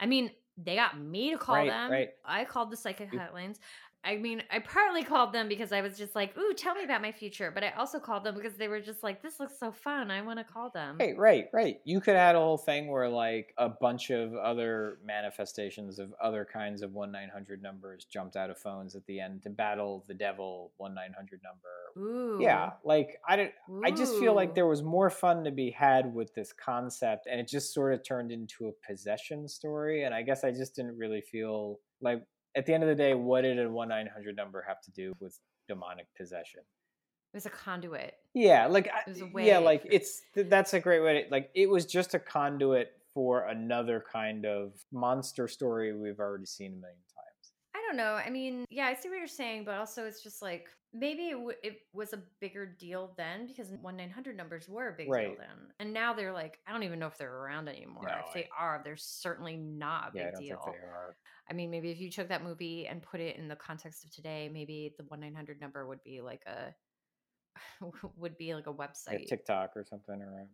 I 0.00 0.06
mean, 0.06 0.30
they 0.56 0.76
got 0.76 0.98
me 0.98 1.30
to 1.32 1.38
call 1.38 1.56
Right, 1.56 1.68
them. 1.68 1.90
right. 1.90 2.08
I 2.24 2.44
called 2.44 2.70
the 2.70 2.76
psychic 2.76 3.12
hotlines. 3.12 3.58
I 4.04 4.16
mean, 4.16 4.42
I 4.50 4.58
partly 4.58 5.02
called 5.02 5.32
them 5.32 5.48
because 5.48 5.72
I 5.72 5.80
was 5.80 5.96
just 5.96 6.14
like, 6.14 6.36
"Ooh, 6.36 6.52
tell 6.54 6.74
me 6.74 6.84
about 6.84 7.00
my 7.00 7.12
future," 7.12 7.50
but 7.50 7.64
I 7.64 7.70
also 7.70 7.98
called 7.98 8.24
them 8.24 8.34
because 8.34 8.54
they 8.56 8.68
were 8.68 8.80
just 8.80 9.02
like, 9.02 9.22
"This 9.22 9.40
looks 9.40 9.58
so 9.58 9.72
fun. 9.72 10.10
I 10.10 10.20
want 10.22 10.38
to 10.38 10.44
call 10.44 10.70
them." 10.70 10.98
Right, 10.98 11.16
right, 11.16 11.48
right. 11.52 11.80
You 11.84 12.00
could 12.00 12.16
add 12.16 12.34
a 12.36 12.38
whole 12.38 12.58
thing 12.58 12.88
where 12.88 13.08
like 13.08 13.54
a 13.56 13.68
bunch 13.68 14.10
of 14.10 14.34
other 14.34 14.98
manifestations 15.04 15.98
of 15.98 16.12
other 16.22 16.44
kinds 16.44 16.82
of 16.82 16.92
one 16.92 17.10
nine 17.10 17.30
hundred 17.30 17.62
numbers 17.62 18.04
jumped 18.04 18.36
out 18.36 18.50
of 18.50 18.58
phones 18.58 18.94
at 18.94 19.06
the 19.06 19.20
end 19.20 19.42
to 19.44 19.50
battle 19.50 20.04
the 20.06 20.14
devil 20.14 20.72
one 20.76 20.94
nine 20.94 21.14
hundred 21.16 21.40
number. 21.42 21.74
Ooh. 21.96 22.42
Yeah, 22.42 22.72
like 22.84 23.20
I 23.26 23.36
don't. 23.36 23.52
I 23.84 23.90
just 23.90 24.18
feel 24.18 24.34
like 24.34 24.54
there 24.54 24.66
was 24.66 24.82
more 24.82 25.10
fun 25.10 25.44
to 25.44 25.50
be 25.50 25.70
had 25.70 26.12
with 26.12 26.34
this 26.34 26.52
concept, 26.52 27.26
and 27.26 27.40
it 27.40 27.48
just 27.48 27.72
sort 27.72 27.94
of 27.94 28.04
turned 28.04 28.32
into 28.32 28.68
a 28.68 28.72
possession 28.86 29.48
story. 29.48 30.04
And 30.04 30.14
I 30.14 30.22
guess 30.22 30.44
I 30.44 30.50
just 30.50 30.74
didn't 30.76 30.98
really 30.98 31.20
feel 31.22 31.80
like 32.00 32.22
at 32.56 32.66
the 32.66 32.74
end 32.74 32.82
of 32.82 32.88
the 32.88 32.94
day, 32.94 33.14
what 33.14 33.42
did 33.42 33.58
a 33.58 33.68
one 33.68 33.88
nine 33.88 34.06
hundred 34.06 34.36
number 34.36 34.64
have 34.66 34.80
to 34.82 34.90
do 34.90 35.14
with 35.20 35.38
demonic 35.68 36.06
possession? 36.16 36.60
It 36.60 37.36
was 37.36 37.46
a 37.46 37.50
conduit. 37.50 38.14
Yeah, 38.32 38.66
like 38.66 38.86
It 38.86 39.10
was 39.10 39.22
a 39.22 39.30
yeah, 39.42 39.58
like 39.58 39.82
it's 39.90 40.22
that's 40.36 40.74
a 40.74 40.80
great 40.80 41.02
way. 41.02 41.24
To, 41.24 41.30
like 41.30 41.50
it 41.54 41.68
was 41.68 41.84
just 41.84 42.14
a 42.14 42.18
conduit 42.18 42.92
for 43.12 43.46
another 43.46 44.04
kind 44.12 44.44
of 44.44 44.72
monster 44.92 45.48
story 45.48 45.96
we've 45.96 46.20
already 46.20 46.46
seen 46.46 46.72
a 46.72 46.76
million 46.76 46.98
times. 47.14 47.33
I 47.84 47.88
don't 47.88 47.96
know. 47.96 48.14
I 48.14 48.30
mean, 48.30 48.64
yeah, 48.70 48.86
I 48.86 48.94
see 48.94 49.08
what 49.08 49.18
you're 49.18 49.26
saying, 49.26 49.64
but 49.64 49.76
also 49.76 50.04
it's 50.06 50.22
just 50.22 50.40
like 50.42 50.68
maybe 50.92 51.28
it, 51.30 51.32
w- 51.34 51.56
it 51.62 51.78
was 51.92 52.12
a 52.12 52.22
bigger 52.40 52.64
deal 52.66 53.12
then 53.16 53.46
because 53.46 53.68
one 53.82 53.96
nine 53.96 54.10
hundred 54.10 54.36
numbers 54.36 54.68
were 54.68 54.88
a 54.88 54.92
big 54.92 55.06
deal 55.06 55.34
then, 55.38 55.72
and 55.80 55.92
now 55.92 56.12
they're 56.14 56.32
like 56.32 56.58
I 56.66 56.72
don't 56.72 56.82
even 56.84 56.98
know 56.98 57.06
if 57.08 57.18
they're 57.18 57.34
around 57.34 57.68
anymore. 57.68 58.04
No, 58.06 58.14
if 58.26 58.32
they 58.32 58.48
are, 58.58 58.80
they're 58.84 58.96
certainly 58.96 59.56
not 59.56 60.12
a 60.14 60.18
Yeah, 60.18 60.22
I 60.22 60.24
big 60.26 60.32
don't 60.34 60.42
deal. 60.42 60.60
think 60.64 60.76
they 60.76 60.86
are. 60.86 61.16
I 61.50 61.52
mean, 61.52 61.70
maybe 61.70 61.90
if 61.90 62.00
you 62.00 62.10
took 62.10 62.28
that 62.28 62.42
movie 62.42 62.86
and 62.86 63.02
put 63.02 63.20
it 63.20 63.36
in 63.36 63.48
the 63.48 63.56
context 63.56 64.04
of 64.04 64.14
today, 64.14 64.48
maybe 64.52 64.94
the 64.96 65.04
one 65.04 65.20
nine 65.20 65.34
hundred 65.34 65.60
number 65.60 65.86
would 65.86 66.02
be 66.04 66.20
like 66.22 66.42
a 66.46 66.74
would 68.16 68.36
be 68.38 68.54
like 68.54 68.66
a 68.66 68.72
website. 68.72 69.26
TikTok 69.26 69.72
or 69.76 69.84
something 69.84 70.20
or 70.22 70.46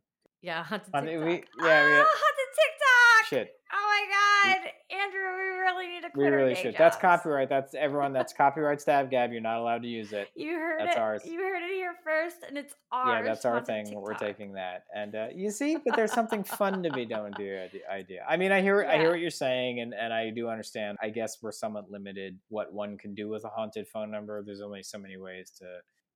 yeah, 0.42 0.64
haunted 0.64 0.90
Haunted- 0.92 1.10
TikTok. 1.20 1.26
we- 1.60 1.66
yeah, 1.68 1.84
we- 1.86 1.92
Ah, 2.00 2.06
haunted 2.08 2.50
TikTok. 2.56 3.26
shit. 3.28 3.52
Oh 3.72 3.86
my 3.86 4.54
god, 4.56 4.70
Andrew, 4.98 5.20
really 5.60 5.86
need 5.86 6.00
to 6.02 6.08
We 6.14 6.22
quit 6.22 6.32
our 6.32 6.38
really 6.38 6.54
should. 6.54 6.74
That's 6.76 6.96
copyright. 6.96 7.48
That's 7.48 7.74
everyone. 7.74 8.12
That's 8.12 8.32
copyright 8.32 8.80
stab 8.80 9.10
gab. 9.10 9.32
You're 9.32 9.40
not 9.40 9.58
allowed 9.58 9.82
to 9.82 9.88
use 9.88 10.12
it. 10.12 10.28
You 10.34 10.54
heard 10.54 10.80
That's 10.80 10.96
it. 10.96 10.98
ours. 10.98 11.22
You 11.24 11.38
heard 11.40 11.62
it 11.62 11.70
here 11.70 11.94
first, 12.04 12.36
and 12.46 12.58
it's 12.58 12.74
ours. 12.90 13.08
yeah, 13.08 13.22
that's 13.22 13.44
our 13.44 13.64
thing. 13.64 13.92
We're 13.94 14.14
taking 14.14 14.52
that, 14.54 14.84
and 14.94 15.14
uh, 15.14 15.26
you 15.34 15.50
see, 15.50 15.76
but 15.76 15.96
there's 15.96 16.12
something 16.12 16.42
fun 16.44 16.82
to 16.82 16.90
be 16.90 17.04
done 17.04 17.24
with 17.24 17.36
the 17.36 17.62
ide- 17.64 17.82
idea. 17.90 18.24
I 18.28 18.36
mean, 18.36 18.52
I 18.52 18.60
hear, 18.62 18.84
I 18.84 18.96
hear 18.98 19.10
what 19.10 19.20
you're 19.20 19.30
saying, 19.30 19.80
and 19.80 19.94
and 19.94 20.12
I 20.12 20.30
do 20.30 20.48
understand. 20.48 20.98
I 21.02 21.10
guess 21.10 21.38
we're 21.42 21.52
somewhat 21.52 21.90
limited 21.90 22.38
what 22.48 22.72
one 22.72 22.98
can 22.98 23.14
do 23.14 23.28
with 23.28 23.44
a 23.44 23.48
haunted 23.48 23.86
phone 23.88 24.10
number. 24.10 24.42
There's 24.42 24.60
only 24.62 24.82
so 24.82 24.98
many 24.98 25.16
ways 25.16 25.52
to. 25.58 25.66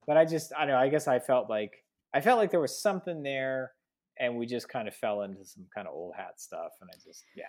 But 0.06 0.18
I 0.18 0.26
just, 0.26 0.52
I 0.54 0.66
don't 0.66 0.74
know. 0.74 0.76
I 0.78 0.88
guess 0.90 1.08
I 1.08 1.18
felt 1.18 1.48
like 1.48 1.72
I 2.12 2.20
felt 2.20 2.38
like 2.38 2.50
there 2.50 2.60
was 2.60 2.78
something 2.80 3.22
there, 3.22 3.72
and 4.18 4.36
we 4.36 4.46
just 4.46 4.68
kind 4.68 4.86
of 4.86 4.94
fell 4.94 5.22
into 5.22 5.44
some 5.44 5.66
kind 5.74 5.88
of 5.88 5.94
old 5.94 6.14
hat 6.14 6.34
stuff, 6.40 6.72
and 6.80 6.90
I 6.92 6.96
just, 7.04 7.24
yeah. 7.34 7.44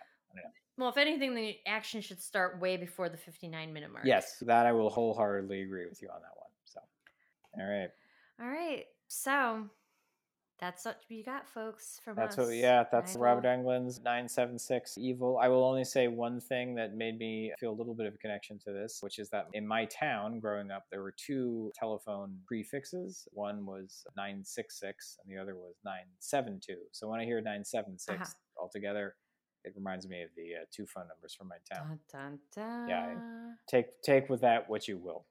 Well, 0.78 0.89
if 0.89 0.97
anything, 0.97 1.36
the 1.36 1.57
action 1.65 2.01
should 2.01 2.21
start 2.21 2.59
way 2.59 2.76
before 2.78 3.07
the 3.09 3.17
59 3.17 3.71
minute 3.71 3.91
mark. 3.91 4.05
Yes, 4.05 4.43
that 4.45 4.65
I 4.65 4.71
will 4.73 4.89
wholeheartedly 4.89 5.61
agree 5.61 5.86
with 5.86 6.01
you 6.01 6.09
on 6.09 6.19
that 6.21 6.36
one. 6.38 6.49
So, 6.65 6.82
all 7.57 7.69
right. 7.69 7.89
All 8.41 8.47
right. 8.47 8.86
So 9.07 9.69
that's 10.59 10.84
what 10.86 10.99
you 11.09 11.23
got, 11.23 11.47
folks, 11.47 11.99
from 12.03 12.15
That's 12.15 12.38
us. 12.38 12.47
what, 12.47 12.55
yeah, 12.55 12.84
that's 12.91 13.15
Robert. 13.15 13.45
Englund's 13.45 13.99
976 13.99 14.97
Evil. 14.97 15.38
I 15.41 15.47
will 15.47 15.63
only 15.63 15.84
say 15.86 16.07
one 16.07 16.39
thing 16.41 16.76
that 16.76 16.95
made 16.95 17.17
me 17.17 17.51
feel 17.59 17.71
a 17.71 17.76
little 17.76 17.93
bit 17.93 18.05
of 18.07 18.13
a 18.15 18.17
connection 18.17 18.57
to 18.65 18.71
this, 18.71 18.99
which 19.01 19.19
is 19.19 19.30
that 19.30 19.47
in 19.53 19.65
my 19.67 19.86
town 19.86 20.39
growing 20.39 20.71
up, 20.71 20.84
there 20.91 21.01
were 21.01 21.13
two 21.17 21.71
telephone 21.78 22.38
prefixes. 22.45 23.28
One 23.32 23.65
was 23.65 24.05
966 24.17 25.17
and 25.23 25.34
the 25.34 25.41
other 25.41 25.55
was 25.55 25.76
972. 25.86 26.76
So 26.91 27.07
when 27.09 27.19
I 27.19 27.26
hear 27.26 27.38
976 27.41 28.21
Uh-huh. 28.21 28.32
altogether, 28.61 29.15
it 29.66 29.74
reminds 29.76 30.07
me 30.07 30.22
of 30.24 30.30
the 30.36 30.55
uh, 30.61 30.66
two 30.72 30.86
phone 30.86 31.07
numbers 31.07 31.34
from 31.34 31.47
my 31.47 31.57
town. 31.74 31.99
Dun, 32.11 32.39
dun, 32.55 32.88
Yeah, 32.89 33.16
Take 33.68 34.01
take 34.01 34.30
with 34.30 34.41
that 34.41 34.70
what 34.70 34.88
you 34.88 34.97
will. 34.97 35.26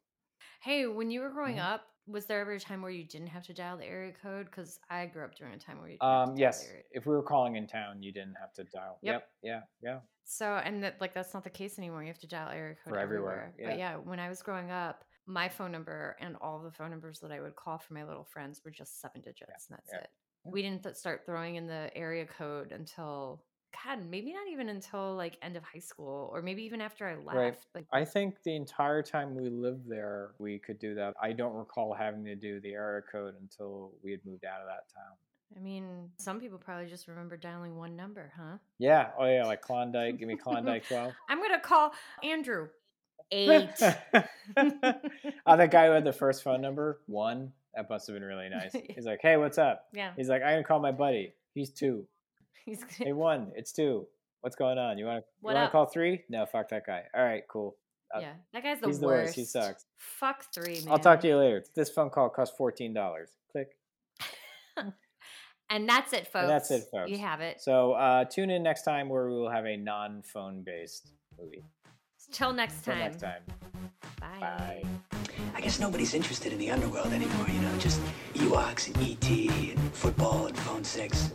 Hey, 0.61 0.87
when 0.87 1.11
you 1.11 1.20
were 1.20 1.30
growing 1.30 1.57
Mhm. 1.57 1.72
up, 1.74 1.82
was 2.07 2.26
there 2.26 2.41
ever 2.41 2.53
a 2.53 2.61
time 2.61 2.82
where 2.82 2.91
you 2.91 3.05
didn't 3.05 3.28
have 3.28 3.45
to 3.45 3.55
dial 3.55 3.76
the 3.78 3.87
area 3.87 4.12
code? 4.12 4.47
Because 4.47 4.78
I 4.91 5.07
grew 5.07 5.24
up 5.24 5.35
during 5.35 5.55
a 5.55 5.59
time 5.59 5.78
where 5.78 5.89
you 5.89 5.99
didn't 5.99 6.12
have 6.12 6.24
to 6.26 6.30
Um, 6.30 6.35
dial 6.37 6.41
yes, 6.41 6.64
the 6.64 6.70
area. 6.70 6.85
if 6.91 7.07
we 7.07 7.14
were 7.14 7.22
calling 7.22 7.57
in 7.57 7.66
town, 7.66 8.03
you 8.03 8.12
didn't 8.12 8.35
have 8.35 8.53
to 8.55 8.64
dial. 8.64 8.99
Yep. 9.03 9.30
Yeah, 9.43 9.62
yeah. 9.80 10.01
So, 10.24 10.57
and 10.57 10.82
that 10.82 11.01
like 11.01 11.14
that's 11.14 11.35
not 11.35 11.45
the 11.45 11.51
case 11.51 11.78
anymore. 11.78 12.03
You 12.03 12.09
have 12.09 12.18
to 12.20 12.26
dial 12.26 12.49
area 12.49 12.74
code 12.76 12.93
For 12.93 12.99
everywhere, 12.99 13.53
everywhere. 13.53 13.70
But 13.72 13.78
yeah, 13.78 13.97
when 13.97 14.18
I 14.18 14.28
was 14.28 14.43
growing 14.43 14.70
up, 14.70 15.05
my 15.26 15.49
phone 15.49 15.72
number 15.72 16.16
and 16.20 16.37
all 16.41 16.62
the 16.62 16.72
phone 16.72 16.91
numbers 16.91 17.20
that 17.20 17.30
I 17.32 17.41
would 17.41 17.57
call 17.57 17.78
for 17.78 17.95
my 17.95 18.05
little 18.05 18.24
friends 18.24 18.62
were 18.64 18.70
just 18.70 19.01
seven 19.01 19.20
digits, 19.22 19.68
and 19.68 19.78
that's 19.78 19.91
yeah, 19.93 20.01
it. 20.01 20.11
yeah. 20.45 20.51
We 20.51 20.62
didn't 20.62 20.82
th- 20.82 20.97
start 20.97 21.24
throwing 21.26 21.57
in 21.57 21.66
the 21.66 21.91
area 21.97 22.26
code 22.26 22.72
until 22.72 23.45
God, 23.85 24.01
maybe 24.09 24.33
not 24.33 24.49
even 24.51 24.68
until 24.68 25.14
like 25.14 25.39
end 25.43 25.57
of 25.57 25.62
high 25.62 25.81
school, 25.81 26.31
or 26.33 26.43
maybe 26.43 26.62
even 26.62 26.81
after 26.81 27.07
I 27.07 27.14
left. 27.16 27.37
Right. 27.37 27.57
Like, 27.75 27.85
I 27.93 28.05
think 28.05 28.43
the 28.45 28.55
entire 28.55 29.03
time 29.03 29.35
we 29.35 29.49
lived 29.49 29.89
there, 29.89 30.31
we 30.39 30.59
could 30.59 30.79
do 30.79 30.95
that. 30.95 31.14
I 31.20 31.33
don't 31.33 31.55
recall 31.55 31.95
having 31.95 32.25
to 32.25 32.35
do 32.35 32.61
the 32.61 32.72
area 32.72 33.03
code 33.03 33.35
until 33.41 33.93
we 34.03 34.11
had 34.11 34.20
moved 34.25 34.45
out 34.45 34.61
of 34.61 34.66
that 34.66 34.93
town. 34.95 35.16
I 35.57 35.61
mean, 35.61 36.11
some 36.18 36.41
people 36.41 36.59
probably 36.59 36.87
just 36.87 37.07
remember 37.07 37.37
dialing 37.37 37.77
one 37.77 37.95
number, 37.97 38.33
huh? 38.37 38.59
Yeah. 38.79 39.11
Oh, 39.18 39.27
yeah. 39.27 39.45
Like 39.45 39.61
Klondike. 39.62 40.18
Give 40.18 40.29
me 40.29 40.37
Klondike 40.37 40.87
12. 40.89 41.12
I'm 41.29 41.41
gonna 41.41 41.61
call 41.61 41.93
Andrew. 42.22 42.68
Eight. 43.31 43.70
oh, 43.83 45.57
that 45.57 45.70
guy 45.70 45.87
who 45.87 45.93
had 45.93 46.05
the 46.05 46.12
first 46.12 46.43
phone 46.43 46.61
number, 46.61 47.01
one. 47.07 47.53
That 47.75 47.91
must 47.91 48.07
have 48.07 48.14
been 48.14 48.22
really 48.22 48.49
nice. 48.49 48.72
He's 48.95 49.05
like, 49.05 49.20
hey, 49.20 49.37
what's 49.37 49.59
up? 49.59 49.87
yeah, 49.93 50.12
He's 50.16 50.29
like, 50.29 50.43
I'm 50.43 50.53
going 50.53 50.62
to 50.62 50.68
call 50.68 50.81
my 50.81 50.93
buddy. 50.93 51.35
He's 51.55 51.70
two. 51.70 52.07
he's 52.67 52.85
Hey, 52.97 53.12
one. 53.12 53.53
It's 53.55 53.73
two. 53.73 54.07
What's 54.41 54.57
going 54.57 54.79
on? 54.79 54.99
You 54.99 55.07
want 55.07 55.25
to 55.25 55.27
you 55.43 55.55
want 55.55 55.67
to 55.67 55.71
call 55.71 55.87
three? 55.87 56.23
No, 56.29 56.45
fuck 56.47 56.69
that 56.69 56.87
guy. 56.87 57.03
All 57.15 57.25
right, 57.25 57.43
cool. 57.49 57.77
uh, 58.15 58.21
yeah. 58.21 58.33
That 58.53 58.62
guy's 58.62 58.81
the 58.81 58.87
he's 58.89 59.01
the 59.01 59.07
worst. 59.07 59.27
worst. 59.29 59.37
He 59.37 59.45
sucks. 59.45 59.87
Fuck 59.97 60.53
three, 60.55 60.81
man. 60.81 60.89
I'll 60.91 60.99
talk 60.99 61.21
to 61.21 61.29
you 61.29 61.39
later. 61.39 61.65
This 61.75 61.89
phone 61.91 62.11
call 62.11 62.29
costs 62.29 62.55
$14. 62.59 62.95
Click. 63.53 63.69
And 65.71 65.89
that's 65.89 66.12
it, 66.12 66.29
folks. 66.29 66.43
And 66.43 66.51
that's 66.51 66.71
it, 66.71 66.85
folks. 66.93 67.11
You 67.11 67.19
have 67.19 67.41
it. 67.41 67.61
So 67.61 67.93
uh, 67.93 68.25
tune 68.27 68.51
in 68.51 68.62
next 68.62 68.83
time 68.83 69.09
where 69.09 69.27
we 69.27 69.33
will 69.33 69.51
have 69.51 69.65
a 69.65 69.77
non-phone 69.77 70.62
based 70.62 71.11
movie. 71.41 71.65
Till 72.33 72.53
next 72.53 72.85
time. 72.85 72.97
Till 72.97 73.05
next 73.05 73.21
time. 73.21 73.43
Bye. 74.21 74.41
Bye. 74.41 74.83
I 75.55 75.61
guess 75.61 75.81
nobody's 75.81 76.15
interested 76.15 76.53
in 76.53 76.59
the 76.59 76.71
underworld 76.71 77.12
anymore, 77.12 77.47
you 77.49 77.61
know, 77.61 77.77
just 77.79 78.01
Ewoks 78.35 78.95
and 78.95 79.03
E.T. 79.07 79.73
and 79.73 79.95
football 79.95 80.47
and 80.47 80.57
phone 80.59 80.85
sex. 80.85 81.33